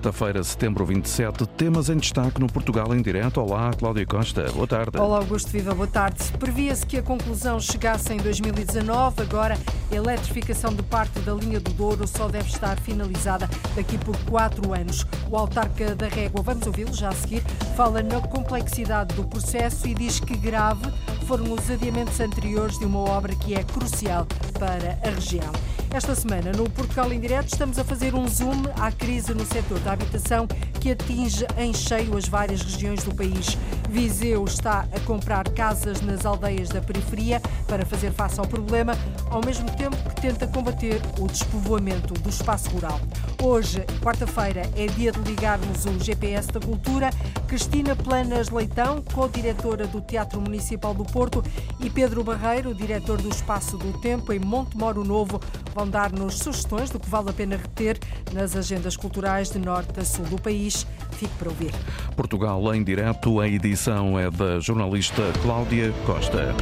quarta-feira, 0.00 0.42
setembro 0.42 0.82
27, 0.86 1.46
temas 1.46 1.90
em 1.90 1.98
destaque 1.98 2.40
no 2.40 2.46
Portugal 2.46 2.94
em 2.94 3.02
direto. 3.02 3.38
Olá, 3.38 3.70
Cláudia 3.74 4.06
Costa. 4.06 4.50
Boa 4.50 4.66
tarde. 4.66 4.96
Olá, 4.96 5.18
Augusto 5.18 5.50
Viva. 5.50 5.74
Boa 5.74 5.86
tarde. 5.86 6.24
Previa-se 6.38 6.86
que 6.86 6.96
a 6.96 7.02
conclusão 7.02 7.60
chegasse 7.60 8.10
em 8.14 8.16
2019. 8.16 9.20
Agora, 9.20 9.58
a 9.92 9.94
eletrificação 9.94 10.72
de 10.72 10.82
parte 10.82 11.20
da 11.20 11.34
linha 11.34 11.60
do 11.60 11.70
Douro 11.72 12.06
só 12.06 12.28
deve 12.28 12.48
estar 12.48 12.80
finalizada 12.80 13.46
daqui 13.76 13.98
por 13.98 14.16
quatro 14.24 14.72
anos. 14.72 15.04
O 15.30 15.36
autarca 15.36 15.94
da 15.94 16.08
Régua, 16.08 16.42
vamos 16.42 16.66
ouvi-lo 16.66 16.94
já 16.94 17.10
a 17.10 17.14
seguir, 17.14 17.42
fala 17.76 18.02
na 18.02 18.22
complexidade 18.22 19.14
do 19.14 19.24
processo 19.24 19.86
e 19.86 19.92
diz 19.92 20.18
que 20.18 20.34
grave 20.34 20.90
foram 21.26 21.52
os 21.52 21.70
adiamentos 21.70 22.18
anteriores 22.20 22.78
de 22.78 22.86
uma 22.86 23.00
obra 23.00 23.34
que 23.34 23.54
é 23.54 23.62
crucial 23.62 24.26
para 24.58 24.98
a 25.06 25.10
região. 25.10 25.52
Esta 25.92 26.14
semana, 26.14 26.52
no 26.52 26.70
Portugal 26.70 27.12
em 27.12 27.18
Direto, 27.18 27.48
estamos 27.48 27.76
a 27.76 27.82
fazer 27.82 28.14
um 28.14 28.26
zoom 28.28 28.62
à 28.80 28.92
crise 28.92 29.34
no 29.34 29.44
setor 29.44 29.80
da 29.80 29.92
habitação 29.92 30.46
que 30.80 30.92
atinge 30.92 31.46
em 31.58 31.74
cheio 31.74 32.16
as 32.16 32.26
várias 32.26 32.62
regiões 32.62 33.04
do 33.04 33.14
país. 33.14 33.56
Viseu 33.90 34.44
está 34.44 34.86
a 34.94 35.00
comprar 35.00 35.46
casas 35.50 36.00
nas 36.00 36.24
aldeias 36.24 36.70
da 36.70 36.80
periferia 36.80 37.40
para 37.66 37.84
fazer 37.84 38.12
face 38.12 38.40
ao 38.40 38.46
problema, 38.46 38.94
ao 39.30 39.44
mesmo 39.44 39.70
tempo 39.76 39.96
que 39.96 40.22
tenta 40.22 40.46
combater 40.46 41.02
o 41.18 41.26
despovoamento 41.26 42.14
do 42.14 42.30
espaço 42.30 42.70
rural. 42.70 42.98
Hoje, 43.42 43.84
quarta-feira, 44.02 44.62
é 44.76 44.86
dia 44.86 45.12
de 45.12 45.20
ligarmos 45.20 45.84
o 45.84 45.98
GPS 45.98 46.48
da 46.48 46.60
Cultura. 46.60 47.10
Cristina 47.46 47.94
Planas 47.96 48.48
Leitão, 48.48 49.02
co-diretora 49.12 49.86
do 49.86 50.00
Teatro 50.00 50.40
Municipal 50.40 50.94
do 50.94 51.04
Porto, 51.04 51.42
e 51.80 51.90
Pedro 51.90 52.22
Barreiro, 52.22 52.74
diretor 52.74 53.20
do 53.20 53.28
Espaço 53.28 53.76
do 53.76 53.98
Tempo 54.00 54.32
em 54.32 54.38
Montemoro 54.38 55.04
Novo, 55.04 55.40
vão 55.74 55.88
dar-nos 55.88 56.38
sugestões 56.38 56.90
do 56.90 57.00
que 57.00 57.08
vale 57.08 57.30
a 57.30 57.32
pena 57.32 57.56
reter 57.56 57.98
nas 58.32 58.54
agendas 58.54 58.96
culturais 58.96 59.50
de 59.50 59.58
norte 59.58 59.98
a 59.98 60.04
sul 60.04 60.24
do 60.26 60.40
país. 60.40 60.69
Fique 61.12 61.34
para 61.38 61.48
ouvir. 61.48 61.72
Portugal 62.16 62.74
em 62.74 62.82
direto, 62.82 63.40
a 63.40 63.48
edição 63.48 64.18
é 64.18 64.30
da 64.30 64.60
jornalista 64.60 65.22
Cláudia 65.42 65.92
Costa. 66.06 66.54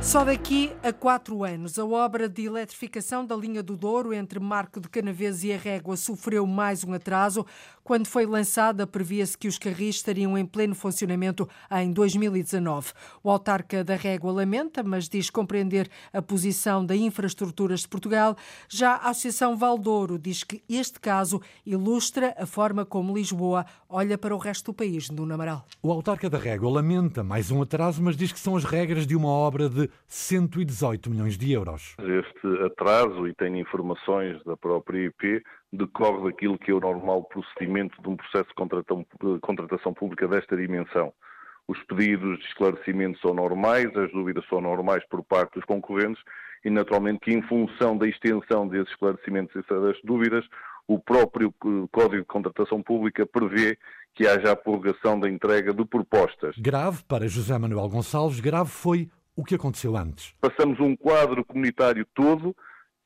Só 0.00 0.24
daqui 0.24 0.72
a 0.82 0.92
quatro 0.92 1.44
anos, 1.44 1.78
a 1.78 1.84
obra 1.84 2.28
de 2.28 2.46
eletrificação 2.46 3.26
da 3.26 3.34
linha 3.36 3.62
do 3.62 3.76
Douro 3.76 4.14
entre 4.14 4.38
Marco 4.38 4.80
de 4.80 4.88
Canaves 4.88 5.42
e 5.42 5.52
a 5.52 5.58
Régua 5.58 5.96
sofreu 5.96 6.46
mais 6.46 6.84
um 6.84 6.94
atraso. 6.94 7.44
Quando 7.84 8.06
foi 8.06 8.24
lançada, 8.24 8.86
previa-se 8.86 9.36
que 9.36 9.48
os 9.48 9.58
carris 9.58 9.96
estariam 9.96 10.38
em 10.38 10.46
pleno 10.46 10.74
funcionamento 10.74 11.48
em 11.70 11.92
2019. 11.92 12.92
O 13.24 13.30
autarca 13.30 13.82
da 13.82 13.96
Régua 13.96 14.30
lamenta, 14.30 14.82
mas 14.82 15.08
diz 15.08 15.30
compreender 15.30 15.90
a 16.12 16.22
posição 16.22 16.84
da 16.84 16.94
Infraestruturas 16.94 17.80
de 17.80 17.88
Portugal. 17.88 18.36
Já 18.68 18.92
a 18.92 19.10
Associação 19.10 19.56
Valdouro 19.56 20.18
diz 20.18 20.44
que 20.44 20.62
este 20.68 21.00
caso 21.00 21.40
ilustra 21.66 22.34
a 22.38 22.46
forma 22.46 22.84
como 22.84 23.14
Lisboa 23.14 23.66
olha 23.88 24.16
para 24.16 24.34
o 24.34 24.38
resto 24.38 24.66
do 24.66 24.74
país, 24.74 25.10
no 25.10 25.30
Amaral. 25.32 25.66
O 25.82 25.90
autarca 25.90 26.30
da 26.30 26.38
Régua 26.38 26.70
lamenta 26.70 27.24
mais 27.24 27.50
um 27.50 27.62
atraso, 27.62 28.02
mas 28.02 28.16
diz 28.16 28.32
que 28.32 28.38
são 28.38 28.54
as 28.54 28.64
regras 28.64 29.06
de 29.06 29.16
uma 29.16 29.28
obra 29.28 29.68
de 29.68 29.87
118 30.06 31.10
milhões 31.10 31.36
de 31.36 31.52
euros. 31.52 31.96
Este 31.98 32.64
atraso, 32.64 33.26
e 33.26 33.34
tenho 33.34 33.56
informações 33.56 34.42
da 34.44 34.56
própria 34.56 35.06
IP, 35.06 35.42
decorre 35.72 36.30
daquilo 36.30 36.58
que 36.58 36.70
é 36.70 36.74
o 36.74 36.80
normal 36.80 37.24
procedimento 37.24 38.00
de 38.00 38.08
um 38.08 38.16
processo 38.16 38.48
de 38.48 39.40
contratação 39.40 39.94
pública 39.94 40.26
desta 40.26 40.56
dimensão. 40.56 41.12
Os 41.66 41.78
pedidos 41.84 42.38
de 42.38 42.46
esclarecimento 42.46 43.20
são 43.20 43.34
normais, 43.34 43.94
as 43.94 44.10
dúvidas 44.10 44.44
são 44.48 44.60
normais 44.60 45.04
por 45.08 45.22
parte 45.22 45.54
dos 45.54 45.64
concorrentes 45.64 46.22
e, 46.64 46.70
naturalmente, 46.70 47.20
que 47.20 47.32
em 47.32 47.42
função 47.42 47.96
da 47.98 48.08
extensão 48.08 48.66
desses 48.66 48.88
esclarecimentos 48.90 49.54
e 49.54 49.62
das 49.68 50.00
dúvidas, 50.02 50.46
o 50.86 50.98
próprio 50.98 51.52
Código 51.92 52.22
de 52.22 52.24
Contratação 52.24 52.82
Pública 52.82 53.26
prevê 53.26 53.76
que 54.14 54.26
haja 54.26 54.52
a 54.52 54.56
prorrogação 54.56 55.20
da 55.20 55.28
entrega 55.28 55.74
de 55.74 55.84
propostas. 55.84 56.56
Grave 56.58 57.04
para 57.04 57.28
José 57.28 57.56
Manuel 57.58 57.88
Gonçalves, 57.88 58.40
grave 58.40 58.70
foi 58.70 59.08
o 59.38 59.44
que 59.44 59.54
aconteceu 59.54 59.96
antes? 59.96 60.34
Passamos 60.40 60.80
um 60.80 60.96
quadro 60.96 61.44
comunitário 61.44 62.04
todo 62.12 62.56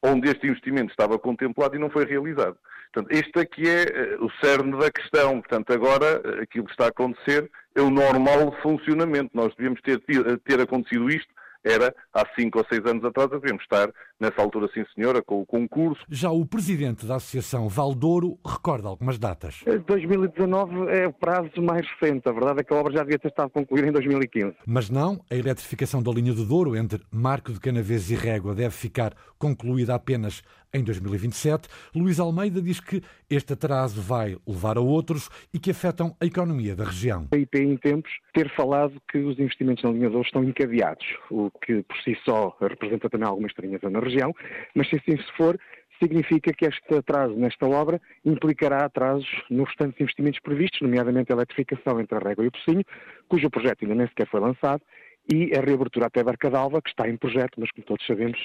onde 0.03 0.31
este 0.31 0.47
investimento 0.47 0.91
estava 0.91 1.19
contemplado 1.19 1.77
e 1.77 1.79
não 1.79 1.91
foi 1.91 2.07
realizado. 2.07 2.57
Portanto, 2.91 3.15
este 3.15 3.39
aqui 3.39 3.69
é 3.69 3.83
eh, 3.83 4.17
o 4.19 4.31
cerne 4.43 4.79
da 4.79 4.91
questão. 4.91 5.41
Portanto, 5.41 5.71
agora 5.75 6.23
eh, 6.25 6.43
aquilo 6.43 6.65
que 6.65 6.71
está 6.71 6.87
a 6.87 6.89
acontecer 6.89 7.51
é 7.75 7.83
o 7.83 7.91
normal 7.91 8.57
funcionamento. 8.63 9.31
Nós 9.35 9.55
devíamos 9.55 9.83
ter, 9.83 10.01
ter 10.41 10.61
acontecido 10.61 11.11
isto 11.11 11.29
era 11.63 11.95
há 12.15 12.27
cinco 12.35 12.59
ou 12.59 12.67
seis 12.69 12.85
anos 12.87 13.05
atrás, 13.05 13.31
devemos 13.31 13.63
estar 13.63 13.89
nessa 14.23 14.41
altura, 14.41 14.69
sim 14.73 14.85
senhora, 14.95 15.21
com 15.21 15.41
o 15.41 15.47
concurso. 15.47 16.01
Já 16.09 16.31
o 16.31 16.47
presidente 16.47 17.05
da 17.05 17.17
Associação 17.17 17.69
Valdouro 17.69 18.39
recorda 18.47 18.89
algumas 18.89 19.19
datas. 19.19 19.63
2019 19.87 20.89
é 20.91 21.09
o 21.09 21.13
prazo 21.13 21.61
mais 21.61 21.87
recente. 21.87 22.29
A 22.29 22.33
verdade 22.33 22.61
é 22.61 22.65
que 22.65 22.73
a 22.73 22.77
obra 22.77 22.93
já 22.93 23.03
devia 23.03 23.19
ter 23.19 23.29
estado 23.29 23.51
concluída 23.51 23.89
em 23.89 23.93
2015. 23.93 24.55
Mas 24.65 24.89
não, 24.89 25.21
a 25.29 25.35
eletrificação 25.35 26.03
da 26.03 26.13
linha 26.13 26.33
do 26.33 26.45
Douro 26.45 26.77
entre 26.77 27.03
Marco 27.11 27.53
de 27.53 27.59
Canaves 27.59 28.11
e 28.11 28.15
Régua 28.15 28.55
deve 28.55 28.75
ficar 28.75 29.13
concluída 29.39 29.95
apenas 29.95 30.43
em 30.73 30.83
2027. 30.83 31.69
Luís 31.95 32.19
Almeida 32.19 32.63
diz 32.63 32.81
que 32.81 33.03
este 33.29 33.53
atraso 33.53 34.01
vai 34.01 34.37
levar 34.47 34.79
a 34.79 34.81
outros 34.81 35.29
e 35.53 35.59
que 35.59 35.71
afetam 35.71 36.17
a 36.21 36.25
economia 36.25 36.75
da 36.75 36.85
região. 36.85 37.29
A 37.33 37.37
IP, 37.37 37.59
em 37.59 37.77
tempos, 37.77 38.11
ter 38.33 38.49
falado 38.55 38.95
que 39.11 39.19
os 39.19 39.39
investimentos 39.39 39.85
na 39.85 39.91
linha 39.91 40.09
do 40.09 40.23
estão 40.23 40.43
encadeados, 40.43 41.05
o 41.31 41.51
que 41.51 41.83
por 41.83 41.97
si 42.03 42.17
só 42.25 42.57
representa 42.61 43.11
também 43.11 43.29
alguma 43.29 43.49
estranheza 43.49 43.91
na 43.91 44.01
região, 44.01 44.12
mas 44.75 44.89
se 44.89 44.97
assim 44.97 45.17
se 45.17 45.33
for, 45.37 45.59
significa 46.03 46.53
que 46.53 46.67
este 46.67 46.95
atraso 46.95 47.35
nesta 47.35 47.67
obra 47.67 48.01
implicará 48.25 48.85
atrasos 48.85 49.29
nos 49.49 49.69
restantes 49.69 50.01
investimentos 50.01 50.41
previstos, 50.41 50.81
nomeadamente 50.81 51.33
a 51.33 51.37
eletrificação 51.37 52.01
entre 52.01 52.17
a 52.17 52.21
Régua 52.21 52.45
e 52.45 52.49
o 52.49 52.53
Pocinho, 52.53 52.85
cujo 53.29 53.49
projeto 53.51 53.83
ainda 53.83 53.95
nem 53.95 54.09
sequer 54.09 54.27
foi 54.29 54.41
lançado, 54.41 54.83
e 55.33 55.57
a 55.57 55.61
reabertura 55.61 56.07
até 56.07 56.23
Barcadalva, 56.23 56.83
que 56.83 56.91
está 56.91 57.09
em 57.09 57.17
projeto, 57.17 57.53
mas 57.59 57.71
como 57.71 57.87
todos 57.87 58.05
sabemos, 58.07 58.39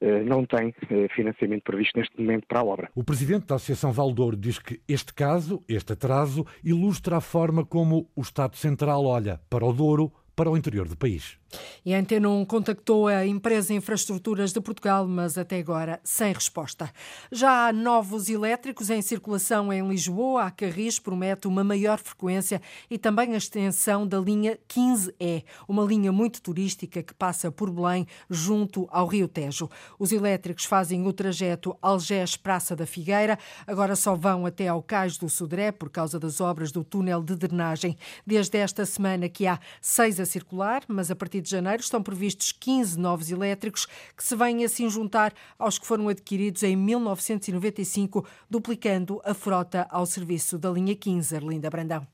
eh, 0.00 0.24
não 0.24 0.44
tem 0.44 0.74
eh, 0.90 1.06
financiamento 1.14 1.62
previsto 1.62 1.98
neste 1.98 2.20
momento 2.20 2.46
para 2.48 2.60
a 2.60 2.64
obra. 2.64 2.90
O 2.94 3.04
presidente 3.04 3.46
da 3.46 3.54
Associação 3.54 3.92
Valdouro 3.92 4.36
diz 4.36 4.58
que 4.58 4.80
este 4.88 5.14
caso, 5.14 5.62
este 5.68 5.92
atraso, 5.92 6.44
ilustra 6.64 7.18
a 7.18 7.20
forma 7.20 7.64
como 7.64 8.10
o 8.16 8.22
Estado 8.22 8.56
Central 8.56 9.04
olha 9.04 9.40
para 9.48 9.64
o 9.64 9.72
Douro 9.72 10.12
para 10.34 10.50
o 10.50 10.56
interior 10.56 10.88
do 10.88 10.96
país. 10.96 11.36
E 11.84 11.94
a 11.94 11.98
Antena 11.98 12.28
1 12.28 12.44
contactou 12.46 13.08
a 13.08 13.26
empresa 13.26 13.74
Infraestruturas 13.74 14.52
de 14.52 14.60
Portugal, 14.60 15.06
mas 15.06 15.38
até 15.38 15.58
agora 15.58 16.00
sem 16.02 16.32
resposta. 16.32 16.90
Já 17.30 17.68
há 17.68 17.72
novos 17.72 18.28
elétricos 18.28 18.90
em 18.90 19.02
circulação 19.02 19.72
em 19.72 19.86
Lisboa. 19.86 20.44
A 20.44 20.50
Carris 20.50 20.98
promete 20.98 21.46
uma 21.46 21.62
maior 21.62 21.98
frequência 21.98 22.60
e 22.90 22.98
também 22.98 23.34
a 23.34 23.36
extensão 23.36 24.06
da 24.06 24.18
linha 24.18 24.58
15E, 24.68 25.44
uma 25.68 25.84
linha 25.84 26.10
muito 26.10 26.40
turística 26.42 27.02
que 27.02 27.14
passa 27.14 27.50
por 27.50 27.70
Belém, 27.70 28.06
junto 28.28 28.88
ao 28.90 29.06
Rio 29.06 29.28
Tejo. 29.28 29.68
Os 29.98 30.12
elétricos 30.12 30.64
fazem 30.64 31.06
o 31.06 31.12
trajeto 31.12 31.76
Algés-Praça 31.80 32.74
da 32.74 32.86
Figueira, 32.86 33.38
agora 33.66 33.94
só 33.94 34.14
vão 34.14 34.46
até 34.46 34.68
ao 34.68 34.82
Cais 34.82 35.16
do 35.16 35.28
Sodré 35.28 35.70
por 35.70 35.90
causa 35.90 36.18
das 36.18 36.40
obras 36.40 36.72
do 36.72 36.82
túnel 36.82 37.22
de 37.22 37.36
drenagem. 37.36 37.96
Desde 38.26 38.58
esta 38.58 38.84
semana 38.86 39.28
que 39.28 39.46
há 39.46 39.58
seis 39.80 40.18
a 40.24 40.26
circular, 40.26 40.82
mas 40.88 41.10
a 41.10 41.14
partir 41.16 41.40
de 41.40 41.50
janeiro 41.50 41.80
estão 41.80 42.02
previstos 42.02 42.50
15 42.50 42.98
novos 42.98 43.30
elétricos 43.30 43.86
que 44.16 44.24
se 44.24 44.34
vêm 44.34 44.64
assim 44.64 44.90
juntar 44.90 45.32
aos 45.58 45.78
que 45.78 45.86
foram 45.86 46.08
adquiridos 46.08 46.62
em 46.62 46.74
1995, 46.74 48.26
duplicando 48.50 49.20
a 49.24 49.32
frota 49.32 49.86
ao 49.90 50.04
serviço 50.04 50.58
da 50.58 50.70
linha 50.70 50.96
15, 50.96 51.36
Arlinda 51.36 51.70
Brandão. 51.70 52.06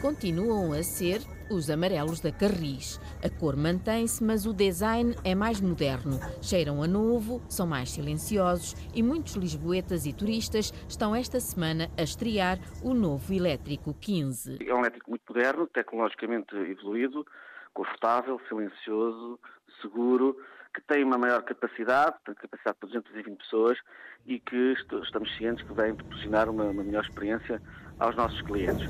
Continuam 0.00 0.72
a 0.72 0.82
ser 0.82 1.22
os 1.54 1.70
amarelos 1.70 2.20
da 2.20 2.32
Carris. 2.32 3.00
A 3.24 3.30
cor 3.30 3.56
mantém-se, 3.56 4.22
mas 4.22 4.46
o 4.46 4.52
design 4.52 5.14
é 5.24 5.34
mais 5.34 5.60
moderno. 5.60 6.18
Cheiram 6.40 6.82
a 6.82 6.86
novo, 6.86 7.42
são 7.48 7.66
mais 7.66 7.90
silenciosos 7.90 8.74
e 8.94 9.02
muitos 9.02 9.34
lisboetas 9.34 10.06
e 10.06 10.12
turistas 10.12 10.72
estão 10.88 11.14
esta 11.14 11.40
semana 11.40 11.90
a 11.96 12.02
estrear 12.02 12.58
o 12.82 12.94
novo 12.94 13.32
elétrico 13.32 13.94
15. 13.94 14.58
É 14.66 14.74
um 14.74 14.80
elétrico 14.80 15.10
muito 15.10 15.22
moderno, 15.28 15.66
tecnologicamente 15.66 16.54
evoluído, 16.56 17.26
confortável, 17.72 18.40
silencioso, 18.48 19.38
seguro, 19.80 20.36
que 20.74 20.80
tem 20.82 21.04
uma 21.04 21.18
maior 21.18 21.42
capacidade, 21.42 22.16
tem 22.24 22.34
capacidade 22.34 22.76
para 22.78 22.88
220 22.88 23.36
pessoas 23.38 23.78
e 24.26 24.40
que 24.40 24.74
estamos 25.02 25.36
cientes 25.36 25.66
que 25.66 25.72
vai 25.72 25.92
proporcionar 25.92 26.48
uma, 26.48 26.64
uma 26.64 26.82
melhor 26.82 27.04
experiência 27.04 27.60
aos 27.98 28.16
nossos 28.16 28.40
clientes. 28.42 28.88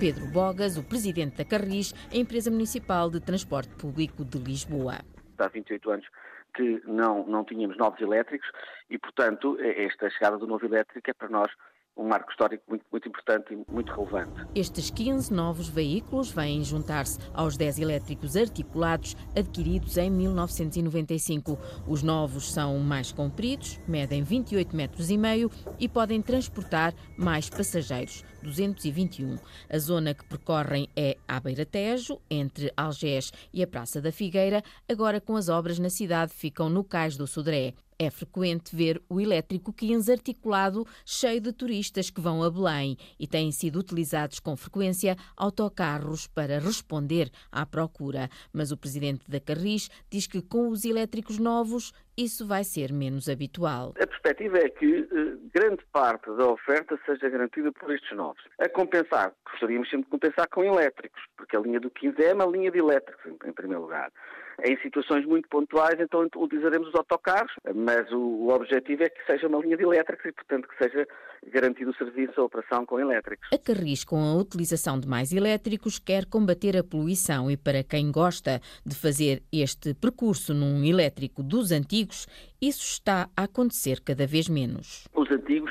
Pedro 0.00 0.26
Bogas, 0.26 0.76
o 0.76 0.84
presidente 0.84 1.38
da 1.38 1.44
Carris, 1.44 1.92
a 2.12 2.16
empresa 2.16 2.52
municipal 2.52 3.10
de 3.10 3.18
transporte 3.18 3.74
público 3.74 4.24
de 4.24 4.38
Lisboa. 4.38 5.00
Há 5.36 5.48
28 5.48 5.90
anos 5.90 6.06
que 6.54 6.80
não, 6.86 7.26
não 7.26 7.44
tínhamos 7.44 7.76
novos 7.76 8.00
elétricos 8.00 8.48
e, 8.88 8.96
portanto, 8.96 9.58
esta 9.60 10.08
chegada 10.08 10.38
do 10.38 10.46
novo 10.46 10.64
elétrico 10.64 11.10
é 11.10 11.12
para 11.12 11.28
nós 11.28 11.50
um 11.98 12.06
marco 12.06 12.30
histórico 12.30 12.62
muito, 12.68 12.84
muito 12.90 13.08
importante 13.08 13.52
e 13.52 13.72
muito 13.72 13.92
relevante. 13.92 14.46
Estes 14.54 14.88
15 14.88 15.32
novos 15.32 15.68
veículos 15.68 16.30
vêm 16.30 16.62
juntar-se 16.62 17.18
aos 17.34 17.56
10 17.56 17.80
elétricos 17.80 18.36
articulados 18.36 19.16
adquiridos 19.36 19.96
em 19.96 20.08
1995. 20.08 21.58
Os 21.86 22.02
novos 22.02 22.52
são 22.52 22.78
mais 22.78 23.10
compridos, 23.10 23.80
medem 23.86 24.22
28 24.22 24.74
metros 24.74 25.10
e 25.10 25.18
meio 25.18 25.50
e 25.78 25.88
podem 25.88 26.22
transportar 26.22 26.94
mais 27.16 27.50
passageiros. 27.50 28.24
221. 28.42 29.36
A 29.68 29.78
zona 29.78 30.14
que 30.14 30.24
percorrem 30.24 30.88
é 30.96 31.16
a 31.26 31.40
Beira 31.40 31.66
Tejo, 31.66 32.20
entre 32.30 32.72
Algés 32.76 33.32
e 33.52 33.62
a 33.62 33.66
Praça 33.66 34.00
da 34.00 34.12
Figueira. 34.12 34.62
Agora, 34.88 35.20
com 35.20 35.34
as 35.34 35.48
obras 35.48 35.78
na 35.80 35.90
cidade, 35.90 36.32
ficam 36.32 36.70
no 36.70 36.84
Cais 36.84 37.16
do 37.16 37.26
Sodré. 37.26 37.74
É 38.00 38.10
frequente 38.10 38.76
ver 38.76 39.02
o 39.08 39.20
elétrico 39.20 39.72
15 39.72 40.12
articulado 40.12 40.86
cheio 41.04 41.40
de 41.40 41.52
turistas 41.52 42.10
que 42.10 42.20
vão 42.20 42.44
a 42.44 42.50
Belém 42.50 42.96
e 43.18 43.26
têm 43.26 43.50
sido 43.50 43.80
utilizados 43.80 44.38
com 44.38 44.56
frequência 44.56 45.16
autocarros 45.36 46.28
para 46.28 46.60
responder 46.60 47.28
à 47.50 47.66
procura. 47.66 48.28
Mas 48.52 48.70
o 48.70 48.76
presidente 48.76 49.28
da 49.28 49.40
Carris 49.40 49.90
diz 50.08 50.28
que 50.28 50.40
com 50.40 50.68
os 50.68 50.84
elétricos 50.84 51.40
novos 51.40 51.92
isso 52.16 52.46
vai 52.46 52.62
ser 52.62 52.92
menos 52.92 53.28
habitual. 53.28 53.94
A 54.00 54.06
perspectiva 54.06 54.58
é 54.58 54.68
que 54.68 55.00
uh, 55.00 55.50
grande 55.52 55.84
parte 55.92 56.30
da 56.36 56.46
oferta 56.46 56.96
seja 57.04 57.28
garantida 57.28 57.72
por 57.72 57.92
estes 57.92 58.16
novos. 58.16 58.42
A 58.60 58.68
compensar, 58.68 59.32
gostaríamos 59.50 59.90
sempre 59.90 60.04
de 60.04 60.10
compensar 60.10 60.48
com 60.50 60.62
elétricos, 60.62 61.20
porque 61.36 61.56
a 61.56 61.60
linha 61.60 61.80
do 61.80 61.90
15 61.90 62.22
é 62.22 62.32
uma 62.32 62.46
linha 62.46 62.70
de 62.70 62.78
elétricos, 62.78 63.24
em 63.44 63.52
primeiro 63.52 63.82
lugar. 63.82 64.12
Em 64.64 64.76
situações 64.78 65.24
muito 65.24 65.48
pontuais, 65.48 66.00
então 66.00 66.26
utilizaremos 66.36 66.88
os 66.88 66.94
autocarros, 66.94 67.52
mas 67.74 68.10
o, 68.10 68.18
o 68.18 68.48
objetivo 68.52 69.04
é 69.04 69.08
que 69.08 69.24
seja 69.24 69.46
uma 69.46 69.58
linha 69.58 69.76
de 69.76 69.84
elétricos 69.84 70.24
e, 70.26 70.32
portanto, 70.32 70.68
que 70.68 70.76
seja 70.82 71.06
garantido 71.46 71.90
o 71.90 71.94
serviço, 71.94 72.40
a 72.40 72.44
operação 72.44 72.84
com 72.84 72.98
elétricos. 72.98 73.48
A 73.52 73.58
Carris, 73.58 74.04
com 74.04 74.16
a 74.16 74.34
utilização 74.34 74.98
de 74.98 75.06
mais 75.06 75.32
elétricos, 75.32 76.00
quer 76.00 76.26
combater 76.26 76.76
a 76.76 76.82
poluição 76.82 77.48
e 77.48 77.56
para 77.56 77.84
quem 77.84 78.10
gosta 78.10 78.60
de 78.84 78.96
fazer 78.96 79.42
este 79.52 79.94
percurso 79.94 80.52
num 80.52 80.84
elétrico 80.84 81.42
dos 81.42 81.70
antigos, 81.70 82.26
isso 82.60 82.82
está 82.82 83.28
a 83.36 83.44
acontecer 83.44 84.00
cada 84.00 84.26
vez 84.26 84.48
menos. 84.48 85.06
Os 85.14 85.30
antigos 85.30 85.70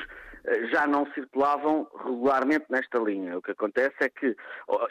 já 0.70 0.86
não 0.86 1.06
circulavam 1.12 1.86
regularmente 2.04 2.66
nesta 2.70 2.98
linha. 2.98 3.38
O 3.38 3.42
que 3.42 3.50
acontece 3.50 3.94
é 4.00 4.08
que 4.08 4.36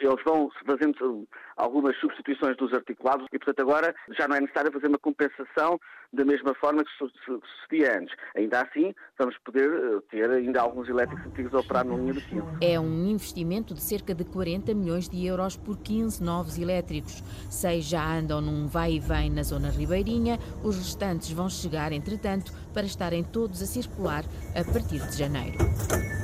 eles 0.00 0.24
vão 0.24 0.50
fazendo 0.66 1.26
algumas 1.56 1.96
substituições 1.96 2.56
dos 2.56 2.72
articulados 2.72 3.26
e, 3.32 3.38
portanto, 3.38 3.60
agora 3.60 3.94
já 4.16 4.28
não 4.28 4.36
é 4.36 4.40
necessário 4.40 4.72
fazer 4.72 4.88
uma 4.88 4.98
compensação 4.98 5.80
da 6.12 6.24
mesma 6.24 6.54
forma 6.54 6.82
que 6.82 6.90
sucedia 7.24 7.98
antes. 7.98 8.14
Ainda 8.34 8.62
assim, 8.62 8.94
vamos 9.18 9.36
poder 9.38 9.68
eh, 9.68 10.00
ter 10.10 10.30
ainda 10.30 10.60
alguns 10.60 10.88
elétricos 10.88 11.26
antigos 11.26 11.54
a 11.54 11.58
operar 11.58 11.84
na 11.84 11.96
linha 11.96 12.14
do 12.14 12.20
15. 12.20 12.42
É 12.62 12.80
um 12.80 13.06
investimento 13.06 13.74
de 13.74 13.80
cerca 13.82 14.14
de 14.14 14.24
40 14.24 14.72
milhões 14.74 15.08
de 15.08 15.26
euros 15.26 15.56
por 15.56 15.76
15 15.78 16.22
novos 16.22 16.58
elétricos. 16.58 17.22
Seis 17.50 17.84
já 17.84 18.02
andam 18.02 18.40
num 18.40 18.66
vai 18.66 18.92
e 18.92 19.00
vem 19.00 19.30
na 19.30 19.42
zona 19.42 19.68
ribeirinha, 19.68 20.38
os 20.64 20.76
restantes 20.76 21.30
vão 21.30 21.48
chegar, 21.50 21.92
entretanto, 21.92 22.52
para 22.72 22.86
estarem 22.86 23.22
todos 23.22 23.62
a 23.62 23.66
circular 23.66 24.24
a 24.54 24.72
partir 24.72 25.06
de 25.06 25.16
janeiro. 25.16 25.47
Janeiro. 25.48 26.17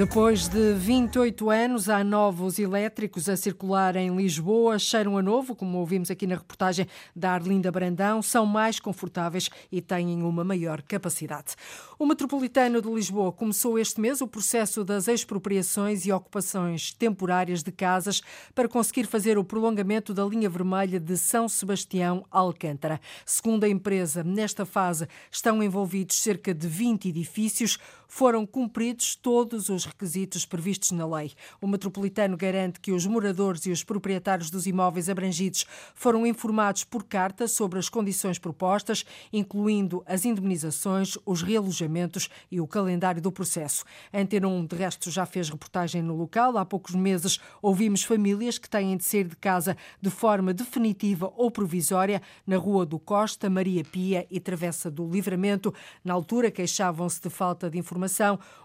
Depois 0.00 0.48
de 0.48 0.72
28 0.72 1.50
anos, 1.50 1.90
há 1.90 2.02
novos 2.02 2.58
elétricos 2.58 3.28
a 3.28 3.36
circular 3.36 3.96
em 3.96 4.16
Lisboa. 4.16 4.78
Cheiram 4.78 5.18
a 5.18 5.22
novo, 5.22 5.54
como 5.54 5.76
ouvimos 5.76 6.10
aqui 6.10 6.26
na 6.26 6.36
reportagem 6.36 6.86
da 7.14 7.32
Arlinda 7.32 7.70
Brandão, 7.70 8.22
são 8.22 8.46
mais 8.46 8.80
confortáveis 8.80 9.50
e 9.70 9.82
têm 9.82 10.22
uma 10.22 10.42
maior 10.42 10.80
capacidade. 10.80 11.54
O 11.98 12.06
Metropolitano 12.06 12.80
de 12.80 12.88
Lisboa 12.88 13.30
começou 13.30 13.78
este 13.78 14.00
mês 14.00 14.22
o 14.22 14.26
processo 14.26 14.82
das 14.82 15.06
expropriações 15.06 16.06
e 16.06 16.12
ocupações 16.12 16.94
temporárias 16.94 17.62
de 17.62 17.70
casas 17.70 18.22
para 18.54 18.70
conseguir 18.70 19.04
fazer 19.04 19.36
o 19.36 19.44
prolongamento 19.44 20.14
da 20.14 20.24
linha 20.24 20.48
vermelha 20.48 20.98
de 20.98 21.14
São 21.18 21.46
Sebastião 21.46 22.24
Alcântara. 22.30 22.98
Segundo 23.26 23.64
a 23.64 23.68
empresa, 23.68 24.24
nesta 24.24 24.64
fase 24.64 25.06
estão 25.30 25.62
envolvidos 25.62 26.22
cerca 26.22 26.54
de 26.54 26.66
20 26.66 27.10
edifícios. 27.10 27.78
Foram 28.12 28.44
cumpridos 28.44 29.14
todos 29.14 29.68
os 29.68 29.84
requisitos 29.84 30.44
previstos 30.44 30.90
na 30.90 31.06
lei. 31.06 31.32
O 31.60 31.66
metropolitano 31.68 32.36
garante 32.36 32.80
que 32.80 32.90
os 32.90 33.06
moradores 33.06 33.64
e 33.66 33.70
os 33.70 33.84
proprietários 33.84 34.50
dos 34.50 34.66
imóveis 34.66 35.08
abrangidos 35.08 35.64
foram 35.94 36.26
informados 36.26 36.82
por 36.82 37.04
carta 37.04 37.46
sobre 37.46 37.78
as 37.78 37.88
condições 37.88 38.36
propostas, 38.36 39.06
incluindo 39.32 40.02
as 40.06 40.24
indemnizações, 40.24 41.16
os 41.24 41.40
realojamentos 41.40 42.28
e 42.50 42.60
o 42.60 42.66
calendário 42.66 43.22
do 43.22 43.30
processo. 43.30 43.84
A 44.12 44.18
Antena 44.18 44.48
1, 44.48 44.66
de 44.66 44.76
resto, 44.76 45.08
já 45.08 45.24
fez 45.24 45.48
reportagem 45.48 46.02
no 46.02 46.16
local. 46.16 46.58
Há 46.58 46.64
poucos 46.66 46.96
meses 46.96 47.38
ouvimos 47.62 48.02
famílias 48.02 48.58
que 48.58 48.68
têm 48.68 48.96
de 48.96 49.04
sair 49.04 49.28
de 49.28 49.36
casa 49.36 49.76
de 50.02 50.10
forma 50.10 50.52
definitiva 50.52 51.32
ou 51.36 51.48
provisória 51.48 52.20
na 52.44 52.56
Rua 52.56 52.84
do 52.84 52.98
Costa, 52.98 53.48
Maria 53.48 53.84
Pia 53.84 54.26
e 54.28 54.40
Travessa 54.40 54.90
do 54.90 55.08
Livramento. 55.08 55.72
Na 56.04 56.12
altura, 56.12 56.50
queixavam-se 56.50 57.22
de 57.22 57.30
falta 57.30 57.70
de 57.70 57.78
informação. 57.78 57.99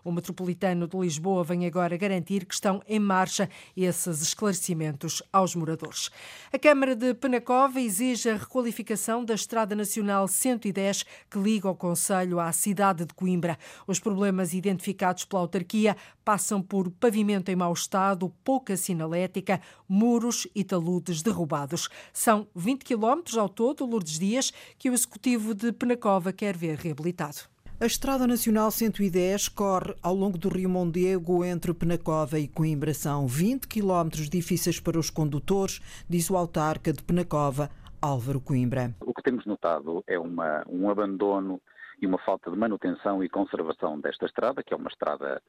O 0.04 0.12
metropolitano 0.12 0.88
de 0.88 0.98
Lisboa 0.98 1.26
Lisboa 1.26 1.44
vem 1.44 1.66
agora 1.66 1.98
garantir 1.98 2.46
que 2.46 2.54
estão 2.54 2.82
em 2.88 3.00
marcha 3.00 3.50
esses 3.76 4.22
esclarecimentos 4.22 5.24
aos 5.34 5.56
moradores. 5.56 6.12
A 6.54 6.60
Câmara 6.60 6.96
de 6.96 7.14
Penacova 7.14 7.80
exige 7.80 8.30
a 8.30 8.38
requalificação 8.38 9.26
da 9.26 9.34
Estrada 9.34 9.76
Nacional 9.76 10.28
110 10.28 11.04
que 11.30 11.40
liga 11.40 11.70
o 11.70 11.76
Conselho 11.76 12.40
à 12.40 12.52
cidade 12.52 13.06
de 13.06 13.14
Coimbra. 13.14 13.58
Os 13.88 14.00
problemas 14.00 14.54
identificados 14.54 15.26
pela 15.26 15.42
autarquia 15.42 15.98
passam 16.24 16.62
por 16.62 16.92
pavimento 16.92 17.50
em 17.50 17.56
mau 17.56 17.74
estado, 17.74 18.32
pouca 18.44 18.78
sinalética, 18.78 19.60
muros 19.88 20.48
e 20.54 20.64
taludes 20.64 21.22
derrubados. 21.22 21.90
São 22.14 22.48
20 22.54 22.84
quilómetros 22.84 23.38
ao 23.38 23.50
todo, 23.50 23.86
Lourdes 23.86 24.20
Dias, 24.20 24.54
que 24.78 24.90
o 24.90 24.94
Executivo 24.94 25.56
de 25.56 25.72
Penacova 25.72 26.32
quer 26.32 26.56
ver 26.56 26.78
reabilitado. 26.78 27.55
A 27.78 27.86
Estrada 27.86 28.26
Nacional 28.26 28.72
110 28.72 29.50
corre 29.50 29.94
ao 30.02 30.16
longo 30.16 30.38
do 30.38 30.48
Rio 30.48 30.70
Mondego 30.70 31.44
entre 31.44 31.74
Penacova 31.74 32.40
e 32.40 32.48
Coimbra. 32.48 32.94
São 32.94 33.28
20 33.28 33.68
quilómetros 33.68 34.30
difíceis 34.30 34.80
para 34.80 34.98
os 34.98 35.10
condutores, 35.10 35.82
diz 36.10 36.30
o 36.30 36.38
autarca 36.38 36.94
de 36.94 37.04
Penacova, 37.04 37.70
Álvaro 38.02 38.40
Coimbra. 38.40 38.96
O 39.02 39.14
que 39.14 39.22
temos 39.22 39.46
notado 39.46 40.02
é 40.08 40.18
uma, 40.18 40.64
um 40.70 40.90
abandono 40.90 41.60
e 42.02 42.08
uma 42.08 42.18
falta 42.20 42.50
de 42.50 42.58
manutenção 42.58 43.22
e 43.22 43.28
conservação 43.28 44.00
desta 44.00 44.26
estrada, 44.26 44.64
que 44.64 44.74
é 44.74 44.78
uma 44.78 44.90
estrada 44.90 45.42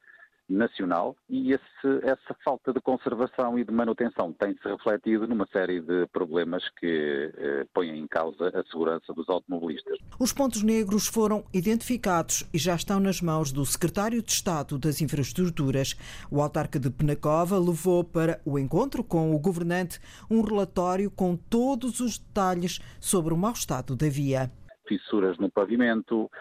nacional 0.49 1.15
e 1.29 1.51
esse, 1.51 1.87
essa 2.03 2.35
falta 2.43 2.73
de 2.73 2.79
conservação 2.81 3.57
e 3.59 3.63
de 3.63 3.71
manutenção 3.71 4.33
tem-se 4.33 4.67
refletido 4.67 5.27
numa 5.27 5.47
série 5.47 5.81
de 5.81 6.07
problemas 6.07 6.63
que 6.79 7.31
eh, 7.37 7.65
põem 7.73 7.97
em 7.97 8.07
causa 8.07 8.47
a 8.49 8.63
segurança 8.69 9.13
dos 9.13 9.27
automobilistas. 9.29 9.97
Os 10.19 10.31
pontos 10.31 10.63
negros 10.63 11.07
foram 11.07 11.43
identificados 11.53 12.47
e 12.53 12.57
já 12.57 12.75
estão 12.75 12.99
nas 12.99 13.21
mãos 13.21 13.51
do 13.51 13.65
secretário 13.65 14.21
de 14.21 14.31
Estado 14.31 14.77
das 14.77 15.01
Infraestruturas. 15.01 15.95
O 16.31 16.41
autarca 16.41 16.79
de 16.79 16.89
Penacova 16.89 17.59
levou 17.59 18.03
para 18.03 18.39
o 18.45 18.57
encontro 18.57 19.03
com 19.03 19.35
o 19.35 19.39
governante 19.39 19.99
um 20.29 20.41
relatório 20.41 21.11
com 21.11 21.35
todos 21.35 21.99
os 21.99 22.17
detalhes 22.17 22.79
sobre 22.99 23.33
o 23.33 23.37
mau 23.37 23.51
estado 23.51 23.95
da 23.95 24.09
via. 24.09 24.51
Fissuras 24.87 25.37
no 25.37 25.51
pavimento, 25.51 26.31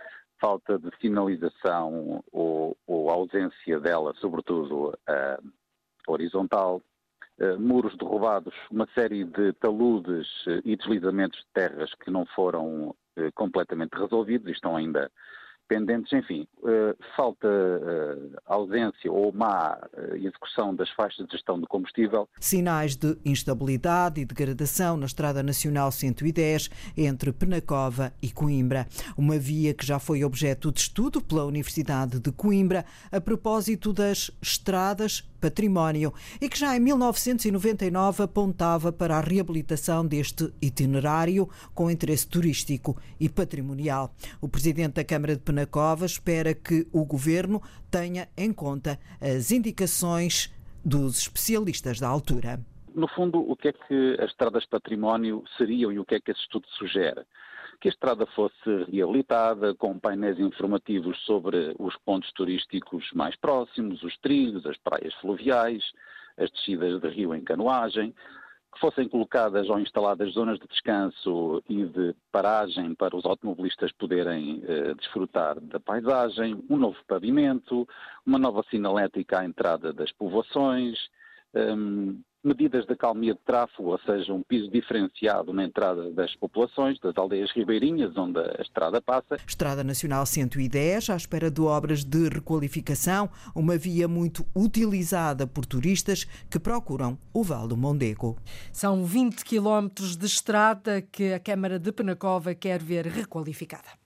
falta 0.40 0.78
de 0.78 0.90
sinalização 1.00 2.22
ou, 2.32 2.76
ou 2.86 3.10
ausência 3.10 3.80
dela, 3.80 4.14
sobretudo 4.20 4.88
uh, 4.90 5.52
horizontal, 6.06 6.82
uh, 7.40 7.58
muros 7.60 7.96
derrubados, 7.96 8.54
uma 8.70 8.86
série 8.94 9.24
de 9.24 9.52
taludes 9.54 10.28
uh, 10.46 10.60
e 10.64 10.76
deslizamentos 10.76 11.38
de 11.38 11.46
terras 11.52 11.92
que 11.94 12.10
não 12.10 12.26
foram 12.26 12.94
completamente 13.34 13.94
resolvidos 13.94 14.46
e 14.46 14.52
estão 14.52 14.76
ainda 14.76 15.10
pendentes, 15.68 16.12
enfim, 16.12 16.46
uh, 16.62 16.96
falta 17.16 17.46
uh, 17.46 18.36
ausência 18.46 19.10
ou 19.10 19.32
má 19.32 19.78
uh, 19.92 20.16
execução 20.16 20.74
das 20.74 20.90
faixas 20.90 21.26
de 21.26 21.32
gestão 21.32 21.60
de 21.60 21.66
combustível. 21.66 22.28
Sinais 22.40 22.96
de 22.96 23.16
instabilidade 23.24 24.20
e 24.20 24.24
degradação 24.24 24.96
na 24.96 25.06
Estrada 25.06 25.42
Nacional 25.42 25.90
110 25.90 26.70
entre 26.96 27.32
Penacova 27.32 28.12
e 28.22 28.30
Coimbra. 28.30 28.86
Uma 29.16 29.38
via 29.38 29.74
que 29.74 29.86
já 29.86 29.98
foi 29.98 30.24
objeto 30.24 30.72
de 30.72 30.80
estudo 30.80 31.20
pela 31.20 31.44
Universidade 31.44 32.20
de 32.20 32.32
Coimbra 32.32 32.84
a 33.10 33.20
propósito 33.20 33.92
das 33.92 34.30
estradas 34.40 35.22
património 35.36 36.12
e 36.40 36.48
que 36.48 36.58
já 36.58 36.76
em 36.76 36.80
1999 36.80 38.22
apontava 38.22 38.92
para 38.92 39.16
a 39.16 39.20
reabilitação 39.20 40.06
deste 40.06 40.52
itinerário 40.60 41.48
com 41.74 41.90
interesse 41.90 42.28
turístico 42.28 42.96
e 43.20 43.28
patrimonial. 43.28 44.14
O 44.40 44.48
presidente 44.48 44.94
da 44.94 45.04
Câmara 45.04 45.34
de 45.34 45.42
Penacova 45.42 46.06
espera 46.06 46.54
que 46.54 46.86
o 46.92 47.04
governo 47.04 47.62
tenha 47.90 48.28
em 48.36 48.52
conta 48.52 48.98
as 49.20 49.50
indicações 49.50 50.52
dos 50.84 51.18
especialistas 51.18 51.98
da 51.98 52.08
altura. 52.08 52.60
No 52.94 53.08
fundo, 53.08 53.38
o 53.38 53.54
que 53.54 53.68
é 53.68 53.72
que 53.72 54.16
as 54.18 54.30
estradas 54.30 54.62
de 54.62 54.70
património 54.70 55.44
seriam 55.58 55.92
e 55.92 55.98
o 55.98 56.04
que 56.04 56.14
é 56.14 56.20
que 56.20 56.30
esse 56.30 56.40
estudo 56.40 56.66
sugere? 56.78 57.22
Que 57.80 57.88
a 57.88 57.90
estrada 57.90 58.26
fosse 58.26 58.84
reabilitada, 58.90 59.74
com 59.74 59.98
painéis 59.98 60.38
informativos 60.38 61.18
sobre 61.24 61.74
os 61.78 61.96
pontos 61.98 62.30
turísticos 62.32 63.10
mais 63.14 63.36
próximos, 63.36 64.02
os 64.02 64.16
trilhos, 64.18 64.66
as 64.66 64.76
praias 64.78 65.14
fluviais, 65.14 65.82
as 66.36 66.50
descidas 66.50 67.00
de 67.00 67.08
rio 67.08 67.34
em 67.34 67.42
canoagem, 67.42 68.14
que 68.72 68.80
fossem 68.80 69.08
colocadas 69.08 69.70
ou 69.70 69.80
instaladas 69.80 70.32
zonas 70.34 70.58
de 70.58 70.66
descanso 70.66 71.62
e 71.68 71.84
de 71.84 72.14
paragem 72.30 72.94
para 72.94 73.16
os 73.16 73.24
automobilistas 73.24 73.90
poderem 73.92 74.62
eh, 74.66 74.94
desfrutar 74.94 75.58
da 75.60 75.80
paisagem, 75.80 76.62
um 76.68 76.76
novo 76.76 76.98
pavimento, 77.06 77.88
uma 78.24 78.38
nova 78.38 78.62
sinalética 78.70 79.40
à 79.40 79.44
entrada 79.46 79.94
das 79.94 80.12
povoações, 80.12 80.98
um, 81.54 82.20
medidas 82.46 82.86
de 82.86 82.92
acalmia 82.92 83.34
de 83.34 83.40
tráfego, 83.40 83.90
ou 83.90 83.98
seja, 83.98 84.32
um 84.32 84.42
piso 84.42 84.70
diferenciado 84.70 85.52
na 85.52 85.64
entrada 85.64 86.10
das 86.12 86.34
populações, 86.36 86.98
das 87.00 87.16
aldeias 87.16 87.50
ribeirinhas, 87.50 88.16
onde 88.16 88.38
a 88.38 88.62
estrada 88.62 89.02
passa. 89.02 89.36
Estrada 89.46 89.82
Nacional 89.82 90.24
110, 90.24 91.10
à 91.10 91.16
espera 91.16 91.50
de 91.50 91.60
obras 91.60 92.04
de 92.04 92.28
requalificação, 92.28 93.28
uma 93.54 93.76
via 93.76 94.06
muito 94.06 94.46
utilizada 94.54 95.46
por 95.46 95.66
turistas 95.66 96.24
que 96.48 96.58
procuram 96.58 97.18
o 97.34 97.42
Val 97.42 97.66
do 97.66 97.76
Mondego. 97.76 98.38
São 98.72 99.04
20 99.04 99.44
quilómetros 99.44 100.16
de 100.16 100.26
estrada 100.26 101.02
que 101.02 101.32
a 101.32 101.40
Câmara 101.40 101.78
de 101.78 101.90
Penacova 101.90 102.54
quer 102.54 102.80
ver 102.80 103.06
requalificada. 103.06 104.05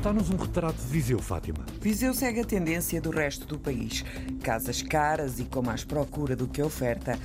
Está-nos 0.00 0.30
um 0.30 0.36
retrato 0.36 0.80
de 0.80 0.86
Viseu, 0.86 1.18
Fátima. 1.18 1.58
Viseu 1.78 2.14
segue 2.14 2.40
a 2.40 2.44
tendência 2.44 2.98
do 3.02 3.10
resto 3.10 3.46
do 3.46 3.58
país. 3.58 4.02
Casas 4.42 4.80
caras 4.80 5.38
e 5.38 5.44
com 5.44 5.60
mais 5.60 5.84
procura 5.84 6.34
do 6.34 6.48
que 6.48 6.62
oferta. 6.62 7.18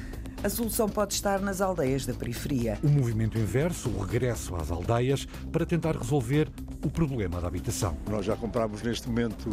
A 0.46 0.50
solução 0.50 0.88
pode 0.88 1.16
estar 1.16 1.40
nas 1.40 1.60
aldeias 1.60 2.06
da 2.06 2.14
periferia. 2.14 2.78
O 2.84 2.88
movimento 2.88 3.36
inverso, 3.36 3.90
o 3.90 4.04
regresso 4.04 4.56
às 4.56 4.70
aldeias, 4.70 5.28
para 5.52 5.66
tentar 5.66 5.98
resolver 5.98 6.52
o 6.84 6.90
problema 6.92 7.42
da 7.42 7.48
habitação. 7.48 7.98
Nós 8.08 8.28
já 8.28 8.36
compramos 8.36 8.84
neste 8.84 9.10
momento 9.10 9.50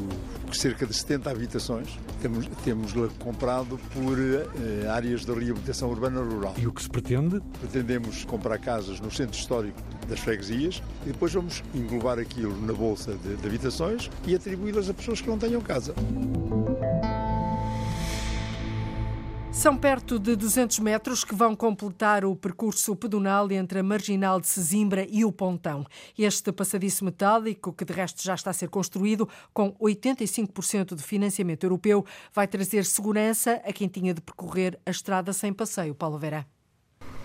cerca 0.53 0.87
de 0.87 0.93
70 0.93 1.31
habitações. 1.31 1.99
Temos, 2.21 2.47
temos 2.63 2.93
comprado 3.19 3.81
por 3.95 4.19
eh, 4.19 4.87
áreas 4.87 5.25
de 5.25 5.33
reabilitação 5.33 5.89
urbana 5.89 6.21
rural. 6.21 6.53
E 6.59 6.67
o 6.67 6.73
que 6.75 6.83
se 6.83 6.91
pretende? 6.91 7.41
Pretendemos 7.59 8.27
comprar 8.27 8.59
casas 8.59 9.01
no 9.01 9.11
centro 9.11 9.39
histórico 9.39 9.81
das 10.07 10.21
freguesias 10.21 10.83
e 11.07 11.09
depois 11.09 11.33
vamos 11.33 11.65
englobar 11.75 12.19
aquilo 12.19 12.55
na 12.67 12.75
bolsa 12.75 13.15
de, 13.15 13.37
de 13.37 13.47
habitações 13.47 14.11
e 14.27 14.35
atribuí-las 14.35 14.91
a 14.91 14.93
pessoas 14.93 15.23
que 15.23 15.29
não 15.29 15.39
tenham 15.39 15.63
casa. 15.63 15.95
São 19.63 19.77
perto 19.77 20.19
de 20.19 20.35
200 20.35 20.81
metros 20.81 21.23
que 21.23 21.37
vão 21.37 21.55
completar 21.55 22.25
o 22.25 22.35
percurso 22.35 22.97
pedonal 22.97 23.49
entre 23.53 23.79
a 23.79 23.83
Marginal 23.85 24.41
de 24.41 24.49
Sesimbra 24.49 25.07
e 25.09 25.25
o 25.25 25.31
Pontão. 25.31 25.87
Este 26.19 26.51
passadiço 26.51 27.05
metálico, 27.05 27.73
que 27.73 27.85
de 27.85 27.93
resto 27.93 28.25
já 28.25 28.35
está 28.35 28.51
a 28.51 28.53
ser 28.53 28.69
construído 28.69 29.29
com 29.55 29.73
85% 29.75 30.97
de 30.97 31.03
financiamento 31.05 31.63
europeu, 31.63 32.05
vai 32.35 32.49
trazer 32.49 32.85
segurança 32.85 33.63
a 33.65 33.73
quem 33.73 33.87
tinha 33.87 34.13
de 34.13 34.21
percorrer 34.21 34.81
a 34.85 34.91
estrada 34.91 35.33
sem 35.33 35.53
passeio. 35.53 35.95
Paulo 35.95 36.19
Vera. 36.19 36.45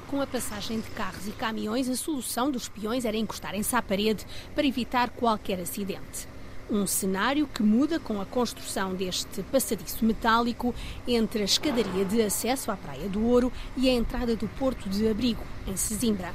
Com 0.05 0.21
a 0.21 0.27
passagem 0.27 0.79
de 0.79 0.91
carros 0.91 1.27
e 1.27 1.31
caminhões, 1.31 1.89
a 1.89 1.95
solução 1.95 2.51
dos 2.51 2.69
peões 2.69 3.03
era 3.03 3.17
encostarem-se 3.17 3.75
à 3.75 3.81
parede 3.81 4.23
para 4.53 4.67
evitar 4.67 5.09
qualquer 5.09 5.59
acidente. 5.59 6.36
Um 6.69 6.85
cenário 6.85 7.47
que 7.47 7.63
muda 7.63 7.97
com 7.99 8.19
a 8.19 8.25
construção 8.25 8.93
deste 8.93 9.41
passadiço 9.43 10.03
metálico 10.03 10.75
entre 11.07 11.41
a 11.41 11.45
escadaria 11.45 12.03
de 12.03 12.21
acesso 12.21 12.69
à 12.71 12.75
Praia 12.75 13.07
do 13.07 13.23
Ouro 13.25 13.51
e 13.77 13.89
a 13.89 13.93
entrada 13.93 14.35
do 14.35 14.47
Porto 14.49 14.89
de 14.89 15.07
Abrigo, 15.07 15.43
em 15.65 15.77
Sesimbra. 15.77 16.33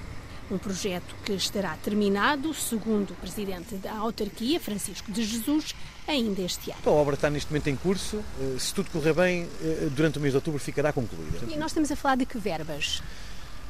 Um 0.51 0.59
projeto 0.59 1.15
que 1.25 1.33
estará 1.33 1.77
terminado, 1.77 2.53
segundo 2.55 3.13
o 3.13 3.15
presidente 3.15 3.75
da 3.77 3.93
autarquia, 3.93 4.59
Francisco 4.59 5.13
de 5.13 5.23
Jesus, 5.25 5.75
ainda 6.07 6.43
este 6.43 6.71
ano. 6.71 6.81
A 6.85 6.91
obra 6.91 7.15
está 7.15 7.31
neste 7.31 7.51
momento 7.51 7.69
em 7.69 7.77
curso. 7.77 8.23
Eh, 8.41 8.59
se 8.59 8.75
tudo 8.75 8.91
correr 8.91 9.15
bem, 9.15 9.49
eh, 9.63 9.89
durante 9.95 10.19
o 10.19 10.21
mês 10.21 10.33
de 10.33 10.37
outubro 10.37 10.61
ficará 10.61 10.93
concluída. 10.93 11.39
E 11.49 11.57
nós 11.57 11.71
estamos 11.71 11.91
a 11.91 11.97
falar 11.97 12.17
de 12.17 12.27
que 12.27 12.39
verbas? 12.39 13.03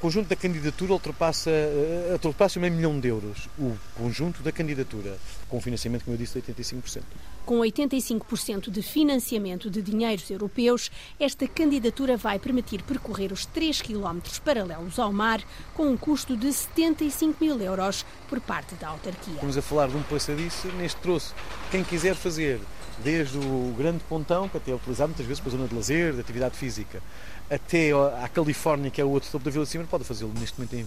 Conjunto 0.03 0.29
da 0.29 0.35
candidatura 0.35 0.95
ultrapassa, 0.95 1.49
eh, 1.49 2.09
ultrapassa 2.11 2.59
meio 2.59 2.73
milhão 2.73 2.99
de 2.99 3.07
euros. 3.07 3.49
O 3.57 3.77
conjunto 3.95 4.43
da 4.43 4.51
candidatura, 4.51 5.17
com 5.49 5.61
financiamento, 5.61 6.03
como 6.03 6.17
eu 6.17 6.19
disse, 6.19 6.41
de 6.41 6.53
85%. 6.53 7.05
Com 7.47 7.61
85% 7.61 8.69
de 8.69 8.83
financiamento 8.83 9.71
de 9.71 9.81
dinheiros 9.81 10.29
europeus, 10.29 10.91
esta 11.21 11.47
candidatura 11.47 12.17
vai 12.17 12.41
permitir 12.41 12.83
percorrer 12.83 13.33
os 13.33 13.47
3 13.47 13.81
km 13.81 14.19
paralelos 14.45 14.99
ao 14.99 15.13
mar, 15.13 15.41
com 15.73 15.87
um 15.87 15.97
custo 15.97 16.37
de 16.37 16.53
75 16.53 17.37
mil 17.41 17.61
euros 17.61 18.05
por 18.29 18.41
parte 18.41 18.75
da 18.75 18.89
autarquia. 18.89 19.35
Estamos 19.35 19.57
a 19.57 19.63
falar 19.63 19.87
de 19.87 19.97
um 19.97 20.03
passadiço 20.03 20.67
neste 20.79 21.01
troço. 21.01 21.33
Quem 21.71 21.85
quiser 21.85 22.17
fazer 22.17 22.59
desde 23.03 23.39
o 23.39 23.75
grande 23.77 24.03
pontão, 24.09 24.49
que 24.49 24.57
até 24.57 24.71
é 24.71 24.75
utilizado 24.75 25.09
muitas 25.09 25.27
vezes 25.27 25.41
para 25.41 25.51
a 25.51 25.53
zona 25.57 25.69
de 25.69 25.75
lazer, 25.75 26.13
de 26.15 26.21
atividade 26.21 26.57
física, 26.57 27.03
até 27.51 27.91
à 28.23 28.29
Califórnia, 28.29 28.91
que 28.91 29.01
é 29.01 29.05
o 29.05 29.11
outro 29.11 29.31
topo 29.31 29.45
da 29.45 29.51
Vila 29.51 29.65
de 29.65 29.71
Cima, 29.71 29.85
pode 29.85 30.05
fazê-lo 30.05 30.33
neste 30.39 30.59
momento, 30.59 30.75
em, 30.75 30.87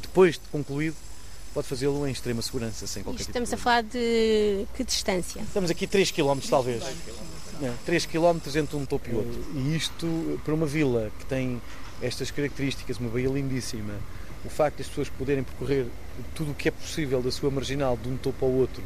depois 0.00 0.34
de 0.34 0.40
concluído, 0.50 0.96
pode 1.52 1.66
fazê-lo 1.66 2.06
em 2.06 2.12
extrema 2.12 2.42
segurança, 2.42 2.86
sem 2.86 3.02
qualquer 3.02 3.20
Isto 3.20 3.32
tipo 3.32 3.38
Estamos 3.44 3.52
a 3.52 3.56
falar 3.62 3.82
de 3.82 4.66
que 4.74 4.84
distância? 4.84 5.40
Estamos 5.40 5.70
aqui 5.70 5.86
3 5.86 6.10
km 6.10 6.38
talvez. 6.48 6.82
3 7.86 8.06
km 8.06 8.38
entre 8.56 8.76
um 8.76 8.84
topo 8.84 9.08
e 9.08 9.14
outro. 9.14 9.44
E 9.54 9.76
isto, 9.76 10.40
para 10.44 10.52
uma 10.52 10.66
vila 10.66 11.10
que 11.18 11.26
tem 11.26 11.62
estas 12.02 12.30
características, 12.30 12.98
uma 12.98 13.08
baía 13.08 13.28
lindíssima, 13.28 13.94
o 14.44 14.50
facto 14.50 14.76
de 14.76 14.82
as 14.82 14.88
pessoas 14.88 15.08
poderem 15.08 15.42
percorrer 15.42 15.86
tudo 16.34 16.50
o 16.50 16.54
que 16.54 16.68
é 16.68 16.70
possível 16.70 17.22
da 17.22 17.30
sua 17.30 17.50
marginal 17.50 17.96
de 17.96 18.08
um 18.08 18.16
topo 18.16 18.44
ao 18.44 18.52
outro 18.52 18.82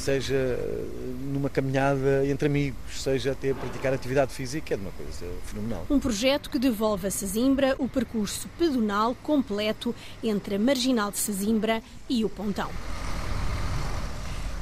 seja 0.00 0.34
eh, 0.34 0.84
numa 1.32 1.50
caminhada 1.50 2.26
entre 2.26 2.46
amigos, 2.46 3.02
seja 3.02 3.32
até 3.32 3.52
praticar 3.52 3.92
atividade 3.92 4.32
física, 4.32 4.74
é 4.74 4.76
uma 4.76 4.90
coisa 4.92 5.26
fenomenal. 5.44 5.86
Um 5.90 6.00
projeto 6.00 6.48
que 6.50 6.58
devolve 6.58 7.06
a 7.06 7.10
Sesimbra 7.10 7.76
o 7.78 7.88
percurso 7.88 8.48
pedonal 8.58 9.14
completo 9.22 9.94
entre 10.22 10.56
a 10.56 10.58
Marginal 10.58 11.10
de 11.10 11.18
Sesimbra 11.18 11.82
e 12.08 12.24
o 12.24 12.28
Pontão. 12.28 12.70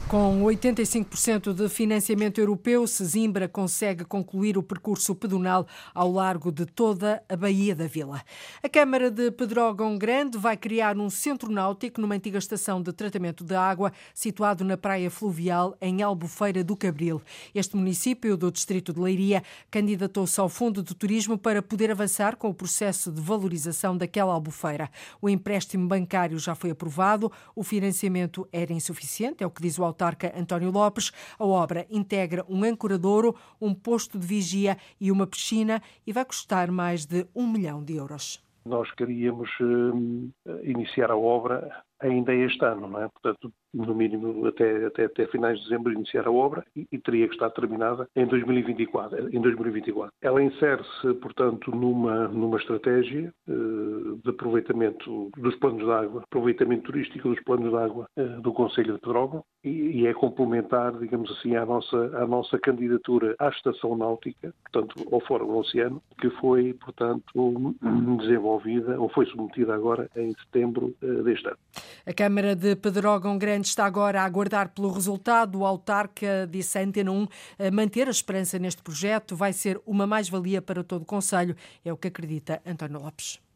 Com 0.08 0.42
85% 0.42 1.52
de 1.52 1.68
financiamento 1.68 2.38
europeu, 2.38 2.86
Sesimbra 2.86 3.46
consegue 3.46 4.06
concluir 4.06 4.56
o 4.56 4.62
percurso 4.62 5.14
pedonal 5.14 5.66
ao 5.94 6.10
largo 6.10 6.50
de 6.50 6.64
toda 6.64 7.22
a 7.28 7.36
Baía 7.36 7.76
da 7.76 7.86
Vila. 7.86 8.22
A 8.62 8.70
Câmara 8.70 9.10
de 9.10 9.30
Pedrógão 9.30 9.98
Grande 9.98 10.38
vai 10.38 10.56
criar 10.56 10.96
um 10.96 11.10
centro 11.10 11.52
náutico 11.52 12.00
numa 12.00 12.14
antiga 12.14 12.38
estação 12.38 12.80
de 12.80 12.90
tratamento 12.90 13.44
de 13.44 13.54
água 13.54 13.92
situado 14.14 14.64
na 14.64 14.78
praia 14.78 15.10
fluvial 15.10 15.76
em 15.78 16.00
Albufeira 16.00 16.64
do 16.64 16.74
Cabril. 16.74 17.20
Este 17.54 17.76
município 17.76 18.34
do 18.34 18.50
distrito 18.50 18.94
de 18.94 19.00
Leiria 19.00 19.42
candidatou-se 19.70 20.40
ao 20.40 20.48
Fundo 20.48 20.82
de 20.82 20.94
Turismo 20.94 21.36
para 21.36 21.60
poder 21.60 21.90
avançar 21.90 22.36
com 22.36 22.48
o 22.48 22.54
processo 22.54 23.12
de 23.12 23.20
valorização 23.20 23.94
daquela 23.94 24.32
albufeira. 24.32 24.88
O 25.20 25.28
empréstimo 25.28 25.86
bancário 25.86 26.38
já 26.38 26.54
foi 26.54 26.70
aprovado, 26.70 27.30
o 27.54 27.62
financiamento 27.62 28.48
era 28.50 28.72
insuficiente, 28.72 29.44
é 29.44 29.46
o 29.46 29.50
que 29.50 29.60
diz 29.60 29.78
o 29.78 29.84
autor 29.84 29.97
autarca 29.98 30.32
António 30.38 30.70
Lopes. 30.70 31.10
A 31.38 31.44
obra 31.44 31.84
integra 31.90 32.44
um 32.48 32.62
ancoradouro, 32.62 33.34
um 33.60 33.74
posto 33.74 34.18
de 34.18 34.26
vigia 34.26 34.76
e 35.00 35.10
uma 35.10 35.26
piscina 35.26 35.82
e 36.06 36.12
vai 36.12 36.24
custar 36.24 36.70
mais 36.70 37.04
de 37.04 37.26
um 37.34 37.50
milhão 37.50 37.82
de 37.82 37.96
euros. 37.96 38.40
Nós 38.64 38.90
queríamos 38.92 39.48
uh, 39.60 40.30
iniciar 40.62 41.10
a 41.10 41.16
obra 41.16 41.82
ainda 42.00 42.34
este 42.34 42.64
ano, 42.64 42.88
não 42.88 43.02
é? 43.02 43.08
Portanto, 43.08 43.52
no 43.74 43.94
mínimo 43.94 44.46
até, 44.46 44.86
até, 44.86 45.04
até 45.04 45.26
finais 45.26 45.58
de 45.58 45.64
dezembro 45.64 45.92
iniciar 45.92 46.26
a 46.26 46.30
obra 46.30 46.64
e, 46.74 46.86
e, 46.90 46.98
teria 46.98 47.26
que 47.28 47.34
estar 47.34 47.50
terminada 47.50 48.08
em 48.16 48.26
2024. 48.26 49.28
Em 49.34 49.40
2024. 49.40 50.12
Ela 50.22 50.42
insere-se, 50.42 51.14
portanto, 51.14 51.70
numa, 51.70 52.28
numa 52.28 52.58
estratégia 52.58 53.32
uh, 53.48 54.16
de 54.22 54.30
aproveitamento 54.30 55.30
dos 55.36 55.54
planos 55.56 55.84
de 55.84 55.90
água, 55.90 56.22
aproveitamento 56.22 56.84
turístico 56.84 57.28
dos 57.28 57.40
planos 57.44 57.70
de 57.70 57.76
água 57.76 58.08
uh, 58.16 58.40
do 58.40 58.52
Conselho 58.52 58.94
de 58.94 59.00
Pedrógão 59.00 59.44
e, 59.62 60.00
e, 60.00 60.06
é 60.06 60.14
complementar, 60.14 60.96
digamos 60.98 61.30
assim, 61.32 61.56
à 61.56 61.66
nossa, 61.66 61.96
à 62.16 62.26
nossa 62.26 62.58
candidatura 62.58 63.34
à 63.38 63.48
estação 63.48 63.96
náutica, 63.96 64.54
portanto, 64.64 65.06
ao 65.12 65.20
Fórum 65.20 65.56
Oceano, 65.56 66.02
que 66.20 66.30
foi, 66.30 66.74
portanto, 66.74 67.74
desenvolvida 68.18 68.98
ou 69.00 69.08
foi 69.08 69.26
submetida 69.26 69.74
agora 69.74 70.08
em 70.16 70.32
setembro 70.44 70.94
uh, 71.02 71.22
deste 71.22 71.48
ano. 71.48 71.58
A 72.06 72.12
Câmara 72.12 72.54
de 72.54 72.76
Pedrógão 72.76 73.38
Grande 73.38 73.68
está 73.68 73.84
agora 73.84 74.22
a 74.22 74.24
aguardar 74.24 74.68
pelo 74.70 74.90
resultado. 74.92 75.58
O 75.58 75.66
autarca 75.66 76.48
disse 76.50 76.78
à 76.78 76.82
Antena 76.82 77.10
1 77.10 77.28
manter 77.72 78.08
a 78.08 78.10
esperança 78.10 78.58
neste 78.58 78.82
projeto 78.82 79.34
vai 79.36 79.52
ser 79.52 79.80
uma 79.86 80.06
mais-valia 80.06 80.60
para 80.62 80.84
todo 80.84 81.02
o 81.02 81.06
Conselho. 81.06 81.56
É 81.84 81.92
o 81.92 81.96
que 81.96 82.08
acredita 82.08 82.60
António 82.66 83.00
Lopes. 83.00 83.47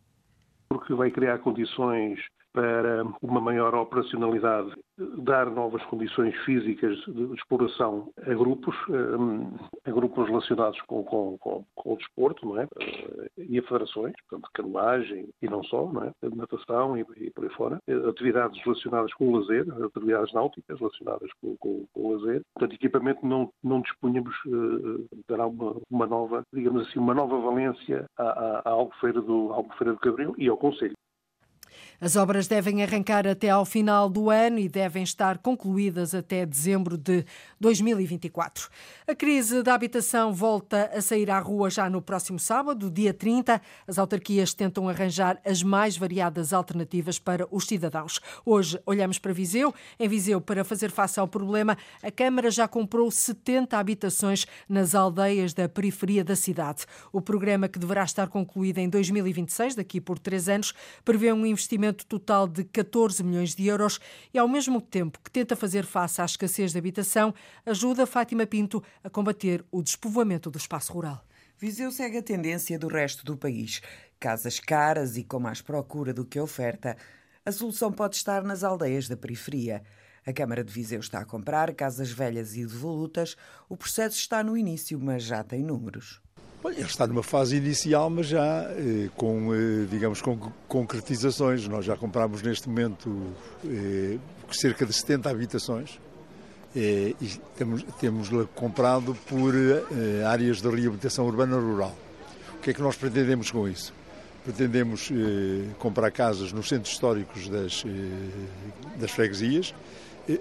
Porque 0.72 0.94
vai 0.94 1.10
criar 1.10 1.38
condições 1.38 2.18
para 2.52 3.04
uma 3.22 3.40
maior 3.40 3.74
operacionalidade, 3.74 4.72
dar 5.18 5.50
novas 5.50 5.82
condições 5.86 6.34
físicas 6.44 6.96
de 7.06 7.34
exploração 7.34 8.12
a 8.18 8.34
grupos, 8.34 8.76
a 9.84 9.90
grupos 9.90 10.28
relacionados 10.28 10.80
com, 10.82 11.02
com, 11.02 11.38
com, 11.38 11.64
com 11.74 11.94
o 11.94 11.96
desporto, 11.96 12.46
não 12.46 12.60
é? 12.60 12.68
E 13.38 13.58
a 13.58 13.62
federações, 13.62 14.12
portanto, 14.28 14.50
canoagem 14.52 15.28
e 15.40 15.48
não 15.48 15.64
só, 15.64 15.90
não 15.90 16.04
é? 16.04 16.12
Natação 16.34 16.96
e, 16.96 17.00
e 17.16 17.30
por 17.30 17.44
aí 17.44 17.50
fora. 17.50 17.80
Atividades 18.08 18.62
relacionadas 18.62 19.12
com 19.14 19.28
o 19.28 19.38
lazer, 19.38 19.66
atividades 19.84 20.32
náuticas 20.34 20.78
relacionadas 20.78 21.30
com, 21.40 21.56
com, 21.56 21.86
com 21.92 22.00
o 22.00 22.12
lazer. 22.12 22.42
Portanto, 22.54 22.74
equipamento 22.74 23.26
não, 23.26 23.50
não 23.64 23.80
dispunhamos, 23.80 24.34
dará 25.28 25.46
uma, 25.46 25.76
uma 25.90 26.06
nova, 26.06 26.42
digamos 26.52 26.86
assim, 26.86 26.98
uma 26.98 27.14
nova 27.14 27.38
valência 27.40 28.04
à, 28.18 28.24
à, 28.24 28.62
à 28.66 28.70
Albufeira 28.70 29.22
do, 29.22 29.52
Albufeira 29.52 29.94
do 29.94 30.00
Cabril 30.00 30.34
e 30.36 30.48
ao 30.48 30.56
Conselho. 30.62 30.94
As 32.04 32.16
obras 32.16 32.48
devem 32.48 32.82
arrancar 32.82 33.28
até 33.28 33.48
ao 33.48 33.64
final 33.64 34.10
do 34.10 34.28
ano 34.28 34.58
e 34.58 34.68
devem 34.68 35.04
estar 35.04 35.38
concluídas 35.38 36.16
até 36.16 36.44
dezembro 36.44 36.98
de 36.98 37.24
2024. 37.60 38.68
A 39.06 39.14
crise 39.14 39.62
da 39.62 39.72
habitação 39.72 40.34
volta 40.34 40.90
a 40.92 41.00
sair 41.00 41.30
à 41.30 41.38
rua 41.38 41.70
já 41.70 41.88
no 41.88 42.02
próximo 42.02 42.40
sábado, 42.40 42.90
dia 42.90 43.14
30. 43.14 43.62
As 43.86 44.00
autarquias 44.00 44.52
tentam 44.52 44.88
arranjar 44.88 45.40
as 45.44 45.62
mais 45.62 45.96
variadas 45.96 46.52
alternativas 46.52 47.20
para 47.20 47.46
os 47.52 47.68
cidadãos. 47.68 48.18
Hoje 48.44 48.80
olhamos 48.84 49.20
para 49.20 49.32
Viseu. 49.32 49.72
Em 49.96 50.08
Viseu, 50.08 50.40
para 50.40 50.64
fazer 50.64 50.90
face 50.90 51.20
ao 51.20 51.28
problema, 51.28 51.78
a 52.02 52.10
Câmara 52.10 52.50
já 52.50 52.66
comprou 52.66 53.08
70 53.12 53.78
habitações 53.78 54.44
nas 54.68 54.96
aldeias 54.96 55.54
da 55.54 55.68
periferia 55.68 56.24
da 56.24 56.34
cidade. 56.34 56.84
O 57.12 57.20
programa, 57.20 57.68
que 57.68 57.78
deverá 57.78 58.02
estar 58.02 58.26
concluído 58.26 58.78
em 58.78 58.88
2026, 58.88 59.76
daqui 59.76 60.00
por 60.00 60.18
três 60.18 60.48
anos, 60.48 60.74
prevê 61.04 61.32
um 61.32 61.46
investimento 61.46 61.91
investimento 61.92 62.06
total 62.06 62.48
de 62.48 62.64
14 62.64 63.22
milhões 63.22 63.54
de 63.54 63.66
euros 63.66 64.00
e, 64.32 64.38
ao 64.38 64.48
mesmo 64.48 64.80
tempo 64.80 65.20
que 65.22 65.30
tenta 65.30 65.54
fazer 65.54 65.84
face 65.84 66.20
à 66.20 66.24
escassez 66.24 66.72
de 66.72 66.78
habitação, 66.78 67.34
ajuda 67.64 68.06
Fátima 68.06 68.46
Pinto 68.46 68.82
a 69.04 69.10
combater 69.10 69.64
o 69.70 69.82
despovoamento 69.82 70.50
do 70.50 70.58
espaço 70.58 70.92
rural. 70.92 71.24
Viseu 71.58 71.92
segue 71.92 72.18
a 72.18 72.22
tendência 72.22 72.78
do 72.78 72.88
resto 72.88 73.24
do 73.24 73.36
país. 73.36 73.80
Casas 74.18 74.58
caras 74.58 75.16
e 75.16 75.22
com 75.22 75.38
mais 75.38 75.60
procura 75.60 76.12
do 76.12 76.24
que 76.24 76.40
oferta. 76.40 76.96
A 77.44 77.52
solução 77.52 77.92
pode 77.92 78.16
estar 78.16 78.42
nas 78.42 78.64
aldeias 78.64 79.08
da 79.08 79.16
periferia. 79.16 79.82
A 80.26 80.32
Câmara 80.32 80.64
de 80.64 80.72
Viseu 80.72 81.00
está 81.00 81.20
a 81.20 81.24
comprar 81.24 81.72
casas 81.74 82.10
velhas 82.10 82.56
e 82.56 82.64
devolutas. 82.64 83.36
O 83.68 83.76
processo 83.76 84.16
está 84.16 84.42
no 84.42 84.56
início, 84.56 84.98
mas 84.98 85.22
já 85.22 85.44
tem 85.44 85.62
números. 85.62 86.20
Ele 86.64 86.82
está 86.82 87.06
numa 87.06 87.22
fase 87.22 87.56
inicial, 87.56 88.08
mas 88.08 88.26
já 88.26 88.70
eh, 88.70 89.08
com, 89.16 89.52
eh, 89.54 89.86
digamos, 89.90 90.22
com 90.22 90.38
concretizações. 90.68 91.66
Nós 91.66 91.84
já 91.84 91.96
compramos 91.96 92.40
neste 92.42 92.68
momento 92.68 93.34
eh, 93.64 94.18
cerca 94.50 94.86
de 94.86 94.92
70 94.92 95.28
habitações 95.28 95.98
eh, 96.74 97.14
e 97.20 97.28
temos, 97.56 97.82
temos 98.00 98.28
comprado 98.54 99.14
por 99.28 99.54
eh, 99.54 100.24
áreas 100.24 100.62
de 100.62 100.68
reabilitação 100.68 101.26
urbana 101.26 101.56
rural. 101.56 101.94
O 102.56 102.58
que 102.62 102.70
é 102.70 102.72
que 102.72 102.80
nós 102.80 102.96
pretendemos 102.96 103.50
com 103.50 103.68
isso? 103.68 103.92
Pretendemos 104.42 105.10
eh, 105.12 105.68
comprar 105.78 106.10
casas 106.10 106.52
nos 106.52 106.68
centros 106.68 106.92
históricos 106.92 107.48
das, 107.48 107.84
das 108.98 109.10
freguesias 109.10 109.74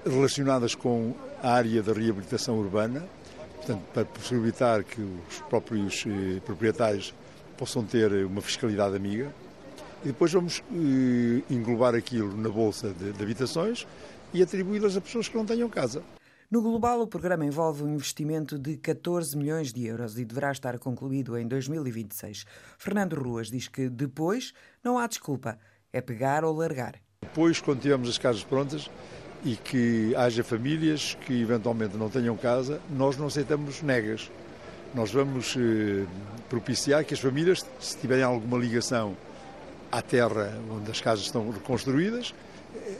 relacionadas 0.05 0.73
com 0.73 1.13
a 1.43 1.51
área 1.51 1.81
da 1.83 1.91
reabilitação 1.91 2.57
urbana 2.57 3.03
portanto, 3.61 3.83
para 3.93 4.05
possibilitar 4.05 4.83
que 4.83 5.01
os 5.01 5.39
próprios 5.49 6.03
eh, 6.07 6.39
proprietários 6.43 7.13
possam 7.55 7.85
ter 7.85 8.11
uma 8.25 8.41
fiscalidade 8.41 8.95
amiga. 8.95 9.31
E 10.03 10.07
depois 10.07 10.33
vamos 10.33 10.63
eh, 10.71 11.43
englobar 11.49 11.93
aquilo 11.93 12.35
na 12.35 12.49
Bolsa 12.49 12.91
de, 12.91 13.13
de 13.13 13.23
Habitações 13.23 13.85
e 14.33 14.41
atribuí-las 14.41 14.97
a 14.97 15.01
pessoas 15.01 15.27
que 15.27 15.37
não 15.37 15.45
tenham 15.45 15.69
casa. 15.69 16.01
No 16.49 16.61
global, 16.61 17.01
o 17.01 17.07
programa 17.07 17.45
envolve 17.45 17.83
um 17.83 17.93
investimento 17.93 18.57
de 18.57 18.75
14 18.77 19.37
milhões 19.37 19.71
de 19.71 19.85
euros 19.85 20.17
e 20.17 20.25
deverá 20.25 20.51
estar 20.51 20.77
concluído 20.79 21.37
em 21.37 21.47
2026. 21.47 22.45
Fernando 22.77 23.13
Ruas 23.13 23.49
diz 23.49 23.67
que 23.67 23.87
depois 23.87 24.53
não 24.83 24.97
há 24.97 25.07
desculpa, 25.07 25.57
é 25.93 26.01
pegar 26.01 26.43
ou 26.43 26.53
largar. 26.53 26.95
Depois, 27.21 27.61
quando 27.61 27.79
tivermos 27.81 28.09
as 28.09 28.17
casas 28.17 28.43
prontas, 28.43 28.89
e 29.43 29.55
que 29.55 30.13
haja 30.15 30.43
famílias 30.43 31.17
que 31.25 31.41
eventualmente 31.41 31.97
não 31.97 32.09
tenham 32.09 32.35
casa, 32.37 32.79
nós 32.89 33.17
não 33.17 33.27
aceitamos 33.27 33.81
negas. 33.81 34.29
Nós 34.93 35.11
vamos 35.11 35.55
eh, 35.57 36.05
propiciar 36.49 37.03
que 37.05 37.13
as 37.13 37.19
famílias, 37.19 37.65
se 37.79 37.97
tiverem 37.97 38.23
alguma 38.23 38.57
ligação 38.57 39.15
à 39.91 40.01
terra 40.01 40.53
onde 40.69 40.91
as 40.91 41.01
casas 41.01 41.25
estão 41.25 41.49
reconstruídas, 41.49 42.33
eh, 42.75 42.97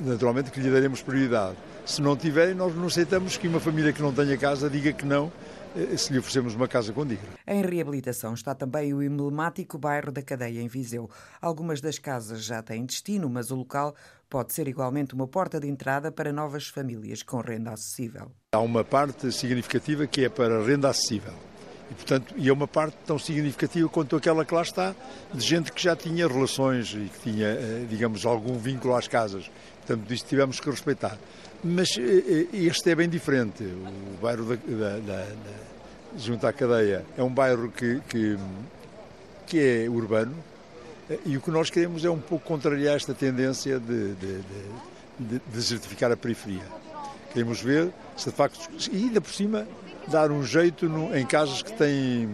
naturalmente 0.00 0.50
que 0.50 0.60
lhe 0.60 0.70
daremos 0.70 1.00
prioridade. 1.02 1.56
Se 1.86 2.02
não 2.02 2.16
tiverem, 2.16 2.54
nós 2.54 2.74
não 2.74 2.86
aceitamos 2.86 3.36
que 3.36 3.48
uma 3.48 3.60
família 3.60 3.92
que 3.92 4.02
não 4.02 4.12
tenha 4.12 4.36
casa 4.36 4.68
diga 4.68 4.92
que 4.92 5.06
não 5.06 5.32
se 5.96 6.12
lhe 6.12 6.18
oferecemos 6.18 6.54
uma 6.54 6.68
casa 6.68 6.92
condigna. 6.92 7.28
Em 7.46 7.62
reabilitação 7.62 8.34
está 8.34 8.54
também 8.54 8.92
o 8.92 9.02
emblemático 9.02 9.78
bairro 9.78 10.12
da 10.12 10.22
Cadeia, 10.22 10.60
em 10.60 10.68
Viseu. 10.68 11.08
Algumas 11.40 11.80
das 11.80 11.98
casas 11.98 12.44
já 12.44 12.62
têm 12.62 12.84
destino, 12.84 13.28
mas 13.28 13.50
o 13.50 13.56
local 13.56 13.94
pode 14.28 14.52
ser 14.52 14.68
igualmente 14.68 15.14
uma 15.14 15.26
porta 15.26 15.58
de 15.58 15.68
entrada 15.68 16.12
para 16.12 16.32
novas 16.32 16.68
famílias 16.68 17.22
com 17.22 17.40
renda 17.40 17.72
acessível. 17.72 18.30
Há 18.52 18.60
uma 18.60 18.84
parte 18.84 19.32
significativa 19.32 20.06
que 20.06 20.24
é 20.24 20.28
para 20.28 20.62
renda 20.64 20.88
acessível. 20.88 21.34
E, 21.90 21.94
portanto, 21.94 22.34
e 22.36 22.48
é 22.48 22.52
uma 22.52 22.68
parte 22.68 22.96
tão 23.04 23.18
significativa 23.18 23.88
quanto 23.88 24.14
aquela 24.14 24.44
que 24.44 24.54
lá 24.54 24.62
está, 24.62 24.94
de 25.34 25.44
gente 25.44 25.72
que 25.72 25.82
já 25.82 25.96
tinha 25.96 26.28
relações 26.28 26.94
e 26.94 27.08
que 27.08 27.30
tinha, 27.30 27.48
eh, 27.48 27.86
digamos, 27.88 28.24
algum 28.24 28.56
vínculo 28.56 28.94
às 28.94 29.08
casas. 29.08 29.50
Portanto, 29.84 30.14
isto 30.14 30.28
tivemos 30.28 30.60
que 30.60 30.70
respeitar. 30.70 31.18
Mas 31.62 31.96
eh, 31.98 32.46
eh, 32.52 32.56
este 32.66 32.90
é 32.90 32.94
bem 32.94 33.08
diferente. 33.08 33.62
O 33.62 34.22
bairro 34.22 34.44
da, 34.44 34.56
da, 34.56 34.98
da, 34.98 35.24
da 35.24 35.70
junto 36.16 36.46
à 36.46 36.52
cadeia 36.52 37.04
é 37.16 37.22
um 37.22 37.32
bairro 37.32 37.70
que, 37.70 38.00
que, 38.08 38.38
que 39.46 39.58
é 39.58 39.88
urbano, 39.88 40.34
e 41.24 41.36
o 41.36 41.40
que 41.40 41.50
nós 41.50 41.70
queremos 41.70 42.04
é 42.04 42.10
um 42.10 42.20
pouco 42.20 42.46
contrariar 42.46 42.96
esta 42.96 43.12
tendência 43.12 43.78
de, 43.78 44.14
de, 44.14 44.38
de, 44.38 44.42
de 45.18 45.42
desertificar 45.52 46.10
a 46.10 46.16
periferia. 46.16 46.62
Queremos 47.32 47.60
ver 47.60 47.90
se 48.16 48.30
de 48.30 48.36
facto, 48.36 48.68
e 48.92 48.96
ainda 49.04 49.20
por 49.20 49.32
cima, 49.32 49.66
dar 50.08 50.30
um 50.30 50.42
jeito 50.42 50.88
no, 50.88 51.16
em 51.16 51.26
casas 51.26 51.62
que 51.62 51.72
têm 51.72 52.28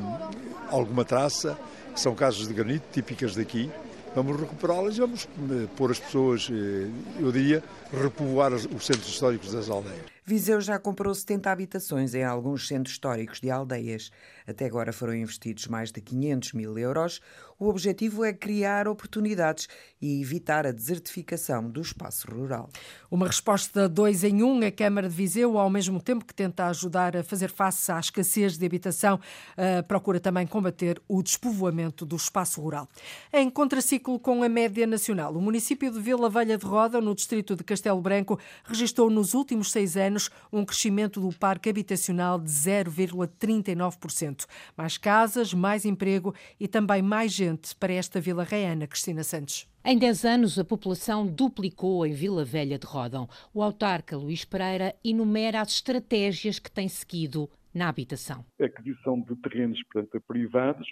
alguma 0.68 1.04
traça, 1.04 1.58
que 1.94 2.00
são 2.00 2.14
casas 2.14 2.48
de 2.48 2.54
granito 2.54 2.84
típicas 2.92 3.34
daqui, 3.34 3.70
vamos 4.16 4.40
recuperá-las 4.40 4.96
e 4.96 5.00
vamos 5.00 5.28
eh, 5.50 5.68
pôr 5.76 5.90
as 5.90 6.00
pessoas, 6.00 6.48
eh, 6.50 6.88
eu 7.20 7.30
diria, 7.30 7.62
repovoar 7.92 8.52
os 8.54 8.86
centros 8.86 9.08
históricos 9.08 9.52
das 9.52 9.68
aldeias. 9.68 10.06
Viseu 10.24 10.60
já 10.60 10.78
comprou 10.78 11.14
70 11.14 11.50
habitações 11.50 12.14
em 12.14 12.24
alguns 12.24 12.66
centros 12.66 12.94
históricos 12.94 13.40
de 13.40 13.50
aldeias. 13.50 14.10
Até 14.46 14.66
agora 14.66 14.92
foram 14.92 15.14
investidos 15.14 15.66
mais 15.66 15.90
de 15.90 16.00
500 16.00 16.52
mil 16.52 16.78
euros. 16.78 17.20
O 17.58 17.68
objetivo 17.68 18.24
é 18.24 18.32
criar 18.32 18.86
oportunidades 18.86 19.66
e 20.00 20.20
evitar 20.20 20.66
a 20.66 20.72
desertificação 20.72 21.68
do 21.68 21.80
espaço 21.80 22.30
rural. 22.30 22.68
Uma 23.10 23.26
resposta 23.26 23.88
dois 23.88 24.22
em 24.22 24.42
um. 24.42 24.64
A 24.66 24.70
Câmara 24.70 25.08
de 25.08 25.14
Viseu, 25.14 25.58
ao 25.58 25.70
mesmo 25.70 26.00
tempo 26.00 26.24
que 26.24 26.34
tenta 26.34 26.66
ajudar 26.66 27.16
a 27.16 27.24
fazer 27.24 27.48
face 27.48 27.90
à 27.90 27.98
escassez 27.98 28.56
de 28.58 28.66
habitação, 28.66 29.18
eh, 29.56 29.82
procura 29.82 30.20
também 30.20 30.46
combater 30.46 31.00
o 31.08 31.22
despovoamento 31.22 32.04
do 32.04 32.16
espaço 32.16 32.60
rural. 32.60 32.88
Em 33.32 33.48
contraciclo 33.50 34.18
com 34.20 34.42
a 34.42 34.48
média 34.48 34.86
nacional, 34.86 35.34
o 35.34 35.40
município 35.40 35.90
de 35.90 35.98
Vila 35.98 36.28
Velha 36.28 36.58
de 36.58 36.66
Roda, 36.66 37.00
no 37.00 37.14
distrito 37.14 37.56
de 37.56 37.64
Castelo 37.64 38.00
Branco, 38.00 38.38
registrou 38.64 39.08
nos 39.10 39.34
últimos 39.34 39.72
seis 39.72 39.96
anos 39.96 40.30
um 40.52 40.64
crescimento 40.64 41.20
do 41.20 41.32
parque 41.32 41.70
habitacional 41.70 42.38
de 42.38 42.50
0,39%. 42.50 44.35
Mais 44.76 44.98
casas, 44.98 45.54
mais 45.54 45.84
emprego 45.84 46.34
e 46.58 46.66
também 46.66 47.00
mais 47.00 47.32
gente 47.32 47.74
para 47.76 47.92
esta 47.92 48.20
Vila 48.20 48.44
Reana, 48.44 48.86
Cristina 48.86 49.22
Santos. 49.22 49.68
Em 49.84 49.96
10 49.96 50.24
anos, 50.24 50.58
a 50.58 50.64
população 50.64 51.24
duplicou 51.24 52.04
em 52.04 52.12
Vila 52.12 52.44
Velha 52.44 52.76
de 52.76 52.86
Rodão. 52.86 53.28
O 53.54 53.62
autarca 53.62 54.16
Luís 54.16 54.44
Pereira 54.44 54.92
enumera 55.04 55.60
as 55.60 55.74
estratégias 55.74 56.58
que 56.58 56.70
tem 56.70 56.88
seguido 56.88 57.48
na 57.72 57.88
habitação. 57.88 58.44
Aquisição 58.60 59.20
de 59.20 59.36
terrenos 59.36 59.80
portanto, 59.92 60.20
privados, 60.26 60.88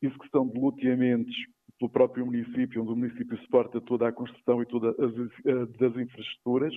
execução 0.00 0.46
de 0.46 0.58
loteamentos 0.58 1.34
pelo 1.78 1.90
próprio 1.90 2.26
município, 2.26 2.82
onde 2.82 2.92
o 2.92 2.96
município 2.96 3.36
suporta 3.42 3.80
toda 3.80 4.08
a 4.08 4.12
construção 4.12 4.62
e 4.62 4.66
todas 4.66 4.94
as, 4.98 5.12
as 5.12 5.96
infraestruturas, 5.96 6.74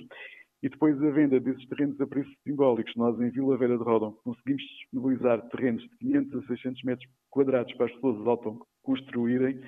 e 0.62 0.68
depois 0.68 1.00
a 1.02 1.10
venda 1.10 1.40
desses 1.40 1.66
terrenos 1.68 2.00
a 2.00 2.06
preços 2.06 2.32
simbólicos. 2.44 2.94
Nós, 2.96 3.18
em 3.20 3.30
Vila 3.30 3.56
Velha 3.56 3.76
de 3.76 3.82
Rodão, 3.82 4.12
conseguimos 4.24 4.62
disponibilizar 4.62 5.42
terrenos 5.48 5.82
de 5.82 5.96
500 5.98 6.44
a 6.44 6.46
600 6.46 6.82
metros 6.84 7.10
quadrados 7.30 7.72
para 7.74 7.86
as 7.86 7.92
pessoas 7.92 8.26
autoconstruírem 8.26 9.60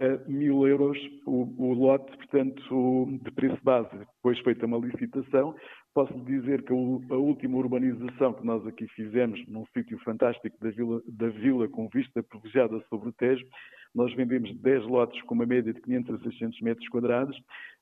a 0.00 0.28
mil 0.28 0.66
euros 0.66 0.96
o, 1.26 1.42
o, 1.58 1.74
lote, 1.74 2.16
portanto, 2.16 3.18
de 3.22 3.30
preço 3.32 3.58
base. 3.62 3.90
Depois 3.98 4.38
feita 4.40 4.64
uma 4.64 4.78
licitação, 4.78 5.54
Posso 5.98 6.16
dizer 6.20 6.62
que 6.62 6.72
a 6.72 7.16
última 7.16 7.58
urbanização 7.58 8.32
que 8.32 8.46
nós 8.46 8.64
aqui 8.68 8.86
fizemos, 8.94 9.44
num 9.48 9.64
sítio 9.76 9.98
fantástico 10.04 10.56
da 10.60 10.70
vila, 10.70 11.02
da 11.08 11.28
vila 11.28 11.68
com 11.68 11.88
vista 11.88 12.22
privilegiada 12.22 12.80
sobre 12.88 13.08
o 13.08 13.12
Tejo, 13.12 13.44
nós 13.92 14.14
vendemos 14.14 14.56
10 14.60 14.86
lotes 14.86 15.20
com 15.22 15.34
uma 15.34 15.44
média 15.44 15.74
de 15.74 15.80
500 15.80 16.14
a 16.14 16.22
600 16.22 16.60
metros 16.60 16.88
quadrados 16.88 17.36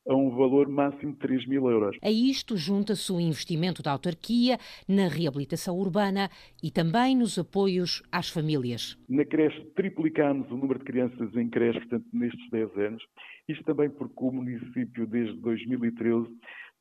a 0.08 0.14
um 0.14 0.30
valor 0.30 0.68
máximo 0.68 1.12
de 1.12 1.18
3 1.18 1.46
mil 1.46 1.68
euros. 1.68 1.96
A 2.02 2.10
isto 2.10 2.56
junta-se 2.56 3.12
o 3.12 3.20
investimento 3.20 3.82
da 3.82 3.92
autarquia 3.92 4.58
na 4.88 5.08
reabilitação 5.08 5.76
urbana 5.76 6.30
e 6.62 6.70
também 6.70 7.16
nos 7.16 7.38
apoios 7.38 8.02
às 8.10 8.28
famílias. 8.28 8.96
Na 9.08 9.24
creche 9.24 9.60
triplicámos 9.74 10.50
o 10.50 10.56
número 10.56 10.78
de 10.78 10.84
crianças 10.84 11.34
em 11.34 11.48
creche, 11.48 11.80
portanto, 11.80 12.06
nestes 12.12 12.50
10 12.50 12.76
anos. 12.76 13.02
Isto 13.48 13.64
também 13.64 13.90
porque 13.90 14.14
o 14.16 14.32
município, 14.32 15.06
desde 15.06 15.36
2013, 15.40 16.28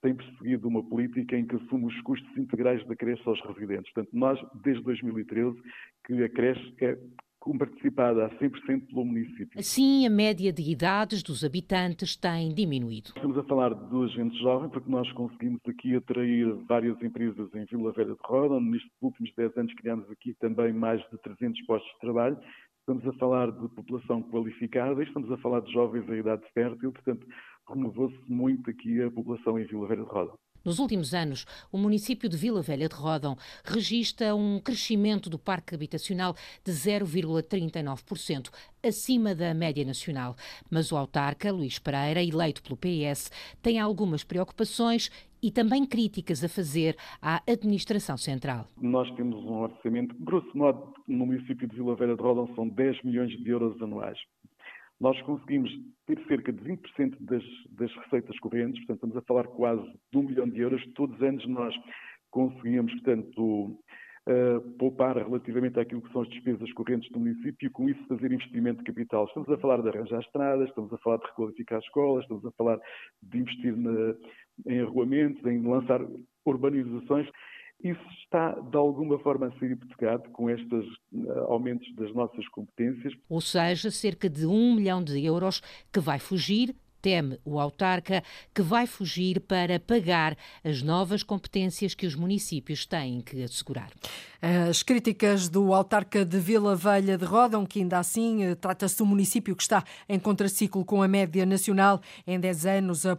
tem 0.02 0.16
perseguido 0.16 0.68
uma 0.68 0.84
política 0.84 1.36
em 1.36 1.46
que 1.46 1.56
assume 1.56 1.86
os 1.88 2.02
custos 2.02 2.38
integrais 2.38 2.86
da 2.86 2.96
creche 2.96 3.24
aos 3.26 3.40
residentes. 3.42 3.92
Portanto, 3.92 4.10
nós, 4.14 4.40
desde 4.64 4.84
2013, 4.84 5.58
que 6.06 6.24
a 6.24 6.30
creche 6.30 6.74
é 6.82 6.98
participada 7.54 8.26
a 8.26 8.30
100% 8.30 8.88
pelo 8.88 9.06
município. 9.06 9.60
Assim, 9.60 10.06
a 10.06 10.10
média 10.10 10.52
de 10.52 10.64
idades 10.64 11.22
dos 11.22 11.44
habitantes 11.44 12.16
tem 12.16 12.54
diminuído. 12.54 13.12
Estamos 13.16 13.38
a 13.38 13.44
falar 13.44 13.74
de 13.74 14.08
gente 14.10 14.38
jovem, 14.40 14.70
porque 14.70 14.90
nós 14.90 15.12
conseguimos 15.12 15.62
aqui 15.68 15.96
atrair 15.96 16.54
várias 16.68 17.02
empresas 17.02 17.54
em 17.54 17.66
Vila 17.66 17.92
Velha 17.92 18.14
de 18.14 18.22
Roda, 18.24 18.56
onde 18.56 18.72
nestes 18.72 18.92
últimos 19.02 19.32
10 19.36 19.58
anos 19.58 19.74
criamos 19.76 20.10
aqui 20.10 20.34
também 20.40 20.74
mais 20.74 21.02
de 21.12 21.18
300 21.20 21.62
postos 21.66 21.92
de 21.94 22.00
trabalho. 22.00 22.38
Estamos 22.80 23.08
a 23.08 23.14
falar 23.14 23.52
de 23.52 23.68
população 23.70 24.22
qualificada 24.24 25.02
e 25.02 25.08
estamos 25.08 25.32
a 25.32 25.38
falar 25.38 25.62
de 25.62 25.74
jovens 25.74 26.08
em 26.08 26.20
idade 26.20 26.44
fértil, 26.54 26.92
portanto, 26.92 27.26
renovou-se 27.68 28.18
muito 28.28 28.70
aqui 28.70 29.02
a 29.02 29.10
população 29.10 29.60
em 29.60 29.66
Vila 29.66 29.88
Velha 29.88 30.04
de 30.04 30.10
Roda. 30.10 30.34
Nos 30.66 30.80
últimos 30.80 31.14
anos, 31.14 31.46
o 31.72 31.78
município 31.78 32.28
de 32.28 32.36
Vila 32.36 32.60
Velha 32.60 32.90
de 32.90 32.96
Rodão 32.96 33.38
registra 33.64 34.34
um 34.34 34.60
crescimento 34.60 35.30
do 35.30 35.38
parque 35.38 35.76
habitacional 35.76 36.36
de 36.64 36.72
0,39%, 36.72 38.50
acima 38.84 39.36
da 39.36 39.54
média 39.54 39.86
nacional. 39.86 40.36
Mas 40.68 40.92
o 40.92 40.98
autarca, 40.98 41.52
Luís 41.52 41.78
Pereira, 41.78 42.24
eleito 42.24 42.64
pelo 42.64 42.78
PS, 42.78 43.32
tem 43.62 43.80
algumas 43.80 44.24
preocupações 44.24 45.12
e 45.40 45.52
também 45.52 45.86
críticas 45.86 46.44
a 46.44 46.50
fazer 46.50 46.98
à 47.22 47.44
administração 47.48 48.18
central. 48.18 48.68
Nós 48.82 49.08
temos 49.16 49.46
um 49.46 49.60
orçamento, 49.62 50.16
grosso 50.20 50.50
modo, 50.58 50.96
no 51.08 51.28
município 51.28 51.68
de 51.68 51.76
Vila 51.76 51.96
Velha 51.96 52.16
de 52.16 52.24
Rodão 52.24 52.50
são 52.56 52.68
10 52.68 53.04
milhões 53.04 53.30
de 53.30 53.48
euros 53.48 53.80
anuais 53.80 54.18
nós 55.00 55.20
conseguimos 55.24 55.72
ter 56.06 56.20
cerca 56.28 56.54
de 56.54 56.64
20% 56.64 57.18
das, 57.20 57.44
das 57.72 57.94
receitas 57.96 58.38
correntes, 58.40 58.78
portanto, 58.86 58.98
estamos 58.98 59.18
a 59.18 59.22
falar 59.22 59.44
quase 59.48 59.84
de 60.12 60.18
um 60.18 60.24
milhão 60.24 60.48
de 60.48 60.60
euros. 60.60 60.86
Todos 60.94 61.16
os 61.16 61.24
anos 61.24 61.46
nós 61.48 61.76
conseguíamos, 62.32 62.94
portanto, 62.94 63.78
uh, 64.28 64.62
poupar 64.78 65.18
relativamente 65.18 65.80
àquilo 65.80 66.02
que 66.02 66.12
são 66.12 66.22
as 66.22 66.30
despesas 66.30 66.72
correntes 66.74 67.10
do 67.12 67.20
município 67.20 67.68
e, 67.68 67.70
com 67.70 67.90
isso, 67.90 68.08
fazer 68.08 68.32
investimento 68.32 68.80
de 68.80 68.86
capital. 68.86 69.26
Estamos 69.26 69.50
a 69.50 69.58
falar 69.58 69.82
de 69.82 69.90
arranjar 69.90 70.22
estradas, 70.22 70.70
estamos 70.70 70.92
a 70.94 70.98
falar 71.00 71.18
de 71.18 71.26
requalificar 71.26 71.80
escolas, 71.80 72.24
estamos 72.24 72.46
a 72.46 72.52
falar 72.52 72.80
de 73.22 73.38
investir 73.38 73.76
na, 73.76 74.16
em 74.68 74.82
arruamentos, 74.82 75.44
em 75.46 75.62
lançar 75.62 76.02
urbanizações. 76.46 77.28
Isso 77.86 78.02
está, 78.24 78.50
de 78.60 78.76
alguma 78.76 79.20
forma, 79.20 79.46
a 79.46 79.60
ser 79.60 79.70
hipotecado 79.70 80.28
com 80.32 80.50
estes 80.50 80.86
eh, 81.14 81.40
aumentos 81.48 81.88
das 81.94 82.12
nossas 82.16 82.48
competências. 82.48 83.14
Ou 83.30 83.40
seja, 83.40 83.92
cerca 83.92 84.28
de 84.28 84.48
um 84.48 84.74
milhão 84.74 85.04
de 85.04 85.24
euros 85.24 85.62
que 85.94 86.00
vai 86.00 86.18
fugir 86.18 86.76
teme 87.06 87.40
o 87.46 87.60
autarca 87.60 88.24
que 88.52 88.64
vai 88.64 88.88
fugir 88.88 89.40
para 89.40 89.80
pagar 89.80 90.36
as 90.64 90.82
novas 90.82 91.22
competências 91.22 91.94
que 91.94 92.08
os 92.08 92.16
municípios 92.16 92.84
têm 92.84 93.22
que 93.22 93.44
assegurar. 93.44 93.92
As 94.70 94.84
críticas 94.84 95.50
do 95.50 95.74
autarca 95.74 96.24
de 96.24 96.40
Vila 96.40 96.76
Velha 96.76 97.18
de 97.18 97.26
Rodão, 97.26 97.66
que 97.66 97.80
ainda 97.80 97.98
assim 97.98 98.44
eh, 98.44 98.54
trata-se 98.54 98.98
de 98.98 99.02
um 99.02 99.06
município 99.08 99.56
que 99.56 99.64
está 99.64 99.84
em 100.08 100.20
contraciclo 100.20 100.86
com 100.86 101.02
a 101.02 101.08
média 101.08 101.48
nacional. 101.48 102.00
Em 102.28 102.40
10 102.40 102.66
anos, 102.68 103.06
a, 103.08 103.16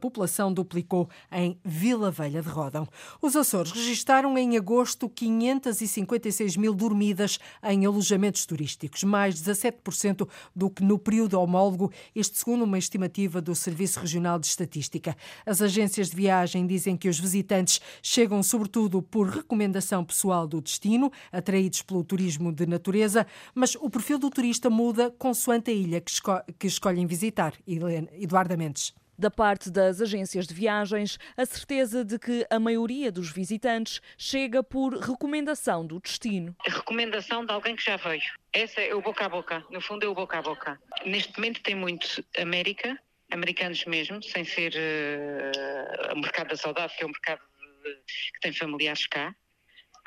população 0.00 0.52
duplicou 0.52 1.10
em 1.32 1.58
Vila 1.64 2.12
Velha 2.12 2.40
de 2.40 2.48
Rodão. 2.48 2.86
Os 3.20 3.34
Açores 3.34 3.72
registaram 3.72 4.38
em 4.38 4.56
agosto 4.56 5.08
556 5.08 6.56
mil 6.56 6.72
dormidas 6.72 7.40
em 7.64 7.84
alojamentos 7.84 8.46
turísticos, 8.46 9.02
mais 9.02 9.42
17% 9.42 10.28
do 10.54 10.70
que 10.70 10.84
no 10.84 10.96
período 10.96 11.40
homólogo, 11.40 11.90
isto 12.14 12.38
segundo 12.38 12.62
uma 12.62 12.78
estimativa 12.78 13.27
do 13.28 13.54
Serviço 13.54 14.00
Regional 14.00 14.38
de 14.38 14.46
Estatística. 14.46 15.16
As 15.44 15.60
agências 15.60 16.10
de 16.10 16.16
viagem 16.16 16.66
dizem 16.66 16.96
que 16.96 17.08
os 17.08 17.20
visitantes 17.20 17.80
chegam 18.02 18.42
sobretudo 18.42 19.02
por 19.02 19.28
recomendação 19.28 20.04
pessoal 20.04 20.46
do 20.46 20.60
destino, 20.60 21.12
atraídos 21.30 21.82
pelo 21.82 22.02
turismo 22.02 22.50
de 22.50 22.66
natureza, 22.66 23.26
mas 23.54 23.74
o 23.74 23.90
perfil 23.90 24.18
do 24.18 24.30
turista 24.30 24.70
muda 24.70 25.10
consoante 25.18 25.70
a 25.70 25.74
ilha 25.74 26.00
que, 26.00 26.10
esco 26.10 26.32
que 26.58 26.66
escolhem 26.66 27.06
visitar. 27.06 27.52
Eduardo 27.66 28.56
Mendes 28.56 28.94
da 29.18 29.30
parte 29.30 29.68
das 29.68 30.00
agências 30.00 30.46
de 30.46 30.54
viagens 30.54 31.18
a 31.36 31.44
certeza 31.44 32.04
de 32.04 32.18
que 32.18 32.46
a 32.48 32.60
maioria 32.60 33.10
dos 33.10 33.30
visitantes 33.32 34.00
chega 34.16 34.62
por 34.62 34.94
recomendação 34.94 35.84
do 35.84 35.98
destino. 35.98 36.54
A 36.66 36.70
recomendação 36.70 37.44
de 37.44 37.52
alguém 37.52 37.74
que 37.74 37.82
já 37.82 37.96
veio. 37.96 38.22
Essa 38.52 38.80
é 38.80 38.94
o 38.94 39.02
boca 39.02 39.26
a 39.26 39.28
boca. 39.28 39.64
No 39.70 39.80
fundo, 39.80 40.06
é 40.06 40.08
o 40.08 40.14
boca 40.14 40.38
a 40.38 40.42
boca. 40.42 40.80
Neste 41.04 41.36
momento 41.36 41.60
tem 41.62 41.74
muito 41.74 42.24
América, 42.38 42.98
americanos 43.30 43.84
mesmo, 43.84 44.22
sem 44.22 44.44
ser 44.44 44.72
uh, 44.74 46.14
o 46.14 46.20
mercado 46.20 46.48
da 46.48 46.56
saudade, 46.56 46.96
que 46.96 47.02
é 47.02 47.06
um 47.06 47.10
mercado 47.10 47.40
que 48.32 48.40
tem 48.40 48.52
familiares 48.52 49.06
cá, 49.06 49.34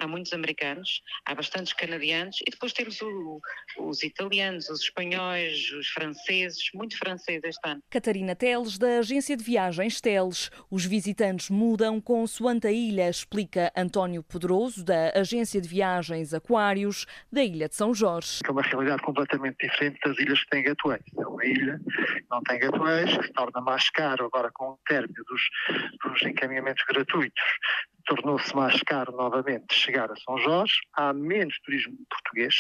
há 0.02 0.08
muitos 0.08 0.34
americanos, 0.34 1.02
há 1.26 1.36
bastantes 1.36 1.74
canadianos 1.74 2.38
e 2.48 2.50
depois 2.50 2.74
temos 2.74 3.00
o, 3.02 3.40
os 3.78 4.02
italianos, 4.02 4.68
os 4.70 4.82
espanhóis, 4.82 5.72
os 5.72 5.88
franceses, 5.90 6.70
muito 6.74 6.98
francês 6.98 7.42
este 7.44 7.60
ano. 7.64 7.82
Catarina 7.90 8.36
Teles, 8.36 8.80
da 8.80 9.00
agência 9.00 9.38
de 9.38 9.44
viagens 9.44 10.02
Teles. 10.02 10.50
Os 10.72 10.86
visitantes 10.86 11.50
mudam 11.50 12.02
consoante 12.02 12.68
a 12.68 12.72
ilha, 12.72 13.10
explica 13.10 13.72
António 13.78 14.24
Pedroso, 14.24 14.84
da 14.84 15.12
agência 15.16 15.62
de 15.62 15.68
viagens 15.68 16.34
Aquários, 16.34 17.06
da 17.32 17.44
Ilha 17.44 17.70
de 17.70 17.76
São 17.76 17.94
Jorge. 17.94 18.40
É 18.44 18.52
uma 18.52 18.64
realidade 18.64 19.04
completamente 19.04 19.58
diferente 19.62 20.00
das 20.04 20.18
ilhas 20.18 20.44
que 20.44 20.50
têm 20.50 20.64
gateways. 20.64 21.04
É 21.16 21.28
uma 21.28 21.46
ilha 21.46 21.80
que 21.86 22.26
não 22.32 22.42
tem 22.42 22.60
gateways, 22.60 23.18
que 23.18 23.28
se 23.28 23.34
torna 23.34 23.62
mais 23.62 23.88
caro 23.92 24.26
agora 24.26 24.50
com 24.52 24.72
o 24.72 24.80
término 24.88 25.24
dos, 25.26 25.42
dos 26.04 26.22
encaminhamentos 26.24 26.84
gratuitos 26.88 27.44
tornou-se 28.06 28.56
mais 28.56 28.82
caro 28.84 29.12
novamente 29.12 29.74
chegar 29.74 30.12
a 30.12 30.16
São 30.18 30.38
Jorge, 30.38 30.76
há 30.94 31.14
menos 31.14 31.58
turismo 31.60 31.98
português, 32.10 32.56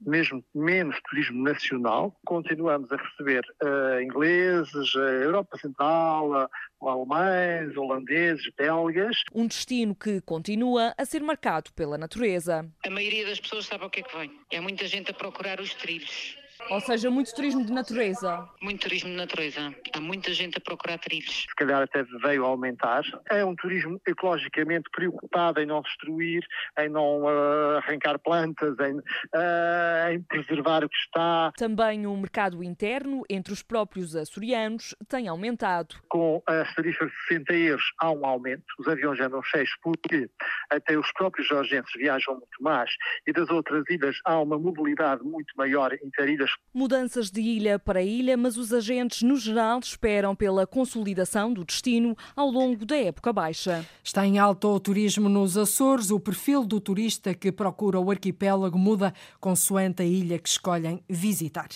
mesmo 0.00 0.44
menos 0.54 0.98
turismo 1.08 1.42
nacional. 1.42 2.18
Continuamos 2.26 2.90
a 2.92 2.96
receber 2.96 3.44
uh, 3.62 4.00
ingleses, 4.00 4.94
a 4.96 4.98
Europa 4.98 5.58
Central, 5.58 6.30
uh, 6.30 6.88
alemães, 6.88 7.76
holandeses, 7.76 8.48
belgas. 8.56 9.16
Um 9.34 9.46
destino 9.46 9.94
que 9.94 10.20
continua 10.20 10.94
a 10.96 11.04
ser 11.04 11.22
marcado 11.22 11.72
pela 11.72 11.98
natureza. 11.98 12.68
A 12.84 12.90
maioria 12.90 13.26
das 13.26 13.40
pessoas 13.40 13.66
sabe 13.66 13.84
o 13.84 13.90
que 13.90 14.00
é 14.00 14.02
que 14.02 14.16
vem. 14.16 14.30
É 14.50 14.60
muita 14.60 14.86
gente 14.86 15.10
a 15.10 15.14
procurar 15.14 15.60
os 15.60 15.74
trilhos 15.74 16.36
ou 16.70 16.80
seja, 16.80 17.10
muito 17.10 17.34
turismo 17.34 17.64
de 17.64 17.72
natureza. 17.72 18.48
Muito 18.60 18.82
turismo 18.82 19.10
de 19.10 19.16
natureza. 19.16 19.74
Há 19.92 20.00
muita 20.00 20.32
gente 20.32 20.58
a 20.58 20.60
procurar 20.60 20.98
trilhos. 20.98 21.46
Se 21.48 21.54
calhar 21.56 21.82
até 21.82 22.02
veio 22.22 22.44
aumentar. 22.44 23.02
É 23.30 23.44
um 23.44 23.54
turismo 23.54 24.00
ecologicamente 24.06 24.88
preocupado 24.90 25.60
em 25.60 25.66
não 25.66 25.82
destruir, 25.82 26.44
em 26.78 26.88
não 26.88 27.22
uh, 27.22 27.78
arrancar 27.78 28.18
plantas, 28.18 28.76
em, 28.80 28.98
uh, 28.98 30.12
em 30.12 30.22
preservar 30.22 30.84
o 30.84 30.88
que 30.88 30.96
está. 30.96 31.52
Também 31.56 32.06
o 32.06 32.16
mercado 32.16 32.62
interno 32.62 33.22
entre 33.28 33.52
os 33.52 33.62
próprios 33.62 34.16
açorianos 34.16 34.94
tem 35.08 35.28
aumentado. 35.28 35.96
Com 36.08 36.42
as 36.46 36.74
tarifas 36.74 37.08
de 37.08 37.28
60 37.28 37.52
euros 37.54 37.92
há 37.98 38.10
um 38.10 38.24
aumento. 38.26 38.64
Os 38.78 38.88
aviões 38.88 39.20
andam 39.20 39.42
cheios 39.42 39.70
porque 39.82 40.28
até 40.70 40.98
os 40.98 41.10
próprios 41.12 41.46
georgianos 41.48 41.90
viajam 41.96 42.34
muito 42.34 42.62
mais 42.62 42.90
e 43.26 43.32
das 43.32 43.48
outras 43.50 43.84
ilhas 43.88 44.16
há 44.24 44.38
uma 44.40 44.58
mobilidade 44.58 45.22
muito 45.22 45.52
maior 45.56 45.92
entre 45.92 46.32
ilhas 46.32 46.45
Mudanças 46.72 47.30
de 47.30 47.40
ilha 47.40 47.78
para 47.78 48.02
ilha, 48.02 48.36
mas 48.36 48.56
os 48.56 48.72
agentes, 48.72 49.22
no 49.22 49.36
geral, 49.36 49.78
esperam 49.78 50.34
pela 50.34 50.66
consolidação 50.66 51.52
do 51.52 51.64
destino 51.64 52.16
ao 52.34 52.50
longo 52.50 52.84
da 52.84 52.96
época 52.96 53.32
baixa. 53.32 53.84
Está 54.04 54.26
em 54.26 54.38
alta 54.38 54.68
o 54.68 54.78
turismo 54.78 55.28
nos 55.28 55.56
Açores. 55.56 56.10
O 56.10 56.20
perfil 56.20 56.64
do 56.64 56.80
turista 56.80 57.34
que 57.34 57.50
procura 57.50 57.98
o 57.98 58.10
arquipélago 58.10 58.78
muda 58.78 59.14
consoante 59.40 60.02
a 60.02 60.04
ilha 60.04 60.38
que 60.38 60.48
escolhem 60.48 61.02
visitar. 61.08 61.68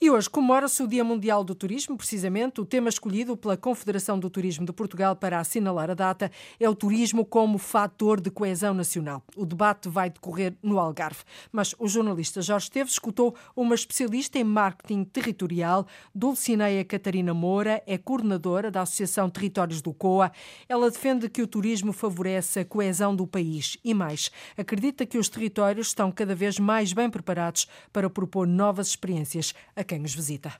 E 0.00 0.10
hoje 0.10 0.28
comemora-se 0.28 0.82
o 0.82 0.88
Dia 0.88 1.04
Mundial 1.04 1.44
do 1.44 1.54
Turismo, 1.54 1.96
precisamente. 1.96 2.60
O 2.60 2.64
tema 2.64 2.88
escolhido 2.88 3.36
pela 3.36 3.56
Confederação 3.56 4.18
do 4.18 4.28
Turismo 4.28 4.66
de 4.66 4.72
Portugal 4.72 5.14
para 5.14 5.38
assinalar 5.38 5.88
a 5.88 5.94
data 5.94 6.30
é 6.58 6.68
o 6.68 6.74
turismo 6.74 7.24
como 7.24 7.58
fator 7.58 8.20
de 8.20 8.30
coesão 8.30 8.74
nacional. 8.74 9.22
O 9.36 9.46
debate 9.46 9.88
vai 9.88 10.10
decorrer 10.10 10.54
no 10.62 10.80
Algarve. 10.80 11.22
Mas 11.52 11.74
o 11.78 11.86
jornalista 11.86 12.42
Jorge 12.42 12.64
Esteves 12.64 12.94
escutou 12.94 13.36
uma 13.54 13.74
especialista 13.74 14.38
em 14.38 14.44
marketing 14.44 15.04
territorial, 15.04 15.86
Dulcineia 16.12 16.84
Catarina 16.84 17.32
Moura, 17.32 17.82
é 17.86 17.96
coordenadora 17.96 18.70
da 18.70 18.82
Associação 18.82 19.30
Territórios 19.30 19.80
do 19.80 19.92
COA. 19.92 20.32
Ela 20.68 20.90
defende 20.90 21.28
que 21.28 21.40
o 21.40 21.46
turismo 21.46 21.92
favorece 21.92 22.60
a 22.60 22.64
coesão 22.64 23.14
do 23.14 23.26
país 23.26 23.78
e 23.84 23.94
mais, 23.94 24.30
acredita 24.58 25.06
que 25.06 25.18
os 25.18 25.28
territórios 25.28 25.88
estão 25.88 26.10
cada 26.10 26.34
vez 26.34 26.58
mais 26.58 26.92
bem 26.92 27.08
preparados 27.08 27.68
para 27.92 28.10
propor 28.10 28.46
novas 28.46 28.88
experiências 28.88 29.54
a 29.76 29.84
quem 29.84 29.93
os 30.02 30.14
visita. 30.14 30.52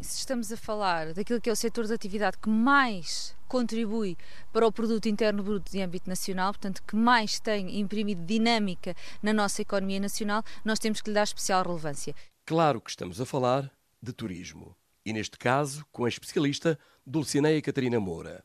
Se 0.00 0.18
estamos 0.18 0.52
a 0.52 0.56
falar 0.56 1.12
daquilo 1.12 1.40
que 1.40 1.50
é 1.50 1.52
o 1.52 1.56
setor 1.56 1.86
de 1.86 1.92
atividade 1.92 2.38
que 2.38 2.48
mais 2.48 3.34
contribui 3.48 4.16
para 4.52 4.66
o 4.66 4.70
produto 4.70 5.08
interno 5.08 5.42
bruto 5.42 5.72
de 5.72 5.80
âmbito 5.80 6.08
nacional, 6.08 6.52
portanto, 6.52 6.82
que 6.86 6.94
mais 6.94 7.40
tem 7.40 7.80
imprimido 7.80 8.24
dinâmica 8.24 8.94
na 9.20 9.32
nossa 9.32 9.62
economia 9.62 9.98
nacional, 9.98 10.44
nós 10.64 10.78
temos 10.78 11.00
que 11.00 11.10
lhe 11.10 11.14
dar 11.14 11.24
especial 11.24 11.64
relevância. 11.64 12.14
Claro 12.46 12.80
que 12.80 12.90
estamos 12.90 13.20
a 13.20 13.26
falar 13.26 13.70
de 14.00 14.12
turismo. 14.12 14.76
E 15.04 15.12
neste 15.12 15.36
caso, 15.36 15.84
com 15.90 16.04
a 16.04 16.08
especialista 16.08 16.78
Dulcineia 17.04 17.60
Catarina 17.62 17.98
Moura. 17.98 18.44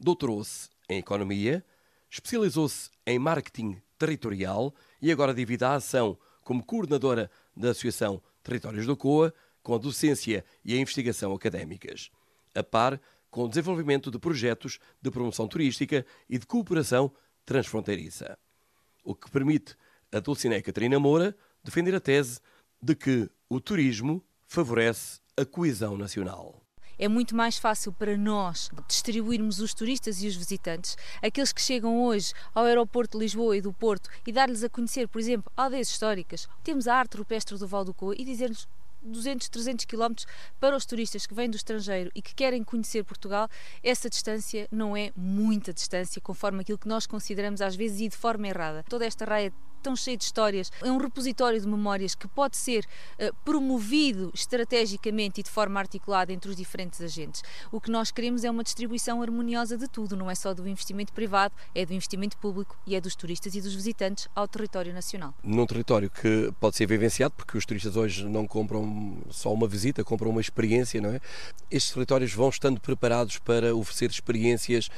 Doutorou-se 0.00 0.70
em 0.88 0.98
Economia, 0.98 1.64
especializou-se 2.10 2.90
em 3.06 3.18
Marketing 3.18 3.80
Territorial 3.98 4.74
e 5.00 5.12
agora 5.12 5.34
divide 5.34 5.64
a 5.64 5.74
ação 5.74 6.18
como 6.42 6.64
coordenadora 6.64 7.30
da 7.54 7.70
Associação 7.70 8.22
Territórios 8.42 8.86
do 8.86 8.96
COA 8.96 9.34
com 9.68 9.74
a 9.74 9.78
docência 9.78 10.42
e 10.64 10.72
a 10.72 10.80
investigação 10.80 11.34
académicas, 11.34 12.10
a 12.54 12.62
par 12.62 12.98
com 13.30 13.44
o 13.44 13.48
desenvolvimento 13.48 14.10
de 14.10 14.18
projetos 14.18 14.78
de 15.02 15.10
promoção 15.10 15.46
turística 15.46 16.06
e 16.26 16.38
de 16.38 16.46
cooperação 16.46 17.12
transfronteiriça. 17.44 18.38
O 19.04 19.14
que 19.14 19.30
permite 19.30 19.76
a 20.10 20.20
Dulcinea 20.20 20.62
Catarina 20.62 20.98
Moura 20.98 21.36
defender 21.62 21.94
a 21.94 22.00
tese 22.00 22.40
de 22.80 22.94
que 22.94 23.28
o 23.46 23.60
turismo 23.60 24.24
favorece 24.46 25.20
a 25.36 25.44
coesão 25.44 25.98
nacional 25.98 26.62
é 26.98 27.06
muito 27.06 27.36
mais 27.36 27.56
fácil 27.56 27.92
para 27.92 28.16
nós 28.16 28.70
distribuirmos 28.88 29.60
os 29.60 29.72
turistas 29.72 30.20
e 30.20 30.26
os 30.26 30.34
visitantes, 30.34 30.96
aqueles 31.22 31.52
que 31.52 31.62
chegam 31.62 32.02
hoje 32.02 32.32
ao 32.52 32.64
aeroporto 32.64 33.16
de 33.16 33.22
Lisboa 33.22 33.56
e 33.56 33.60
do 33.60 33.72
Porto 33.72 34.10
e 34.26 34.32
dar-lhes 34.32 34.64
a 34.64 34.68
conhecer, 34.68 35.06
por 35.06 35.20
exemplo, 35.20 35.52
aldeias 35.56 35.88
históricas. 35.88 36.48
Temos 36.64 36.88
a 36.88 36.96
arte 36.96 37.16
rupestre 37.16 37.56
do 37.56 37.68
Val 37.68 37.84
do 37.84 37.94
Coa 37.94 38.16
e 38.18 38.24
dizer-lhes 38.24 38.66
200, 39.02 39.48
300 39.48 39.84
quilómetros 39.84 40.26
para 40.58 40.76
os 40.76 40.84
turistas 40.84 41.26
que 41.26 41.34
vêm 41.34 41.50
do 41.50 41.56
estrangeiro 41.56 42.10
e 42.14 42.22
que 42.22 42.34
querem 42.34 42.62
conhecer 42.62 43.04
Portugal, 43.04 43.48
essa 43.82 44.08
distância 44.08 44.68
não 44.70 44.96
é 44.96 45.12
muita 45.16 45.72
distância, 45.72 46.20
conforme 46.20 46.60
aquilo 46.60 46.78
que 46.78 46.88
nós 46.88 47.06
consideramos 47.06 47.60
às 47.60 47.74
vezes 47.74 48.00
e 48.00 48.08
de 48.08 48.16
forma 48.16 48.48
errada. 48.48 48.84
Toda 48.88 49.06
esta 49.06 49.24
raia 49.24 49.52
tão 49.78 49.96
cheio 49.96 50.16
de 50.16 50.24
histórias, 50.24 50.70
é 50.82 50.90
um 50.90 50.98
repositório 50.98 51.60
de 51.60 51.66
memórias 51.66 52.14
que 52.14 52.28
pode 52.28 52.56
ser 52.56 52.84
uh, 53.18 53.34
promovido 53.44 54.30
estrategicamente 54.34 55.40
e 55.40 55.42
de 55.42 55.50
forma 55.50 55.78
articulada 55.80 56.32
entre 56.32 56.50
os 56.50 56.56
diferentes 56.56 57.00
agentes. 57.00 57.42
O 57.70 57.80
que 57.80 57.90
nós 57.90 58.10
queremos 58.10 58.44
é 58.44 58.50
uma 58.50 58.62
distribuição 58.62 59.22
harmoniosa 59.22 59.76
de 59.76 59.88
tudo, 59.88 60.16
não 60.16 60.30
é 60.30 60.34
só 60.34 60.52
do 60.54 60.68
investimento 60.68 61.12
privado, 61.12 61.54
é 61.74 61.84
do 61.84 61.92
investimento 61.92 62.36
público 62.38 62.76
e 62.86 62.94
é 62.94 63.00
dos 63.00 63.14
turistas 63.14 63.54
e 63.54 63.60
dos 63.60 63.74
visitantes 63.74 64.28
ao 64.34 64.48
território 64.48 64.92
nacional. 64.92 65.34
Num 65.42 65.66
território 65.66 66.10
que 66.10 66.52
pode 66.60 66.76
ser 66.76 66.86
vivenciado, 66.86 67.34
porque 67.36 67.56
os 67.56 67.64
turistas 67.64 67.96
hoje 67.96 68.24
não 68.24 68.46
compram 68.46 69.18
só 69.30 69.52
uma 69.52 69.68
visita, 69.68 70.04
compram 70.04 70.30
uma 70.30 70.40
experiência, 70.40 71.00
não 71.00 71.10
é? 71.10 71.20
Estes 71.70 71.92
territórios 71.92 72.32
vão 72.32 72.48
estando 72.48 72.80
preparados 72.80 73.38
para 73.38 73.74
oferecer 73.74 74.10
experiências 74.10 74.88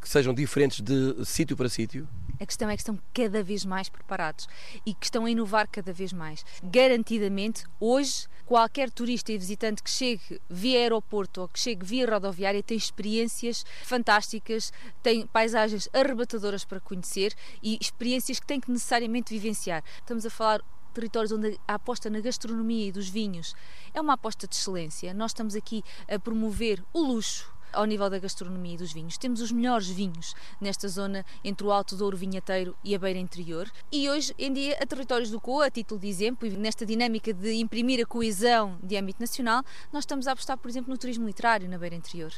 que 0.00 0.08
sejam 0.08 0.32
diferentes 0.32 0.80
de 0.80 1.24
sítio 1.24 1.56
para 1.56 1.68
sítio? 1.68 2.08
A 2.40 2.46
questão 2.46 2.70
é 2.70 2.74
que 2.74 2.80
estão 2.80 2.98
cada 3.12 3.42
vez 3.44 3.66
mais 3.66 3.90
preparados 3.90 4.48
e 4.86 4.94
que 4.94 5.04
estão 5.04 5.26
a 5.26 5.30
inovar 5.30 5.68
cada 5.70 5.92
vez 5.92 6.10
mais. 6.10 6.42
Garantidamente, 6.62 7.64
hoje, 7.78 8.26
qualquer 8.46 8.90
turista 8.90 9.30
e 9.30 9.36
visitante 9.36 9.82
que 9.82 9.90
chegue 9.90 10.40
via 10.48 10.78
aeroporto 10.78 11.42
ou 11.42 11.48
que 11.48 11.60
chegue 11.60 11.84
via 11.84 12.08
rodoviária 12.10 12.62
tem 12.62 12.78
experiências 12.78 13.64
fantásticas, 13.84 14.72
tem 15.02 15.26
paisagens 15.26 15.88
arrebatadoras 15.92 16.64
para 16.64 16.80
conhecer 16.80 17.34
e 17.62 17.76
experiências 17.78 18.40
que 18.40 18.46
tem 18.46 18.58
que 18.58 18.70
necessariamente 18.70 19.34
vivenciar. 19.34 19.84
Estamos 19.98 20.24
a 20.24 20.30
falar 20.30 20.62
territórios 20.94 21.30
onde 21.30 21.60
a 21.68 21.74
aposta 21.74 22.10
na 22.10 22.20
gastronomia 22.20 22.88
e 22.88 22.92
dos 22.92 23.08
vinhos 23.08 23.54
é 23.94 24.00
uma 24.00 24.14
aposta 24.14 24.46
de 24.46 24.56
excelência. 24.56 25.14
Nós 25.14 25.30
estamos 25.30 25.54
aqui 25.54 25.84
a 26.08 26.18
promover 26.18 26.82
o 26.92 27.00
luxo, 27.00 27.52
ao 27.72 27.84
nível 27.84 28.08
da 28.10 28.18
gastronomia 28.18 28.74
e 28.74 28.76
dos 28.76 28.92
vinhos. 28.92 29.18
Temos 29.18 29.40
os 29.40 29.52
melhores 29.52 29.88
vinhos 29.88 30.34
nesta 30.60 30.88
zona 30.88 31.24
entre 31.44 31.66
o 31.66 31.72
Alto 31.72 31.96
Douro 31.96 32.16
Vinheteiro 32.16 32.76
e 32.84 32.94
a 32.94 32.98
Beira 32.98 33.18
Interior. 33.18 33.70
E 33.90 34.08
hoje 34.08 34.34
em 34.38 34.52
dia, 34.52 34.78
a 34.80 34.86
Territórios 34.86 35.30
do 35.30 35.40
COA, 35.40 35.66
a 35.66 35.70
título 35.70 36.00
de 36.00 36.08
exemplo, 36.08 36.46
e 36.46 36.50
nesta 36.50 36.86
dinâmica 36.86 37.32
de 37.32 37.54
imprimir 37.54 38.02
a 38.02 38.06
coesão 38.06 38.78
de 38.82 38.96
âmbito 38.96 39.20
nacional, 39.20 39.62
nós 39.92 40.02
estamos 40.02 40.26
a 40.26 40.32
apostar, 40.32 40.56
por 40.56 40.68
exemplo, 40.68 40.90
no 40.90 40.98
turismo 40.98 41.26
literário 41.26 41.68
na 41.68 41.78
Beira 41.78 41.94
Interior. 41.94 42.32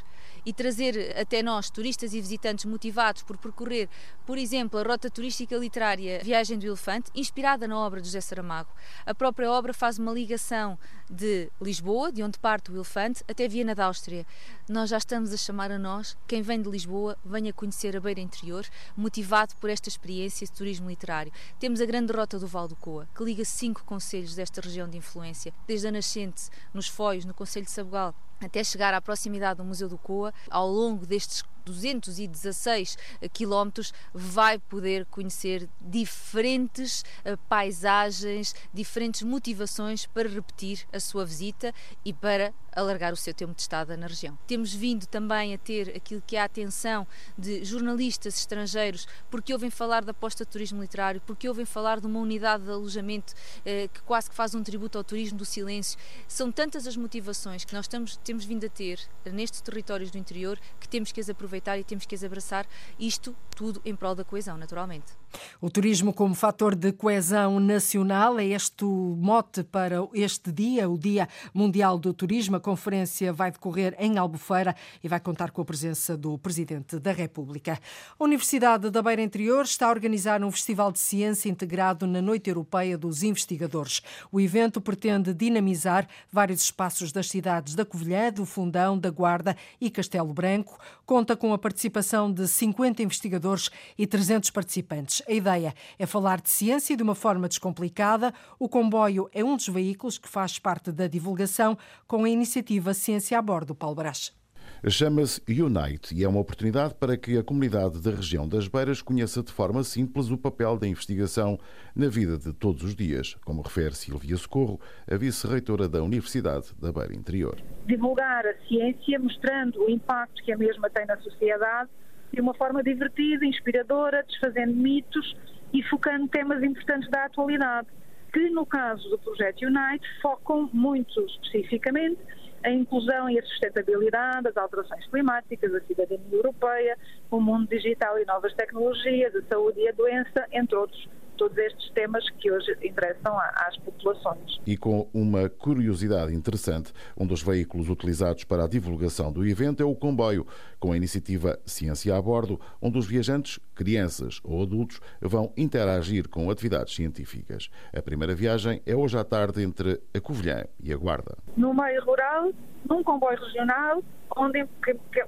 E 0.45 0.53
trazer 0.53 1.15
até 1.19 1.43
nós 1.43 1.71
turistas 1.71 2.13
e 2.15 2.21
visitantes 2.21 2.65
motivados 2.65 3.23
por 3.23 3.37
percorrer, 3.37 3.89
por 4.27 4.39
exemplo, 4.39 4.79
a 4.79 4.83
rota 4.83 5.11
turística 5.11 5.57
literária 5.57 6.21
Viagem 6.23 6.59
do 6.59 6.67
Elefante, 6.67 7.11
inspirada 7.15 7.69
na 7.69 7.79
obra 7.79 8.01
de 8.01 8.07
José 8.07 8.21
Saramago. 8.21 8.71
A 9.07 9.15
própria 9.15 9.51
obra 9.51 9.73
faz 9.73 9.99
uma 9.99 10.13
ligação 10.13 10.79
de 11.09 11.51
Lisboa, 11.61 12.11
de 12.11 12.23
onde 12.23 12.39
parte 12.39 12.73
o 12.73 12.75
elefante, 12.75 13.23
até 13.29 13.47
Viena 13.47 13.75
da 13.75 13.87
Áustria. 13.87 14.27
Nós 14.69 14.91
já 14.91 14.99
estamos 14.99 15.22
estamos 15.23 15.33
a 15.35 15.37
chamar 15.37 15.71
a 15.71 15.79
nós, 15.79 16.17
quem 16.27 16.43
vem 16.43 16.61
de 16.61 16.69
Lisboa, 16.69 17.17
venha 17.25 17.53
conhecer 17.53 17.97
a 17.97 18.01
Beira 18.01 18.21
Interior, 18.21 18.67
motivado 18.97 19.55
por 19.61 19.71
esta 19.71 19.89
experiência 19.89 20.45
de 20.45 20.53
turismo 20.53 20.91
literário. 20.91 21.33
Temos 21.61 21.81
a 21.81 21.87
grande 21.87 22.13
rota 22.13 22.41
do 22.41 22.47
Val 22.49 22.67
do 22.67 22.75
Coa, 22.75 23.07
que 23.15 23.23
liga 23.23 23.45
cinco 23.45 23.85
conselhos 23.85 24.35
desta 24.35 24.61
região 24.61 24.89
de 24.89 24.99
influência, 24.99 25.55
desde 25.65 25.87
a 25.87 25.93
nascente, 25.93 26.51
nos 26.75 26.89
Foios, 26.89 27.25
no 27.25 27.35
Conselho 27.35 27.67
de 27.67 27.71
Sabugal, 27.71 28.13
até 28.41 28.65
chegar 28.65 28.93
à 28.95 29.01
proximidade 29.01 29.59
do 29.59 29.65
Museu 29.65 29.89
do 29.89 29.97
Coa, 29.97 30.35
ao 30.51 30.69
longo 30.69 31.07
destes 31.07 31.43
216 31.65 32.97
quilómetros, 33.33 33.93
vai 34.13 34.59
poder 34.59 35.07
conhecer 35.07 35.69
diferentes 35.81 37.05
eh, 37.25 37.37
paisagens, 37.49 38.55
diferentes 38.73 39.23
motivações 39.23 40.07
para 40.07 40.29
repetir 40.29 40.87
a 40.93 41.01
sua 41.01 41.25
visita 41.25 41.75
e 42.05 42.13
para 42.13 42.53
alargar 42.75 43.13
o 43.13 43.17
seu 43.17 43.35
tempo 43.35 43.55
de 43.55 43.61
estada 43.61 43.97
na 43.97 44.07
região. 44.07 44.39
Temos 44.47 44.73
vindo 44.73 45.07
também 45.07 45.53
a 45.53 45.59
ter 45.59 45.95
aquilo 45.95 46.23
que 46.27 46.37
é 46.37 46.41
a 46.41 46.45
atenção 46.45 47.07
de 47.37 47.65
jornalistas 47.65 48.39
estrangeiros, 48.39 49.07
porque 49.31 49.53
ouvem 49.53 49.71
falar 49.71 50.03
da 50.03 50.13
aposta 50.13 50.45
de 50.45 50.51
turismo 50.51 50.81
literário, 50.81 51.21
porque 51.27 51.49
ouvem 51.49 51.65
falar 51.67 52.01
de 52.01 52.07
uma 52.07 52.19
unidade 52.19 52.65
de 52.65 52.71
alojamento 52.71 53.35
eh, 53.65 53.89
que 53.93 54.01
quase 54.03 54.31
que 54.31 54.35
faz 54.35 54.55
um 54.55 54.63
tributo 54.63 54.97
ao 54.97 55.05
turismo 55.05 55.39
do 55.39 55.45
silêncio. 55.45 55.99
São 56.27 56.51
tantas 56.51 56.87
as 56.87 56.97
motivações 56.97 57.65
que 57.65 57.75
nós 57.75 57.85
estamos, 57.85 58.17
temos 58.19 58.45
vindo 58.45 58.65
a 58.65 58.69
ter 58.69 58.99
nestes 59.27 59.61
territórios 59.61 60.11
do 60.11 60.19
interior 60.19 60.59
que 60.81 60.89
temos 60.89 61.13
que 61.13 61.21
as 61.21 61.29
aproveitar 61.29 61.52
e 61.57 61.85
temos 61.85 62.07
que 62.07 62.15
as 62.15 62.25
abraçar, 62.25 62.67
isto 62.99 63.35
tudo 63.55 63.81
em 63.85 63.95
prol 63.95 64.15
da 64.15 64.25
coesão, 64.25 64.57
naturalmente. 64.57 65.13
O 65.61 65.71
turismo 65.71 66.13
como 66.13 66.35
fator 66.35 66.75
de 66.75 66.93
coesão 66.93 67.59
nacional 67.61 68.39
é 68.39 68.45
este 68.47 68.85
o 68.85 69.17
mote 69.19 69.63
para 69.63 69.97
este 70.13 70.53
dia, 70.53 70.89
o 70.89 70.99
Dia 70.99 71.29
Mundial 71.55 71.99
do 71.99 72.13
Turismo. 72.13 72.57
A 72.57 72.61
conferência 72.61 73.33
vai 73.33 73.51
decorrer 73.51 73.95
em 73.99 74.19
Albufeira 74.19 74.75
e 75.03 75.09
vai 75.09 75.21
contar 75.21 75.51
com 75.51 75.63
a 75.63 75.65
presença 75.65 76.17
do 76.17 76.37
Presidente 76.39 76.99
da 76.99 77.13
República. 77.13 77.79
A 78.19 78.25
Universidade 78.25 78.91
da 78.91 79.03
Beira 79.03 79.23
Interior 79.23 79.65
está 79.65 79.87
a 79.87 79.91
organizar 79.91 80.43
um 80.43 80.51
festival 80.51 80.93
de 80.93 80.99
ciência 80.99 81.49
integrado 81.49 82.07
na 82.07 82.21
Noite 82.21 82.51
Europeia 82.51 82.99
dos 82.99 83.23
Investigadores. 83.23 84.03
O 84.31 84.41
evento 84.41 84.81
pretende 84.81 85.33
dinamizar 85.33 86.07
vários 86.31 86.63
espaços 86.63 87.13
das 87.13 87.29
cidades 87.29 87.75
da 87.75 87.85
Covilhã, 87.85 88.31
do 88.33 88.45
Fundão, 88.45 88.99
da 88.99 89.11
Guarda 89.11 89.57
e 89.81 89.91
Castelo 89.91 90.33
Branco. 90.33 90.79
Conta 91.07 91.37
com 91.43 91.53
a 91.53 91.59
participação 91.59 92.33
de 92.33 92.47
50 92.47 93.03
investigadores 93.03 93.69
e 93.99 94.07
300 94.07 94.49
participantes. 94.51 95.21
A 95.29 95.33
ideia 95.33 95.75
é 95.99 96.07
falar 96.07 96.41
de 96.41 96.49
ciência 96.49 96.97
de 96.97 97.03
uma 97.03 97.17
forma 97.17 97.49
descomplicada. 97.49 98.33
O 98.61 98.69
comboio 98.69 99.29
é 99.33 99.43
um 99.43 99.57
dos 99.57 99.67
veículos 99.67 100.19
que 100.19 100.29
faz 100.29 100.61
parte 100.61 100.93
da 100.93 101.09
divulgação 101.09 101.77
com 102.07 102.23
a 102.23 102.31
iniciativa 102.31 102.95
Ciência 102.95 103.37
a 103.37 103.43
Bordo, 103.43 103.75
Paulo 103.75 103.97
Brás. 103.97 104.42
Chama-se 104.89 105.41
Unite 105.63 106.13
e 106.13 106.25
é 106.25 106.29
uma 106.29 106.41
oportunidade 106.41 106.97
para 106.97 107.17
que 107.17 107.39
a 107.39 107.45
comunidade 107.45 108.03
da 108.03 108.11
região 108.11 108.49
das 108.49 108.67
Beiras 108.67 109.01
conheça 109.01 109.41
de 109.41 109.53
forma 109.53 109.85
simples 109.85 110.29
o 110.29 110.37
papel 110.37 110.77
da 110.77 110.89
investigação 110.89 111.57
na 111.95 112.09
vida 112.09 112.37
de 112.37 112.53
todos 112.53 112.83
os 112.83 112.97
dias, 112.97 113.37
como 113.45 113.63
refere 113.63 113.95
Silvia 113.95 114.37
Socorro, 114.37 114.81
a 115.09 115.17
vice-reitora 115.17 115.89
da 115.89 116.03
Universidade 116.03 116.75
da 116.81 116.91
Beira 116.91 117.15
Interior. 117.15 117.63
Divulgar 117.87 118.45
a 118.45 118.55
ciência 118.67 119.21
mostrando 119.21 119.85
o 119.85 119.89
impacto 119.89 120.43
que 120.43 120.51
a 120.51 120.59
mesma 120.59 120.91
tem 120.91 121.07
na 121.07 121.17
sociedade 121.19 121.89
de 122.33 122.41
uma 122.41 122.53
forma 122.53 122.83
divertida, 122.83 123.47
inspiradora, 123.47 124.25
desfazendo 124.25 124.75
mitos 124.75 125.37
e 125.73 125.81
focando 125.85 126.27
temas 126.27 126.61
importantes 126.61 127.09
da 127.09 127.27
atualidade. 127.27 127.87
que 128.33 128.51
no 128.51 128.67
caso 128.67 129.09
do 129.11 129.19
projeto 129.19 129.63
Unite 129.63 130.09
focam 130.21 130.69
muito 130.73 131.25
especificamente 131.27 132.19
a 132.65 132.71
inclusão 132.71 133.29
e 133.29 133.39
a 133.39 133.43
sustentabilidade, 133.43 134.49
as 134.49 134.57
alterações 134.57 135.07
climáticas, 135.09 135.75
a 135.75 135.81
cidadania 135.81 136.21
europeia, 136.31 136.97
o 137.31 137.41
mundo 137.41 137.69
digital 137.69 138.19
e 138.19 138.25
novas 138.25 138.55
tecnologias, 138.55 139.35
a 139.35 139.43
saúde 139.43 139.81
e 139.81 139.89
a 139.89 139.93
doença, 139.93 140.47
entre 140.53 140.77
outros 140.77 141.09
todos 141.43 141.59
estes 141.59 141.91
temas 141.91 142.29
que 142.39 142.53
hoje 142.53 142.71
interessam 142.85 143.37
às 143.37 143.77
populações. 143.79 144.61
E 144.65 144.77
com 144.77 145.09
uma 145.13 145.49
curiosidade 145.49 146.33
interessante, 146.33 146.93
um 147.19 147.27
dos 147.27 147.43
veículos 147.43 147.89
utilizados 147.89 148.45
para 148.45 148.65
a 148.65 148.69
divulgação 148.69 149.33
do 149.33 149.45
evento 149.45 149.83
é 149.83 149.85
o 149.85 149.93
comboio, 149.93 150.47
com 150.79 150.93
a 150.93 150.97
iniciativa 150.97 151.59
Ciência 151.67 152.15
a 152.15 152.23
Bordo, 152.23 152.61
onde 152.81 152.97
os 152.97 153.09
viajantes, 153.09 153.59
crianças 153.75 154.41
ou 154.45 154.63
adultos, 154.63 155.01
vão 155.21 155.53
interagir 155.57 156.29
com 156.29 156.49
atividades 156.49 156.95
científicas. 156.95 157.69
A 157.93 158.01
primeira 158.01 158.37
viagem 158.37 158.81
é 158.87 158.95
hoje 158.95 159.19
à 159.19 159.25
tarde 159.25 159.65
entre 159.65 160.01
a 160.15 160.21
Covilhã 160.21 160.65
e 160.81 160.93
a 160.93 160.97
Guarda. 160.97 161.37
No 161.57 161.75
meio 161.75 162.05
rural, 162.05 162.53
num 162.89 163.03
comboio 163.03 163.37
regional, 163.37 164.01
onde 164.37 164.65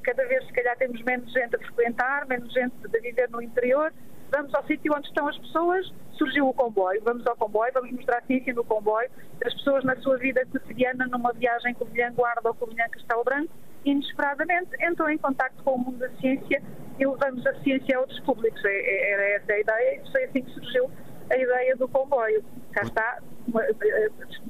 cada 0.04 0.24
vez 0.26 0.46
se 0.46 0.52
calhar 0.52 0.76
temos 0.78 1.02
menos 1.02 1.32
gente 1.32 1.56
a 1.56 1.58
frequentar, 1.58 2.24
menos 2.28 2.52
gente 2.52 2.72
a 2.84 3.00
viver 3.00 3.28
no 3.30 3.42
interior, 3.42 3.92
vamos 4.34 4.52
ao 4.54 4.64
sítio 4.66 4.92
onde 4.94 5.06
estão 5.06 5.28
as 5.28 5.38
pessoas, 5.38 5.92
surgiu 6.18 6.48
o 6.48 6.54
comboio, 6.54 7.00
vamos 7.04 7.24
ao 7.26 7.36
comboio, 7.36 7.72
vamos 7.72 7.92
mostrar 7.92 8.20
ciência 8.24 8.52
no 8.52 8.64
comboio, 8.64 9.08
as 9.44 9.54
pessoas 9.54 9.84
na 9.84 9.94
sua 9.96 10.16
vida 10.18 10.44
cotidiana, 10.46 11.06
numa 11.06 11.32
viagem 11.32 11.72
Covilhã-Guarda 11.74 12.48
ou 12.48 12.54
Covilhã-Castelo 12.54 13.22
Branco, 13.22 13.52
inesperadamente 13.84 14.70
entram 14.84 15.08
em 15.10 15.18
contato 15.18 15.54
com 15.62 15.74
o 15.74 15.78
mundo 15.78 15.98
da 15.98 16.08
ciência 16.16 16.60
e 16.98 17.06
levamos 17.06 17.46
a 17.46 17.54
ciência 17.60 17.96
a 17.96 18.00
outros 18.00 18.18
públicos. 18.20 18.60
É, 18.64 18.68
é, 18.68 19.12
era 19.12 19.22
essa 19.36 19.52
a 19.52 19.60
ideia 19.60 20.02
e 20.02 20.10
foi 20.10 20.24
assim 20.24 20.42
que 20.42 20.50
surgiu 20.52 20.90
a 21.30 21.36
ideia 21.36 21.76
do 21.76 21.86
comboio. 21.86 22.42
Cá 22.72 22.82
está, 22.82 23.18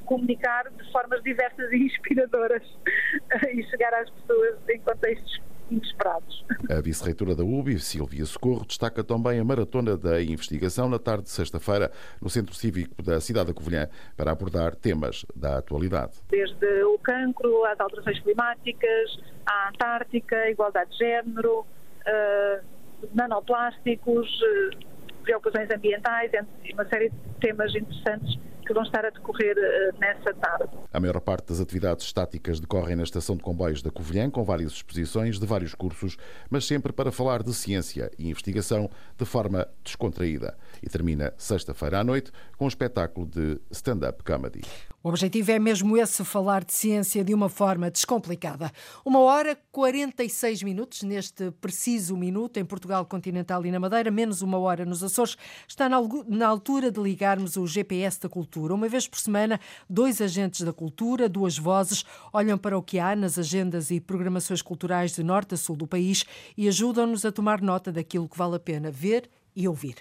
comunicar 0.05 0.69
de 0.71 0.91
formas 0.91 1.21
diversas 1.21 1.71
e 1.71 1.77
inspiradoras 1.77 2.63
e 3.53 3.63
chegar 3.63 3.93
às 3.93 4.09
pessoas 4.09 4.57
em 4.69 4.79
contextos 4.79 5.41
inesperados. 5.69 6.45
A 6.69 6.81
vice-reitora 6.81 7.35
da 7.35 7.43
UBI, 7.43 7.79
Silvia 7.79 8.25
Socorro, 8.25 8.65
destaca 8.65 9.03
também 9.03 9.39
a 9.39 9.43
maratona 9.43 9.97
da 9.97 10.21
investigação 10.21 10.89
na 10.89 10.99
tarde 10.99 11.23
de 11.23 11.29
sexta-feira 11.29 11.91
no 12.21 12.29
Centro 12.29 12.53
Cívico 12.53 13.01
da 13.01 13.19
cidade 13.19 13.47
da 13.47 13.53
Covilhã 13.53 13.87
para 14.15 14.31
abordar 14.31 14.75
temas 14.75 15.25
da 15.35 15.57
atualidade. 15.57 16.13
Desde 16.29 16.83
o 16.83 16.97
cancro, 16.99 17.65
às 17.65 17.79
alterações 17.79 18.19
climáticas, 18.19 19.19
à 19.45 19.69
Antártica, 19.69 20.49
igualdade 20.49 20.91
de 20.91 20.97
género, 20.97 21.59
uh, 21.59 22.65
nanoplásticos, 23.13 24.27
uh, 24.41 25.23
preocupações 25.23 25.69
ambientais, 25.71 26.31
uma 26.73 26.87
série 26.87 27.09
de 27.09 27.17
temas 27.39 27.73
interessantes 27.75 28.39
que 28.65 28.73
vão 28.73 28.83
estar 28.83 29.05
a 29.05 29.09
decorrer 29.09 29.55
uh, 29.57 29.99
nessa 29.99 30.33
tarde. 30.33 30.77
A 30.91 30.99
maior 30.99 31.19
parte 31.21 31.49
das 31.49 31.59
atividades 31.59 32.05
estáticas 32.05 32.59
decorrem 32.59 32.95
na 32.95 33.03
estação 33.03 33.35
de 33.35 33.43
comboios 33.43 33.81
da 33.81 33.91
Covilhã, 33.91 34.29
com 34.29 34.43
várias 34.43 34.71
exposições 34.71 35.39
de 35.39 35.45
vários 35.45 35.75
cursos, 35.75 36.17
mas 36.49 36.65
sempre 36.65 36.91
para 36.91 37.11
falar 37.11 37.43
de 37.43 37.53
ciência 37.53 38.11
e 38.17 38.29
investigação 38.29 38.89
de 39.17 39.25
forma 39.25 39.67
descontraída. 39.83 40.57
E 40.81 40.89
termina 40.89 41.33
sexta-feira 41.37 41.99
à 41.99 42.03
noite 42.03 42.31
com 42.57 42.65
um 42.65 42.67
espetáculo 42.67 43.27
de 43.27 43.59
stand-up 43.71 44.23
comedy. 44.23 44.61
O 45.05 45.09
objetivo 45.09 45.51
é 45.51 45.59
mesmo 45.59 45.95
esse, 45.95 46.25
falar 46.25 46.63
de 46.63 46.73
ciência 46.73 47.23
de 47.23 47.31
uma 47.31 47.47
forma 47.47 47.91
descomplicada. 47.91 48.71
Uma 49.05 49.19
hora 49.19 49.55
46 49.71 50.63
minutos, 50.63 51.03
neste 51.03 51.51
preciso 51.51 52.17
minuto, 52.17 52.57
em 52.57 52.65
Portugal 52.65 53.05
continental 53.05 53.63
e 53.67 53.71
na 53.71 53.79
Madeira, 53.79 54.09
menos 54.09 54.41
uma 54.41 54.57
hora 54.57 54.83
nos 54.83 55.03
Açores, 55.03 55.37
está 55.67 55.87
na 55.87 56.47
altura 56.47 56.89
de 56.89 56.99
ligarmos 56.99 57.55
o 57.55 57.67
GPS 57.67 58.19
da 58.19 58.27
cultura. 58.27 58.73
Uma 58.73 58.89
vez 58.89 59.07
por 59.07 59.19
semana, 59.19 59.59
dois 59.87 60.19
agentes 60.19 60.61
da 60.61 60.73
cultura, 60.73 61.29
duas 61.29 61.55
vozes, 61.55 62.03
olham 62.33 62.57
para 62.57 62.75
o 62.75 62.81
que 62.81 62.97
há 62.97 63.15
nas 63.15 63.37
agendas 63.37 63.91
e 63.91 63.99
programações 63.99 64.63
culturais 64.63 65.11
de 65.13 65.21
norte 65.21 65.53
a 65.53 65.57
sul 65.57 65.75
do 65.75 65.85
país 65.85 66.25
e 66.57 66.67
ajudam-nos 66.67 67.23
a 67.25 67.31
tomar 67.31 67.61
nota 67.61 67.91
daquilo 67.91 68.27
que 68.27 68.35
vale 68.35 68.55
a 68.55 68.59
pena 68.59 68.89
ver 68.89 69.29
e 69.55 69.67
ouvir. 69.67 69.97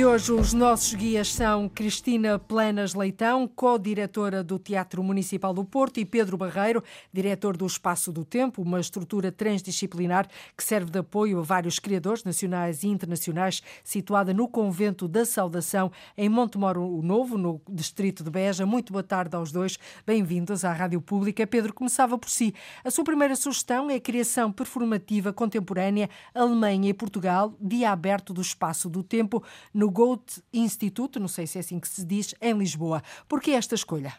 E 0.00 0.04
hoje 0.04 0.32
os 0.32 0.54
nossos 0.54 0.94
guias 0.94 1.30
são 1.30 1.68
Cristina 1.68 2.38
Planas 2.38 2.94
Leitão, 2.94 3.46
co-diretora 3.46 4.42
do 4.42 4.58
Teatro 4.58 5.04
Municipal 5.04 5.52
do 5.52 5.62
Porto, 5.62 6.00
e 6.00 6.06
Pedro 6.06 6.38
Barreiro, 6.38 6.82
diretor 7.12 7.54
do 7.54 7.66
Espaço 7.66 8.10
do 8.10 8.24
Tempo, 8.24 8.62
uma 8.62 8.80
estrutura 8.80 9.30
transdisciplinar 9.30 10.26
que 10.56 10.64
serve 10.64 10.90
de 10.90 11.00
apoio 11.00 11.38
a 11.38 11.42
vários 11.42 11.78
criadores 11.78 12.24
nacionais 12.24 12.82
e 12.82 12.88
internacionais, 12.88 13.62
situada 13.84 14.32
no 14.32 14.48
Convento 14.48 15.06
da 15.06 15.26
Saudação, 15.26 15.92
em 16.16 16.30
Montemoro 16.30 17.02
Novo, 17.02 17.36
no 17.36 17.60
distrito 17.68 18.24
de 18.24 18.30
Beja. 18.30 18.64
Muito 18.64 18.94
boa 18.94 19.02
tarde 19.02 19.36
aos 19.36 19.52
dois, 19.52 19.78
bem-vindos 20.06 20.64
à 20.64 20.72
Rádio 20.72 21.02
Pública. 21.02 21.46
Pedro, 21.46 21.74
começava 21.74 22.16
por 22.16 22.30
si. 22.30 22.54
A 22.82 22.90
sua 22.90 23.04
primeira 23.04 23.36
sugestão 23.36 23.90
é 23.90 23.96
a 23.96 24.00
criação 24.00 24.50
performativa 24.50 25.30
contemporânea 25.30 26.08
Alemanha 26.34 26.88
e 26.88 26.94
Portugal, 26.94 27.52
dia 27.60 27.90
aberto 27.90 28.32
do 28.32 28.40
Espaço 28.40 28.88
do 28.88 29.02
Tempo, 29.02 29.44
no 29.74 29.89
Goethe 29.90 30.42
Instituto, 30.52 31.18
não 31.20 31.28
sei 31.28 31.46
se 31.46 31.58
é 31.58 31.60
assim 31.60 31.80
que 31.80 31.88
se 31.88 32.04
diz, 32.04 32.34
em 32.40 32.52
Lisboa. 32.56 33.02
Por 33.28 33.40
que 33.40 33.52
esta 33.52 33.74
escolha? 33.74 34.12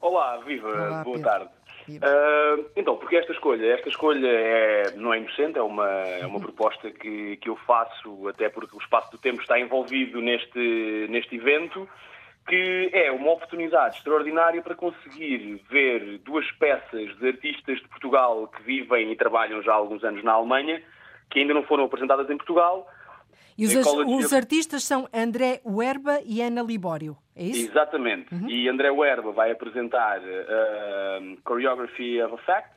Olá, 0.00 0.36
viva, 0.38 0.68
Olá, 0.68 1.02
boa 1.02 1.16
Pedro. 1.16 1.22
tarde. 1.30 1.50
Uh, 1.88 2.68
então, 2.74 2.96
porque 2.96 3.16
esta 3.16 3.32
escolha? 3.32 3.74
Esta 3.74 3.88
escolha 3.88 4.26
é, 4.26 4.90
não 4.96 5.14
é 5.14 5.18
inocente, 5.18 5.56
é 5.56 5.62
uma, 5.62 5.88
é 5.88 6.26
uma 6.26 6.40
proposta 6.40 6.90
que, 6.90 7.36
que 7.36 7.48
eu 7.48 7.56
faço, 7.56 8.26
até 8.28 8.48
porque 8.48 8.74
o 8.76 8.80
Espaço 8.80 9.10
do 9.12 9.18
Tempo 9.18 9.40
está 9.40 9.58
envolvido 9.58 10.20
neste, 10.20 11.06
neste 11.08 11.36
evento, 11.36 11.88
que 12.48 12.90
é 12.92 13.10
uma 13.12 13.32
oportunidade 13.32 13.96
extraordinária 13.96 14.62
para 14.62 14.74
conseguir 14.74 15.62
ver 15.70 16.18
duas 16.18 16.50
peças 16.52 17.16
de 17.18 17.28
artistas 17.28 17.78
de 17.78 17.88
Portugal 17.88 18.48
que 18.48 18.62
vivem 18.62 19.12
e 19.12 19.16
trabalham 19.16 19.62
já 19.62 19.72
há 19.72 19.76
alguns 19.76 20.02
anos 20.02 20.24
na 20.24 20.32
Alemanha, 20.32 20.82
que 21.30 21.40
ainda 21.40 21.54
não 21.54 21.62
foram 21.64 21.84
apresentadas 21.84 22.28
em 22.28 22.36
Portugal, 22.36 22.88
e 23.58 23.66
os, 23.66 23.74
os 23.74 24.32
artistas 24.32 24.84
são 24.84 25.08
André 25.12 25.60
Werba 25.64 26.20
e 26.24 26.42
Ana 26.42 26.62
Libório, 26.62 27.16
é 27.34 27.44
isso? 27.44 27.70
Exatamente. 27.70 28.34
Uhum. 28.34 28.48
E 28.48 28.68
André 28.68 28.90
Werba 28.90 29.32
vai 29.32 29.50
apresentar 29.50 30.20
uh, 30.20 31.38
Choreography 31.46 32.22
of 32.22 32.34
Effects, 32.34 32.76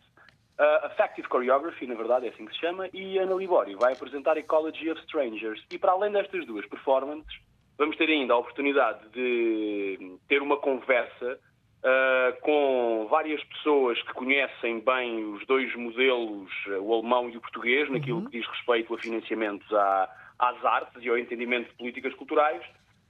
uh, 0.58 0.88
Effective 0.88 1.28
Choreography, 1.30 1.86
na 1.86 1.96
verdade, 1.96 2.28
é 2.28 2.30
assim 2.30 2.46
que 2.46 2.54
se 2.54 2.60
chama, 2.60 2.88
e 2.94 3.18
Ana 3.18 3.36
Libório 3.36 3.78
vai 3.78 3.94
apresentar 3.94 4.38
Ecology 4.38 4.89
of 4.89 5.02
Strangers. 5.02 5.62
E 5.72 5.78
para 5.78 5.92
além 5.92 6.12
destas 6.12 6.46
duas 6.46 6.65
performances, 6.65 7.39
vamos 7.78 7.98
ter 7.98 8.10
ainda 8.10 8.34
a 8.34 8.38
oportunidade 8.38 9.00
de 9.10 10.18
ter 10.30 10.42
uma 10.42 10.58
conversa 10.58 11.39
uh, 11.84 12.42
com 12.42 13.08
várias 13.10 13.44
pessoas 13.44 14.02
que 14.04 14.13
conhecem 14.13 14.80
bem 14.80 15.26
os 15.34 15.46
dois 15.46 15.74
modelos, 15.76 16.52
o 16.82 16.94
alemão 16.94 17.30
e 17.30 17.38
o 17.38 17.42
português, 17.42 17.89
naquilo 17.89 18.20
uhum. 18.20 18.26
que 18.26 18.39
diz 18.39 18.48
respeito 18.48 18.94
a 18.94 18.98
financiamentos 18.98 19.72
à 19.74 20.10
às 20.39 20.63
artes 20.63 21.04
e 21.04 21.10
ao 21.10 21.17
entendimento 21.17 21.69
de 21.69 21.75
políticas 21.75 22.13
culturais. 22.15 22.63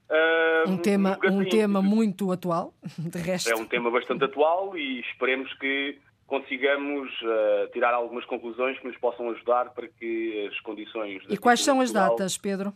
Uh, 0.10 0.72
um 0.72 0.78
tema, 0.78 1.20
um 1.24 1.46
tema 1.48 1.82
muito 1.82 2.32
atual, 2.32 2.74
de 2.98 3.20
resto. 3.20 3.52
É 3.52 3.56
um 3.56 3.65
tema 3.65 3.92
bastante 3.92 4.24
atual 4.24 4.76
e 4.76 5.00
esperemos 5.02 5.54
que 5.60 6.00
consigamos 6.26 7.10
uh, 7.22 7.72
tirar 7.72 7.94
algumas 7.94 8.26
conclusões 8.26 8.78
que 8.80 8.88
nos 8.88 8.98
possam 8.98 9.30
ajudar 9.30 9.72
para 9.72 9.88
que 9.88 10.48
as 10.52 10.60
condições... 10.62 11.24
E 11.30 11.38
quais 11.38 11.63
são 11.63 11.80
as 11.80 11.92
datas, 11.92 12.38
Pedro? 12.38 12.74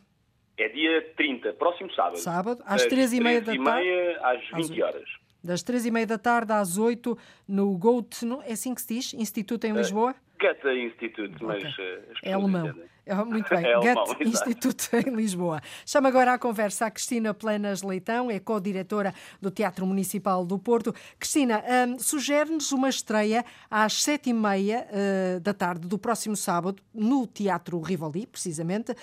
É 0.58 0.70
dia 0.70 1.14
30, 1.16 1.54
próximo 1.54 1.92
sábado. 1.94 2.18
Sábado, 2.18 2.64
às 2.66 2.86
três 2.86 3.12
e 3.14 3.20
meia 3.20 3.42
da 3.42 3.56
tarde? 3.56 3.90
às 4.22 4.68
20 4.68 4.84
horas. 4.84 5.10
Das 5.44 5.62
três 5.62 5.86
e 5.86 5.92
meia 5.92 6.08
da 6.08 6.18
tarde 6.18 6.54
às 6.54 6.78
oito 6.78 7.18
no 7.48 7.78
GOAT, 7.78 8.24
é 8.46 8.54
assim 8.54 8.74
que 8.74 8.82
se 8.82 8.94
diz? 8.94 9.14
Instituto 9.14 9.66
em 9.66 9.72
eh, 9.72 9.78
Lisboa? 9.78 10.12
Uh, 10.12 10.16
Goethe 10.44 10.68
Institute, 10.78 11.42
mas... 11.42 11.64
Okay. 11.64 11.96
Uh, 11.96 12.04
é 12.22 12.34
alemão. 12.34 12.74
É, 13.06 13.16
muito 13.16 13.50
bem, 13.50 13.64
é 13.66 13.76
Goethe 13.76 14.28
Instituto 14.28 14.90
em 14.94 15.16
Lisboa. 15.16 15.62
Chama 15.86 16.10
agora 16.10 16.34
à 16.34 16.38
conversa 16.38 16.86
a 16.86 16.92
Cristina 16.92 17.34
Planas 17.34 17.82
Leitão, 17.82 18.30
é 18.30 18.40
co-diretora 18.40 19.14
do 19.42 19.50
Teatro 19.50 19.86
Municipal 19.86 20.46
do 20.46 20.60
Porto. 20.60 20.94
Cristina, 21.18 21.64
um, 21.88 21.98
sugere-nos 21.98 22.74
uma 22.74 22.90
estreia 22.90 23.46
às 23.72 24.04
sete 24.04 24.32
e 24.32 24.34
meia 24.34 24.86
uh, 24.90 25.40
da 25.40 25.54
tarde 25.54 25.88
do 25.88 25.98
próximo 25.98 26.36
sábado, 26.36 26.82
no 26.94 27.26
Teatro 27.26 27.80
Rivoli, 27.80 28.28
precisamente, 28.28 28.94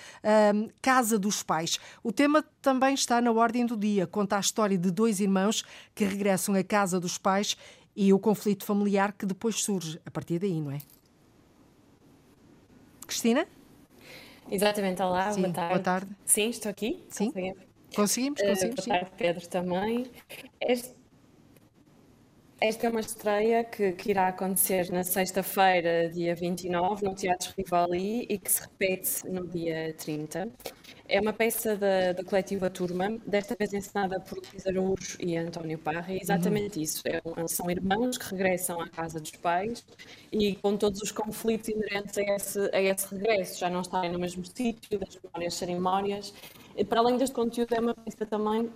um, 0.55 0.69
Casa 0.83 1.19
dos 1.19 1.43
Pais. 1.43 1.79
O 2.03 2.13
tema 2.13 2.45
também 2.61 2.93
está 2.93 3.21
na 3.21 3.33
ordem 3.33 3.65
do 3.65 3.77
dia, 3.77 4.07
conta 4.07 4.37
a 4.37 4.41
história 4.41 4.77
de 4.77 4.91
dois 4.91 5.21
irmãos 5.21 5.65
que 5.95 6.05
regressam 6.05 6.55
à 6.55 6.63
casa 6.63 7.01
dos 7.01 7.17
pais 7.17 7.57
e 7.97 8.13
o 8.13 8.19
conflito 8.19 8.65
familiar 8.65 9.13
que 9.13 9.27
depois 9.27 9.63
surge 9.63 10.01
a 10.05 10.11
partir 10.11 10.39
daí, 10.39 10.61
não 10.61 10.71
é? 10.71 10.79
Cristina? 13.11 13.45
Exatamente, 14.49 15.03
olá, 15.03 15.33
Sim, 15.33 15.43
boa 15.43 15.53
tarde. 15.53 15.75
Boa 15.75 15.83
tarde. 15.83 16.17
Sim, 16.25 16.51
estou 16.51 16.71
aqui. 16.71 17.05
Sim. 17.09 17.33
Conseguimos, 17.95 18.41
conseguimos. 18.41 18.87
Uh, 18.87 18.89
boa 18.89 19.01
tarde, 19.01 19.11
Pedro, 19.19 19.49
também. 19.49 20.11
Este... 20.61 21.01
Esta 22.61 22.87
é 22.87 22.91
uma 22.91 23.01
estreia 23.01 23.65
que, 23.65 23.93
que 23.93 24.11
irá 24.11 24.29
acontecer 24.29 24.93
na 24.93 25.03
sexta-feira, 25.03 26.11
dia 26.11 26.35
29, 26.35 27.05
no 27.05 27.15
Teatro 27.15 27.53
Rivoli 27.57 28.27
e 28.29 28.39
que 28.39 28.53
se 28.53 28.61
repete 28.61 29.27
no 29.27 29.49
dia 29.49 29.95
30. 29.95 30.49
É 31.13 31.21
uma 31.21 31.33
peça 31.33 31.77
da, 31.77 32.13
da 32.13 32.23
coletiva 32.23 32.71
Turma, 32.71 33.19
desta 33.27 33.57
vez 33.59 33.73
ensinada 33.73 34.21
por 34.21 34.39
Luís 34.39 34.65
Araújo 34.65 35.17
e 35.19 35.37
António 35.37 35.77
Parra. 35.77 36.13
É 36.13 36.19
exatamente 36.23 36.77
uhum. 36.77 36.83
isso. 36.85 37.03
É, 37.05 37.21
são 37.49 37.69
irmãos 37.69 38.17
que 38.17 38.31
regressam 38.31 38.81
à 38.81 38.89
casa 38.89 39.19
dos 39.19 39.33
pais 39.33 39.85
e 40.31 40.55
com 40.55 40.77
todos 40.77 41.03
os 41.03 41.11
conflitos 41.11 41.69
inerentes 41.69 42.17
a 42.17 42.23
esse, 42.23 42.61
a 42.73 42.81
esse 42.81 43.13
regresso. 43.13 43.59
Já 43.59 43.69
não 43.69 43.81
estarem 43.81 44.13
no 44.13 44.21
mesmo 44.21 44.45
sítio, 44.47 45.01
das 45.01 45.19
memórias 45.21 45.55
serem 45.55 45.75
memórias. 45.75 46.33
E, 46.77 46.85
para 46.85 47.01
além 47.01 47.17
deste 47.17 47.35
conteúdo, 47.35 47.75
é 47.75 47.81
uma 47.81 47.95
peça 47.95 48.25
também 48.25 48.71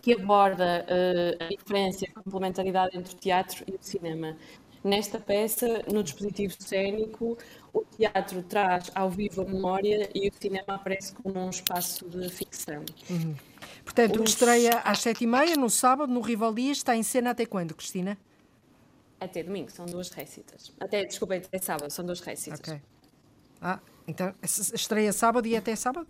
que 0.00 0.12
aborda 0.12 0.86
uh, 0.86 1.44
a 1.44 1.48
diferença 1.48 2.04
e 2.04 2.08
a 2.08 2.22
complementaridade 2.22 2.96
entre 2.96 3.14
o 3.14 3.16
teatro 3.16 3.64
e 3.66 3.72
o 3.72 3.78
cinema. 3.80 4.36
Nesta 4.84 5.18
peça, 5.18 5.82
no 5.90 6.04
dispositivo 6.04 6.54
cênico, 6.60 7.36
o 7.74 7.84
teatro 7.84 8.42
traz 8.44 8.90
ao 8.94 9.10
vivo 9.10 9.42
a 9.42 9.44
memória 9.44 10.08
e 10.14 10.28
o 10.28 10.32
cinema 10.32 10.76
aparece 10.76 11.12
como 11.14 11.38
um 11.38 11.50
espaço 11.50 12.08
de 12.08 12.30
ficção. 12.30 12.84
Uhum. 13.10 13.34
Portanto, 13.84 14.22
Os... 14.22 14.30
estreia 14.30 14.78
às 14.78 15.00
sete 15.00 15.24
e 15.24 15.26
meia, 15.26 15.56
no 15.56 15.68
sábado, 15.68 16.12
no 16.12 16.20
Rivoli, 16.20 16.70
está 16.70 16.96
em 16.96 17.02
cena 17.02 17.30
até 17.30 17.44
quando, 17.44 17.74
Cristina? 17.74 18.16
Até 19.20 19.42
domingo, 19.42 19.70
são 19.70 19.86
duas 19.86 20.10
récitas. 20.10 20.72
Até, 20.78 21.04
desculpa, 21.04 21.34
até 21.34 21.58
sábado, 21.58 21.90
são 21.90 22.04
duas 22.06 22.20
récitas. 22.20 22.60
Ok. 22.60 22.80
Ah, 23.60 23.80
então 24.06 24.34
estreia 24.42 25.12
sábado 25.12 25.48
e 25.48 25.56
até 25.56 25.74
sábado? 25.74 26.06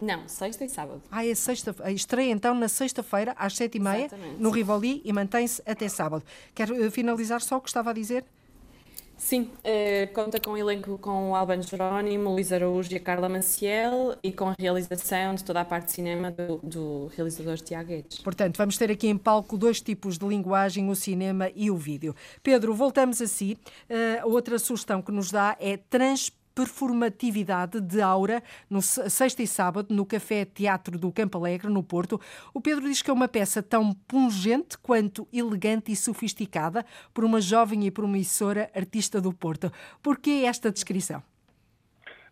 Não, 0.00 0.26
sexta 0.28 0.64
e 0.64 0.68
sábado. 0.68 1.02
Ah, 1.10 1.26
é 1.26 1.34
sexta. 1.34 1.76
A 1.80 1.92
estreia 1.92 2.30
então 2.30 2.54
na 2.54 2.68
sexta-feira, 2.68 3.34
às 3.36 3.54
sete 3.54 3.76
e 3.76 3.80
meia, 3.80 4.08
no 4.38 4.50
Rivoli 4.50 5.02
e 5.04 5.12
mantém-se 5.12 5.62
até 5.66 5.88
sábado. 5.88 6.24
Quero 6.54 6.86
uh, 6.86 6.90
finalizar 6.90 7.42
só 7.42 7.58
o 7.58 7.60
que 7.60 7.68
estava 7.68 7.90
a 7.90 7.92
dizer? 7.92 8.24
Sim, 9.20 9.42
uh, 9.42 10.12
conta 10.14 10.40
com 10.40 10.52
o 10.52 10.56
elenco 10.56 10.96
com 10.96 11.30
o 11.30 11.36
Alban 11.36 11.60
Jerónimo, 11.60 12.30
Luís 12.30 12.50
Araújo 12.50 12.90
e 12.90 12.96
a 12.96 13.00
Carla 13.00 13.28
Maciel 13.28 14.16
e 14.22 14.32
com 14.32 14.48
a 14.48 14.54
realização 14.58 15.34
de 15.34 15.44
toda 15.44 15.60
a 15.60 15.64
parte 15.64 15.88
de 15.88 15.92
cinema 15.92 16.30
do, 16.30 16.56
do 16.62 17.06
realizador 17.14 17.58
Tiago 17.58 17.90
Guedes. 17.90 18.18
Portanto, 18.20 18.56
vamos 18.56 18.78
ter 18.78 18.90
aqui 18.90 19.08
em 19.08 19.18
palco 19.18 19.58
dois 19.58 19.82
tipos 19.82 20.16
de 20.16 20.26
linguagem, 20.26 20.88
o 20.88 20.96
cinema 20.96 21.50
e 21.54 21.70
o 21.70 21.76
vídeo. 21.76 22.16
Pedro, 22.42 22.74
voltamos 22.74 23.20
a 23.20 23.26
si. 23.26 23.58
Uh, 23.90 24.26
outra 24.26 24.58
sugestão 24.58 25.02
que 25.02 25.12
nos 25.12 25.30
dá 25.30 25.54
é 25.60 25.76
transparência 25.76 26.39
performatividade 26.54 27.80
de 27.80 28.00
aura 28.00 28.42
no 28.68 28.80
sexta 28.82 29.42
e 29.42 29.46
sábado 29.46 29.94
no 29.94 30.06
Café 30.06 30.44
Teatro 30.44 30.98
do 30.98 31.12
Campo 31.12 31.38
Alegre, 31.38 31.68
no 31.68 31.82
Porto. 31.82 32.20
O 32.54 32.60
Pedro 32.60 32.84
diz 32.84 33.02
que 33.02 33.10
é 33.10 33.12
uma 33.12 33.28
peça 33.28 33.62
tão 33.62 33.92
pungente 34.08 34.78
quanto 34.78 35.26
elegante 35.32 35.92
e 35.92 35.96
sofisticada 35.96 36.84
por 37.14 37.24
uma 37.24 37.40
jovem 37.40 37.86
e 37.86 37.90
promissora 37.90 38.70
artista 38.74 39.20
do 39.20 39.32
Porto. 39.32 39.70
Por 40.02 40.18
que 40.18 40.44
esta 40.44 40.70
descrição? 40.70 41.22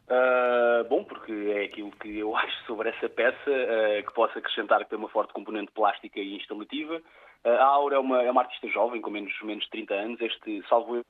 Uh, 0.08 0.88
bom, 0.88 1.04
porque 1.04 1.32
é 1.54 1.64
aquilo 1.64 1.90
que 1.92 2.18
eu 2.18 2.34
acho 2.36 2.64
sobre 2.64 2.88
essa 2.88 3.08
peça, 3.08 3.50
uh, 3.50 4.06
que 4.06 4.14
posso 4.14 4.38
acrescentar 4.38 4.82
que 4.84 4.90
tem 4.90 4.98
uma 4.98 5.08
forte 5.08 5.32
componente 5.32 5.70
plástica 5.72 6.18
e 6.18 6.36
instalativa. 6.36 6.96
Uh, 7.44 7.48
a 7.48 7.64
Aura 7.64 7.96
é 7.96 7.98
uma, 7.98 8.22
é 8.22 8.30
uma 8.30 8.40
artista 8.40 8.68
jovem, 8.68 9.02
com 9.02 9.10
menos, 9.10 9.32
menos 9.42 9.64
de 9.64 9.70
30 9.70 9.94
anos. 9.94 10.20
Este, 10.20 10.64
salvo 10.68 11.04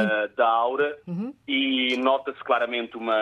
uh, 0.00 0.36
da 0.36 0.46
aura 0.46 0.98
uhum. 1.06 1.34
e 1.46 1.96
nota-se 1.96 2.42
claramente 2.44 2.96
uma, 2.96 3.16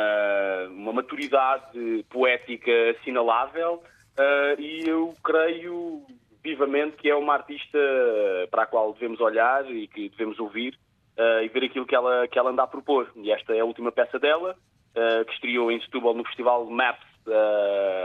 uma 0.71 0.93
maturidade 0.93 2.05
poética 2.09 2.73
assinalável 2.91 3.83
uh, 4.19 4.61
e 4.61 4.89
eu 4.89 5.15
creio 5.23 6.03
vivamente 6.43 6.97
que 6.97 7.09
é 7.09 7.15
uma 7.15 7.35
artista 7.35 7.79
para 8.51 8.63
a 8.63 8.67
qual 8.67 8.93
devemos 8.93 9.21
olhar 9.21 9.71
e 9.71 9.87
que 9.87 10.09
devemos 10.09 10.39
ouvir 10.39 10.79
uh, 11.17 11.43
e 11.43 11.49
ver 11.49 11.65
aquilo 11.65 11.87
que 11.87 11.95
ela, 11.95 12.27
que 12.29 12.39
ela 12.39 12.51
anda 12.51 12.63
a 12.63 12.67
propor. 12.67 13.11
E 13.17 13.31
esta 13.31 13.55
é 13.55 13.61
a 13.61 13.65
última 13.65 13.93
peça 13.93 14.19
dela, 14.19 14.57
que 15.27 15.33
estreou 15.33 15.73
em 15.73 15.81
Setúbal 15.81 16.13
no 16.13 16.23
Festival 16.25 16.67
Maps 16.67 17.07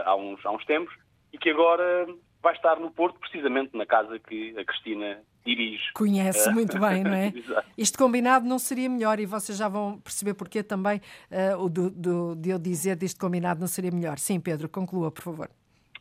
há, 0.06 0.16
uns, 0.16 0.46
há 0.46 0.52
uns 0.52 0.64
tempos 0.64 0.96
e 1.34 1.38
que 1.38 1.50
agora 1.50 2.08
vai 2.42 2.54
estar 2.54 2.80
no 2.80 2.90
Porto, 2.92 3.20
precisamente 3.20 3.76
na 3.76 3.86
casa 3.86 4.18
que 4.20 4.58
a 4.58 4.64
Cristina 4.64 5.22
dirige. 5.48 5.92
Conhece 5.94 6.50
muito 6.52 6.78
bem, 6.80 7.04
não 7.04 7.14
é? 7.14 7.34
Este 7.78 7.98
combinado 7.98 8.46
não 8.48 8.60
seria 8.60 8.90
melhor 8.90 9.20
e 9.20 9.26
vocês 9.26 9.58
já 9.58 9.68
vão 9.68 10.00
perceber 10.00 10.34
porquê 10.34 10.62
também 10.62 11.02
uh, 11.32 11.64
o 11.64 11.70
do, 11.70 11.90
do, 11.90 12.36
de 12.36 12.50
eu 12.50 12.60
dizer 12.60 12.96
deste 12.96 13.20
combinado 13.20 13.60
não 13.60 13.68
seria 13.68 13.92
melhor. 13.92 14.20
Sim, 14.20 14.40
Pedro, 14.40 14.68
conclua, 14.68 15.10
por 15.10 15.24
favor. 15.24 15.50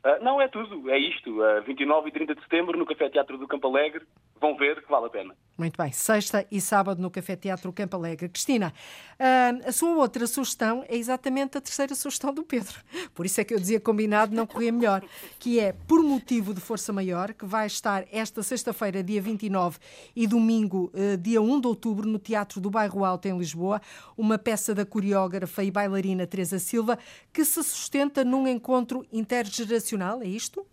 Uh, 0.04 0.22
não, 0.22 0.40
é 0.40 0.48
tudo, 0.48 0.90
é 0.90 0.98
isto. 0.98 1.30
Uh, 1.40 1.62
29 1.66 2.08
e 2.08 2.12
30 2.12 2.34
de 2.34 2.42
setembro 2.42 2.78
no 2.78 2.86
Café 2.86 3.08
Teatro 3.08 3.38
do 3.38 3.48
Campo 3.48 3.68
Alegre. 3.68 4.04
Vão 4.40 4.56
ver 4.56 4.82
que 4.82 4.90
vale 4.90 5.06
a 5.06 5.10
pena. 5.10 5.34
Muito 5.56 5.78
bem. 5.78 5.90
Sexta 5.90 6.46
e 6.50 6.60
sábado 6.60 7.00
no 7.00 7.10
Café 7.10 7.34
Teatro 7.34 7.72
Campo 7.72 7.96
Alegre. 7.96 8.28
Cristina, 8.28 8.74
uh, 9.14 9.68
a 9.68 9.72
sua 9.72 9.96
outra 9.96 10.26
sugestão 10.26 10.84
é 10.86 10.96
exatamente 10.96 11.56
a 11.56 11.60
terceira 11.62 11.94
sugestão 11.94 12.34
do 12.34 12.44
Pedro. 12.44 12.78
Por 13.14 13.24
isso 13.24 13.40
é 13.40 13.44
que 13.44 13.54
eu 13.54 13.58
dizia 13.58 13.80
combinado 13.80 14.34
não 14.34 14.46
corria 14.46 14.70
melhor, 14.70 15.02
que 15.38 15.58
é 15.58 15.72
Por 15.72 16.02
Motivo 16.02 16.52
de 16.52 16.60
Força 16.60 16.92
Maior, 16.92 17.32
que 17.32 17.46
vai 17.46 17.66
estar 17.66 18.04
esta 18.12 18.42
sexta-feira, 18.42 19.02
dia 19.02 19.22
29, 19.22 19.78
e 20.14 20.26
domingo, 20.26 20.92
uh, 20.92 21.16
dia 21.16 21.40
1 21.40 21.60
de 21.60 21.66
outubro, 21.66 22.06
no 22.06 22.18
Teatro 22.18 22.60
do 22.60 22.68
Bairro 22.68 23.02
Alto, 23.02 23.26
em 23.26 23.38
Lisboa, 23.38 23.80
uma 24.16 24.36
peça 24.36 24.74
da 24.74 24.84
coreógrafa 24.84 25.64
e 25.64 25.70
bailarina 25.70 26.26
Teresa 26.26 26.58
Silva, 26.58 26.98
que 27.32 27.42
se 27.46 27.64
sustenta 27.64 28.22
num 28.22 28.46
encontro 28.46 29.06
intergeracional, 29.10 30.20
é 30.20 30.26
isto? 30.26 30.66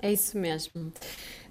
É 0.00 0.12
isso 0.12 0.38
mesmo. 0.38 0.92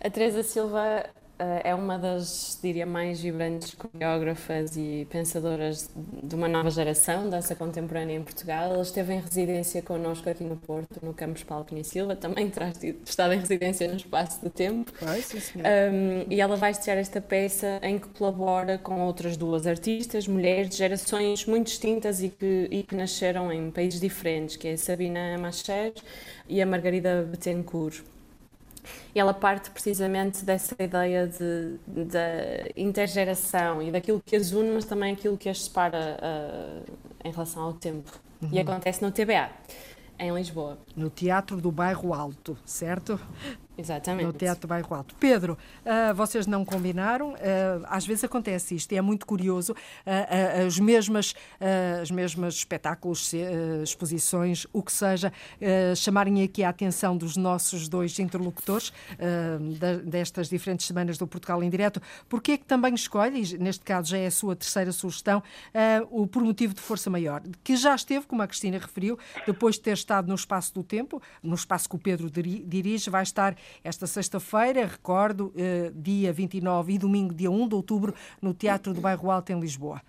A 0.06 0.10
Teresa 0.12 0.43
Silva 0.43 1.03
uh, 1.39 1.43
é 1.64 1.74
uma 1.74 1.97
das, 1.97 2.60
diria, 2.62 2.86
mais 2.86 3.20
vibrantes 3.20 3.74
coreógrafas 3.74 4.78
e 4.78 5.08
pensadoras 5.10 5.89
de 5.95 6.36
uma 6.36 6.47
nova 6.47 6.70
geração, 6.70 7.28
dança 7.28 7.56
contemporânea 7.56 8.16
em 8.16 8.22
Portugal. 8.22 8.72
Ela 8.72 8.84
esteve 8.84 9.16
em 9.16 9.20
residência 9.20 9.82
connosco 9.82 10.30
aqui 10.30 10.43
no 10.43 10.58
Porto, 10.58 11.03
no 11.03 11.12
Campus 11.12 11.41
Paulo 11.41 11.66
Cunha 11.66 11.84
Silva, 11.84 12.16
também 12.16 12.47
terá 12.51 12.72
estado 13.03 13.34
em 13.34 13.39
residência 13.39 13.88
no 13.88 13.95
espaço 13.95 14.43
de 14.43 14.51
tempo. 14.51 14.91
Ai, 15.01 15.24
sim, 15.24 15.39
um, 15.58 16.32
e 16.32 16.39
ela 16.39 16.56
vai 16.56 16.70
estrear 16.70 16.99
esta 16.99 17.20
peça 17.20 17.80
em 17.82 17.97
que 17.97 18.08
colabora 18.10 18.78
com 18.78 19.01
outras 19.01 19.36
duas 19.36 19.66
artistas, 19.66 20.28
mulheres 20.28 20.70
de 20.70 20.76
gerações 20.76 21.47
muito 21.47 21.66
distintas 21.66 22.22
e 22.22 22.30
que, 22.30 22.68
e 22.70 22.84
que 22.84 22.95
nasceram 22.95 23.51
em 23.51 23.72
países 23.72 23.99
diferentes, 23.99 24.56
que 24.56 24.68
é 24.68 24.74
a 24.74 24.78
Sabina 24.78 25.36
Macher 25.39 25.93
e 26.47 26.62
a 26.62 26.66
Margarida 26.68 27.24
Betancourt. 27.24 28.03
E 29.14 29.20
ela 29.20 29.34
parte 29.34 29.70
precisamente 29.70 30.44
dessa 30.44 30.76
ideia 30.80 31.28
de, 31.28 31.78
de 31.88 32.74
intergeração 32.76 33.82
e 33.82 33.92
daquilo 33.92 34.22
que 34.24 34.36
as 34.36 34.52
une, 34.52 34.72
mas 34.72 34.86
também 34.86 35.14
aquilo 35.14 35.38
que 35.38 35.50
as 35.50 35.64
separa 35.64 36.18
uh, 36.20 36.94
em 37.24 37.32
relação 37.32 37.64
ao 37.64 37.74
tempo. 37.74 38.12
Uhum. 38.42 38.50
E 38.52 38.60
acontece 38.60 39.02
no 39.02 39.12
TBA, 39.12 39.50
em 40.20 40.34
Lisboa. 40.34 40.78
No 40.96 41.10
Teatro 41.10 41.62
do 41.62 41.72
Bairro 41.72 42.14
Alto, 42.14 42.58
certo? 42.66 43.20
Exatamente. 43.78 44.26
No 44.26 44.34
Teatro 44.34 44.68
Bairro 44.68 44.96
Alto. 44.96 45.16
Pedro, 45.16 45.58
uh, 45.86 46.14
vocês 46.16 46.48
não 46.48 46.64
combinaram, 46.64 47.34
uh, 47.34 47.36
às 47.86 48.06
vezes 48.06 48.24
acontece 48.24 48.76
isto, 48.76 48.92
e 48.92 48.98
é 48.98 49.02
muito 49.02 49.26
curioso, 49.26 49.74
uh, 49.74 50.66
as 50.66 50.80
mesmas, 50.80 51.34
as 52.02 52.10
mesmas 52.12 52.56
espetáculos, 52.56 53.34
exposições, 53.84 54.66
o 54.72 54.82
que 54.82 54.92
seja, 54.92 55.32
chamarem 55.96 56.44
aqui 56.44 56.64
a 56.64 56.70
atenção 56.70 57.18
dos 57.18 57.36
nossos 57.36 57.88
dois 57.88 58.18
interlocutores 58.20 58.94
destas 60.04 60.50
diferentes 60.50 60.86
semanas 60.86 61.18
do 61.18 61.28
Portugal 61.28 61.64
em 61.64 61.70
Direto, 61.70 62.02
porque 62.30 62.54
é 62.54 62.58
que 62.58 62.66
também 62.66 62.94
escolhe, 62.94 63.58
neste 63.58 63.84
caso 63.84 64.10
já 64.10 64.18
é 64.18 64.28
a 64.28 64.32
sua 64.32 64.56
terceira 64.56 64.92
sugestão, 64.92 65.42
o 66.10 66.28
Por 66.28 66.44
Motivo 66.44 66.74
de 66.74 66.82
Força 66.82 67.10
Maior, 67.10 67.42
que 67.64 67.76
já 67.76 67.96
esteve, 67.96 68.26
como 68.26 68.42
a 68.42 68.48
Cristina 68.48 68.78
referiu, 68.78 69.18
depois 69.46 69.76
de 69.76 69.82
ter 69.82 69.94
estado 69.94 70.28
no 70.28 70.36
espaço 70.36 70.74
do 70.74 70.84
tempo, 70.84 71.22
no 71.42 71.56
espaço 71.56 71.90
que 71.90 71.96
o 71.96 72.00
Pedro 72.00 72.30
dirige, 72.30 73.10
vai 73.10 73.24
estar 73.24 73.56
esta 73.84 74.07
sexta-feira, 74.07 74.86
recordo, 74.86 75.53
eh, 75.57 75.91
dia 75.93 76.32
29 76.32 76.93
e 76.93 76.97
domingo, 76.97 77.34
dia 77.34 77.49
1 77.49 77.68
de 77.68 77.76
outubro, 77.76 78.13
no 78.41 78.53
Teatro 78.53 78.93
do 78.93 79.01
Bairro 79.01 79.30
Alto, 79.32 79.51
em 79.51 79.59
Lisboa. 79.59 80.01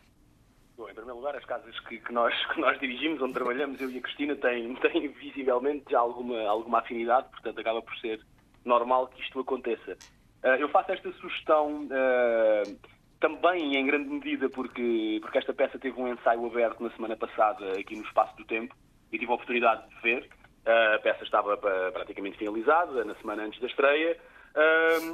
Bom, 0.76 0.88
em 0.88 0.94
primeiro 0.94 1.16
lugar, 1.16 1.34
as 1.36 1.44
casas 1.44 1.78
que, 1.80 1.98
que, 1.98 2.12
nós, 2.12 2.34
que 2.52 2.60
nós 2.60 2.78
dirigimos, 2.78 3.20
onde 3.22 3.32
trabalhamos, 3.32 3.80
eu 3.80 3.90
e 3.90 3.98
a 3.98 4.00
Cristina, 4.00 4.36
têm, 4.36 4.74
têm 4.76 5.08
visivelmente 5.08 5.84
já 5.90 5.98
alguma, 5.98 6.40
alguma 6.42 6.80
afinidade, 6.80 7.28
portanto 7.30 7.60
acaba 7.60 7.80
por 7.82 7.96
ser 7.98 8.20
normal 8.64 9.08
que 9.08 9.22
isto 9.22 9.40
aconteça. 9.40 9.96
Uh, 10.44 10.58
eu 10.58 10.68
faço 10.68 10.92
esta 10.92 11.10
sugestão 11.12 11.86
uh, 11.86 12.78
também 13.20 13.76
em 13.76 13.86
grande 13.86 14.08
medida 14.08 14.48
porque, 14.48 15.18
porque 15.22 15.38
esta 15.38 15.54
peça 15.54 15.78
teve 15.78 15.98
um 16.00 16.12
ensaio 16.12 16.44
aberto 16.46 16.82
na 16.82 16.90
semana 16.90 17.16
passada 17.16 17.72
aqui 17.78 17.96
no 17.96 18.04
Espaço 18.04 18.36
do 18.36 18.44
Tempo 18.44 18.74
e 19.10 19.18
tive 19.18 19.30
a 19.30 19.34
oportunidade 19.34 19.88
de 19.88 20.00
ver. 20.02 20.28
A 20.66 20.98
peça 20.98 21.22
estava 21.22 21.56
praticamente 21.56 22.38
finalizada 22.38 23.04
na 23.04 23.14
semana 23.16 23.44
antes 23.44 23.60
da 23.60 23.68
estreia. 23.68 24.18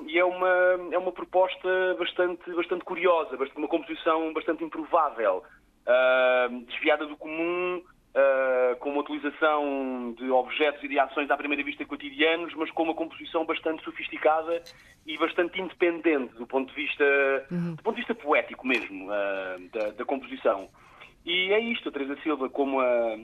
E 0.07 0.19
é 0.19 0.25
uma, 0.25 0.49
é 0.93 0.99
uma 0.99 1.13
proposta 1.13 1.69
bastante, 1.99 2.51
bastante 2.55 2.85
curiosa, 2.85 3.37
uma 3.57 3.69
composição 3.69 4.33
bastante 4.33 4.65
improvável, 4.65 5.43
uh, 5.87 6.65
desviada 6.67 7.07
do 7.07 7.17
comum, 7.17 7.83
uh, 8.13 8.77
com 8.77 8.91
uma 8.91 9.01
utilização 9.01 10.15
de 10.17 10.31
objetos 10.31 10.83
e 10.85 10.89
de 10.89 10.99
ações 10.99 11.31
à 11.31 11.37
primeira 11.37 11.63
vista 11.63 11.85
cotidianos, 11.85 12.55
mas 12.55 12.71
com 12.71 12.85
uma 12.85 12.95
composição 12.95 13.45
bastante 13.45 13.83
sofisticada 13.85 14.63
e 15.07 15.19
bastante 15.19 15.61
independente 15.61 16.35
do 16.35 16.47
ponto 16.47 16.69
de 16.69 16.75
vista, 16.75 17.05
uhum. 17.51 17.75
do 17.75 17.83
ponto 17.83 17.95
de 17.95 18.03
vista 18.03 18.15
poético 18.15 18.67
mesmo, 18.67 19.07
uh, 19.07 19.69
da, 19.73 19.91
da, 19.91 20.05
composição. 20.05 20.69
E 21.25 21.53
é 21.53 21.61
isto, 21.61 21.89
a 21.89 21.93
Teresa 21.93 22.17
Silva, 22.23 22.49
como 22.49 22.81
a, 22.81 23.17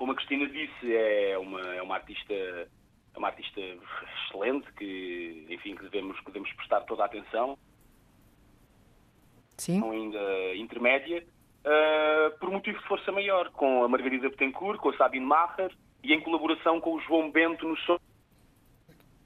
como 0.00 0.12
a 0.12 0.14
Cristina 0.14 0.48
disse, 0.48 0.96
é 0.96 1.36
uma, 1.36 1.60
é 1.74 1.82
uma 1.82 1.94
artista 1.94 2.32
é 2.32 3.18
uma 3.18 3.28
artista 3.28 3.60
excelente 3.60 4.72
que, 4.72 5.44
enfim, 5.50 5.76
que 5.76 5.82
devemos, 5.82 6.18
que 6.20 6.24
devemos 6.24 6.50
prestar 6.54 6.80
toda 6.86 7.02
a 7.02 7.06
atenção. 7.06 7.58
Sim. 9.58 9.82
Ainda 9.92 10.56
intermédia, 10.56 11.22
uh, 11.66 12.38
por 12.38 12.50
motivo 12.50 12.78
de 12.78 12.88
força 12.88 13.12
maior, 13.12 13.50
com 13.50 13.84
a 13.84 13.88
Margarida 13.88 14.30
Betancourt, 14.30 14.80
com 14.80 14.88
a 14.88 14.96
Sabine 14.96 15.26
Macher 15.26 15.70
e 16.02 16.14
em 16.14 16.20
colaboração 16.22 16.80
com 16.80 16.94
o 16.94 17.00
João 17.00 17.30
Bento 17.30 17.68
no 17.68 17.76
som. 17.80 17.98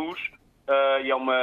Uh, 0.01 1.05
e 1.05 1.11
é 1.11 1.15
uma, 1.15 1.37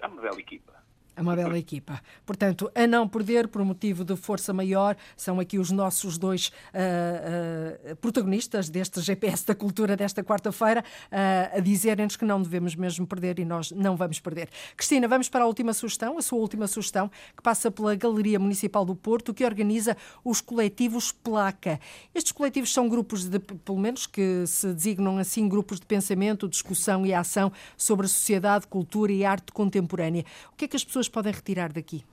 é 0.00 0.06
uma 0.06 0.22
bela 0.22 0.40
equipa. 0.40 0.79
É 1.20 1.22
uma 1.22 1.36
bela 1.36 1.58
equipa. 1.58 2.00
Portanto, 2.24 2.72
a 2.74 2.86
não 2.86 3.06
perder 3.06 3.46
por 3.46 3.62
motivo 3.62 4.02
de 4.06 4.16
força 4.16 4.54
maior, 4.54 4.96
são 5.14 5.38
aqui 5.38 5.58
os 5.58 5.70
nossos 5.70 6.16
dois 6.16 6.50
uh, 6.72 7.92
uh, 7.92 7.96
protagonistas 7.96 8.70
deste 8.70 9.02
GPS 9.02 9.46
da 9.46 9.54
Cultura 9.54 9.98
desta 9.98 10.24
quarta-feira, 10.24 10.82
uh, 10.82 11.58
a 11.58 11.60
dizerem-nos 11.60 12.16
que 12.16 12.24
não 12.24 12.40
devemos 12.40 12.74
mesmo 12.74 13.06
perder 13.06 13.38
e 13.38 13.44
nós 13.44 13.70
não 13.70 13.96
vamos 13.98 14.18
perder. 14.18 14.48
Cristina, 14.74 15.06
vamos 15.06 15.28
para 15.28 15.44
a 15.44 15.46
última 15.46 15.74
sugestão, 15.74 16.16
a 16.16 16.22
sua 16.22 16.38
última 16.38 16.66
sugestão, 16.66 17.10
que 17.36 17.42
passa 17.42 17.70
pela 17.70 17.94
Galeria 17.94 18.38
Municipal 18.38 18.86
do 18.86 18.96
Porto, 18.96 19.34
que 19.34 19.44
organiza 19.44 19.98
os 20.24 20.40
coletivos 20.40 21.12
Placa. 21.12 21.78
Estes 22.14 22.32
coletivos 22.32 22.72
são 22.72 22.88
grupos 22.88 23.26
de, 23.26 23.38
pelo 23.38 23.78
menos 23.78 24.06
que 24.06 24.46
se 24.46 24.72
designam 24.72 25.18
assim, 25.18 25.46
grupos 25.46 25.78
de 25.78 25.84
pensamento, 25.84 26.48
discussão 26.48 27.04
e 27.04 27.12
ação 27.12 27.52
sobre 27.76 28.06
a 28.06 28.08
sociedade, 28.08 28.66
cultura 28.66 29.12
e 29.12 29.22
arte 29.22 29.52
contemporânea. 29.52 30.24
O 30.50 30.56
que 30.56 30.64
é 30.64 30.68
que 30.68 30.76
as 30.76 30.84
pessoas 30.84 31.09
podem 31.10 31.32
retirar 31.32 31.72
daqui? 31.72 32.04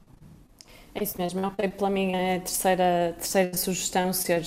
É 1.00 1.04
isso 1.04 1.16
mesmo, 1.20 1.40
eu 1.40 1.48
optei 1.48 1.70
pela 1.70 1.92
minha 1.92 2.40
terceira, 2.40 3.14
terceira 3.18 3.56
sugestão 3.56 4.12
ser 4.12 4.42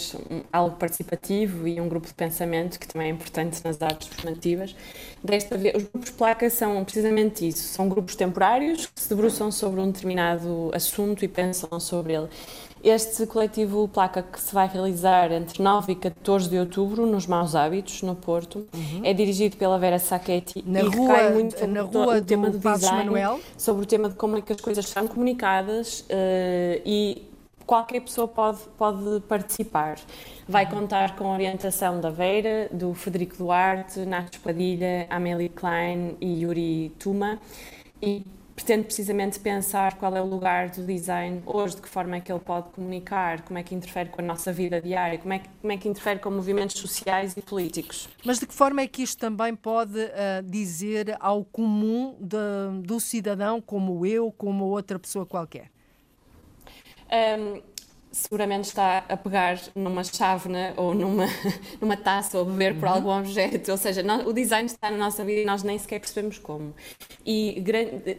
algo 0.52 0.74
participativo 0.76 1.68
e 1.68 1.80
um 1.80 1.88
grupo 1.88 2.08
de 2.08 2.14
pensamento, 2.14 2.80
que 2.80 2.88
também 2.88 3.06
é 3.06 3.10
importante 3.12 3.60
nas 3.64 3.80
artes 3.80 4.08
formativas. 4.08 4.74
Desta 5.22 5.56
vez, 5.56 5.76
os 5.76 5.84
grupos 5.84 6.10
placa 6.10 6.50
são 6.50 6.82
precisamente 6.84 7.46
isso, 7.46 7.68
são 7.68 7.88
grupos 7.88 8.16
temporários 8.16 8.86
que 8.86 9.00
se 9.00 9.08
debruçam 9.08 9.52
sobre 9.52 9.80
um 9.80 9.92
determinado 9.92 10.72
assunto 10.74 11.24
e 11.24 11.28
pensam 11.28 11.78
sobre 11.78 12.14
ele. 12.14 12.28
Este 12.82 13.26
coletivo 13.26 13.86
Placa 13.88 14.22
que 14.22 14.40
se 14.40 14.54
vai 14.54 14.66
realizar 14.66 15.30
entre 15.32 15.62
9 15.62 15.92
e 15.92 15.94
14 15.96 16.48
de 16.48 16.58
outubro 16.58 17.04
nos 17.04 17.26
Maus 17.26 17.54
Hábitos, 17.54 18.00
no 18.02 18.14
Porto, 18.14 18.66
uhum. 18.72 19.00
é 19.04 19.12
dirigido 19.12 19.56
pela 19.58 19.78
Vera 19.78 19.98
Sacchetti 19.98 20.64
na 20.66 20.80
e 20.80 20.88
rua, 20.88 21.30
muito 21.30 21.52
sobre 21.52 21.66
na 21.66 21.82
rua 21.82 22.16
o 22.16 22.24
tema 22.24 22.48
do, 22.48 22.58
design, 22.58 23.04
Manuel. 23.04 23.40
sobre 23.56 23.82
o 23.82 23.86
tema 23.86 24.08
de 24.08 24.14
como 24.14 24.38
é 24.38 24.40
que 24.40 24.52
as 24.52 24.60
coisas 24.60 24.88
são 24.88 25.06
comunicadas 25.06 26.00
uh, 26.00 26.82
e 26.86 27.28
qualquer 27.66 28.00
pessoa 28.00 28.26
pode, 28.26 28.60
pode 28.78 29.20
participar. 29.28 29.96
Vai 30.48 30.64
uhum. 30.64 30.70
contar 30.70 31.16
com 31.16 31.30
a 31.30 31.34
orientação 31.34 32.00
da 32.00 32.08
Vera, 32.08 32.68
do 32.72 32.94
Federico 32.94 33.36
Duarte, 33.36 34.00
Nath 34.00 34.38
Padilha, 34.42 35.06
Amélie 35.10 35.50
Klein 35.50 36.16
e 36.18 36.42
Yuri 36.42 36.92
Tuma. 36.98 37.38
E 38.02 38.24
pretende 38.60 38.84
precisamente 38.84 39.40
pensar 39.40 39.96
qual 39.96 40.14
é 40.14 40.20
o 40.20 40.26
lugar 40.26 40.68
do 40.68 40.84
design 40.84 41.42
hoje, 41.46 41.76
de 41.76 41.82
que 41.82 41.88
forma 41.88 42.16
é 42.16 42.20
que 42.20 42.30
ele 42.30 42.40
pode 42.40 42.68
comunicar, 42.70 43.40
como 43.42 43.58
é 43.58 43.62
que 43.62 43.74
interfere 43.74 44.10
com 44.10 44.20
a 44.20 44.24
nossa 44.24 44.52
vida 44.52 44.80
diária, 44.82 45.18
como 45.18 45.32
é 45.32 45.38
que, 45.38 45.48
como 45.60 45.72
é 45.72 45.76
que 45.78 45.88
interfere 45.88 46.20
com 46.20 46.30
movimentos 46.30 46.78
sociais 46.78 47.34
e 47.36 47.40
políticos. 47.40 48.08
Mas 48.22 48.38
de 48.38 48.46
que 48.46 48.52
forma 48.52 48.82
é 48.82 48.86
que 48.86 49.02
isto 49.02 49.18
também 49.18 49.56
pode 49.56 49.98
uh, 49.98 50.42
dizer 50.44 51.16
ao 51.20 51.42
comum 51.42 52.16
de, 52.20 52.86
do 52.86 53.00
cidadão, 53.00 53.62
como 53.62 54.04
eu, 54.04 54.30
como 54.30 54.66
outra 54.66 54.98
pessoa 54.98 55.24
qualquer? 55.24 55.70
Um, 57.10 57.62
seguramente 58.12 58.64
está 58.64 59.04
a 59.08 59.16
pegar 59.16 59.60
numa 59.74 60.02
chávena 60.02 60.74
ou 60.76 60.94
numa, 60.94 61.26
numa 61.80 61.96
taça 61.96 62.38
ou 62.38 62.44
a 62.44 62.50
beber 62.50 62.74
por 62.74 62.88
uhum. 62.88 62.94
algum 62.94 63.18
objeto. 63.18 63.70
Ou 63.70 63.76
seja, 63.76 64.02
o 64.26 64.32
design 64.32 64.66
está 64.66 64.90
na 64.90 64.96
nossa 64.96 65.24
vida 65.24 65.40
e 65.40 65.44
nós 65.44 65.62
nem 65.62 65.78
sequer 65.78 66.00
percebemos 66.00 66.38
como. 66.38 66.74
E 67.24 67.62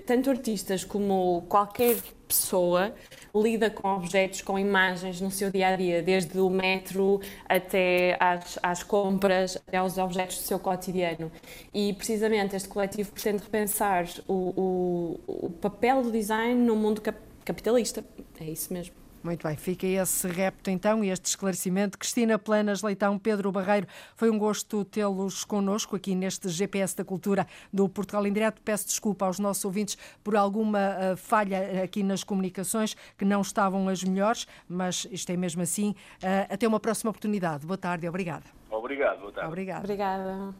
tanto 0.05 0.29
artistas 0.29 0.83
como 0.83 1.43
qualquer 1.49 1.97
pessoa 2.27 2.93
lida 3.35 3.69
com 3.69 3.87
objetos, 3.89 4.41
com 4.41 4.57
imagens 4.57 5.19
no 5.19 5.29
seu 5.29 5.49
dia 5.49 5.67
a 5.69 5.75
dia, 5.75 6.01
desde 6.01 6.39
o 6.39 6.49
metro 6.49 7.19
até 7.47 8.17
às, 8.19 8.59
às 8.61 8.83
compras, 8.83 9.57
até 9.67 9.77
aos 9.77 9.97
objetos 9.97 10.37
do 10.37 10.43
seu 10.43 10.59
cotidiano. 10.59 11.31
E 11.73 11.93
precisamente 11.93 12.55
este 12.55 12.69
coletivo 12.69 13.11
pretende 13.11 13.43
repensar 13.43 14.05
o, 14.27 15.19
o, 15.27 15.45
o 15.45 15.49
papel 15.49 16.01
do 16.03 16.11
design 16.11 16.55
no 16.55 16.75
mundo 16.75 17.01
capitalista. 17.43 18.03
É 18.39 18.45
isso 18.45 18.73
mesmo. 18.73 19.00
Muito 19.23 19.47
bem, 19.47 19.55
fica 19.55 19.85
esse 19.85 20.27
repto 20.27 20.71
então 20.71 21.03
e 21.03 21.09
este 21.09 21.25
esclarecimento. 21.25 21.97
Cristina 21.97 22.39
Planas 22.39 22.81
Leitão, 22.81 23.19
Pedro 23.19 23.51
Barreiro, 23.51 23.85
foi 24.15 24.31
um 24.31 24.37
gosto 24.37 24.83
tê-los 24.83 25.43
connosco 25.43 25.95
aqui 25.95 26.15
neste 26.15 26.49
GPS 26.49 26.95
da 26.95 27.05
Cultura 27.05 27.45
do 27.71 27.87
Portugal 27.87 28.25
em 28.25 28.33
Direto. 28.33 28.61
Peço 28.63 28.87
desculpa 28.87 29.25
aos 29.25 29.37
nossos 29.37 29.63
ouvintes 29.63 29.97
por 30.23 30.35
alguma 30.35 30.79
uh, 31.13 31.17
falha 31.17 31.83
aqui 31.83 32.01
nas 32.01 32.23
comunicações 32.23 32.95
que 33.17 33.23
não 33.23 33.41
estavam 33.41 33.87
as 33.87 34.03
melhores, 34.03 34.47
mas 34.67 35.07
isto 35.11 35.31
é 35.31 35.37
mesmo 35.37 35.61
assim. 35.61 35.91
Uh, 35.91 36.53
até 36.53 36.67
uma 36.67 36.79
próxima 36.79 37.11
oportunidade. 37.11 37.65
Boa 37.65 37.77
tarde, 37.77 38.07
obrigada. 38.07 38.45
Obrigado, 38.71 39.19
boa 39.19 39.31
tarde. 39.31 39.47
Obrigada. 39.47 39.81
Obrigada. 39.83 40.55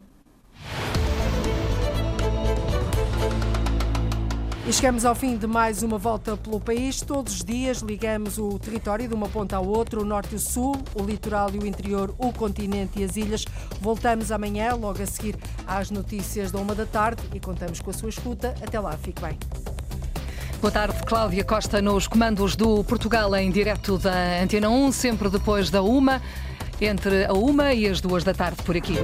E 4.64 4.72
chegamos 4.72 5.04
ao 5.04 5.12
fim 5.12 5.36
de 5.36 5.44
mais 5.44 5.82
uma 5.82 5.98
volta 5.98 6.36
pelo 6.36 6.60
país. 6.60 7.00
Todos 7.00 7.34
os 7.34 7.44
dias 7.44 7.78
ligamos 7.78 8.38
o 8.38 8.60
território 8.60 9.08
de 9.08 9.14
uma 9.14 9.28
ponta 9.28 9.56
ao 9.56 9.66
outro, 9.66 10.02
o 10.02 10.04
norte 10.04 10.34
e 10.34 10.36
o 10.36 10.38
sul, 10.38 10.76
o 10.94 11.02
litoral 11.02 11.50
e 11.52 11.58
o 11.58 11.66
interior, 11.66 12.14
o 12.16 12.32
continente 12.32 13.00
e 13.00 13.04
as 13.04 13.16
ilhas. 13.16 13.44
Voltamos 13.80 14.30
amanhã, 14.30 14.74
logo 14.76 15.02
a 15.02 15.06
seguir 15.06 15.36
às 15.66 15.90
notícias 15.90 16.52
da 16.52 16.60
uma 16.60 16.76
da 16.76 16.86
tarde 16.86 17.22
e 17.34 17.40
contamos 17.40 17.80
com 17.80 17.90
a 17.90 17.92
sua 17.92 18.08
escuta. 18.08 18.54
Até 18.62 18.78
lá, 18.78 18.92
fique 18.92 19.20
bem. 19.20 19.36
Boa 20.60 20.70
tarde, 20.70 20.96
Cláudia 21.06 21.42
Costa, 21.42 21.82
nos 21.82 22.06
comandos 22.06 22.54
do 22.54 22.84
Portugal 22.84 23.34
em 23.34 23.50
direto 23.50 23.98
da 23.98 24.40
Antena 24.40 24.70
1, 24.70 24.92
sempre 24.92 25.28
depois 25.28 25.70
da 25.70 25.82
uma, 25.82 26.22
entre 26.80 27.24
a 27.24 27.32
uma 27.32 27.74
e 27.74 27.88
as 27.88 28.00
duas 28.00 28.22
da 28.22 28.32
tarde 28.32 28.62
por 28.62 28.76
aqui. 28.76 28.94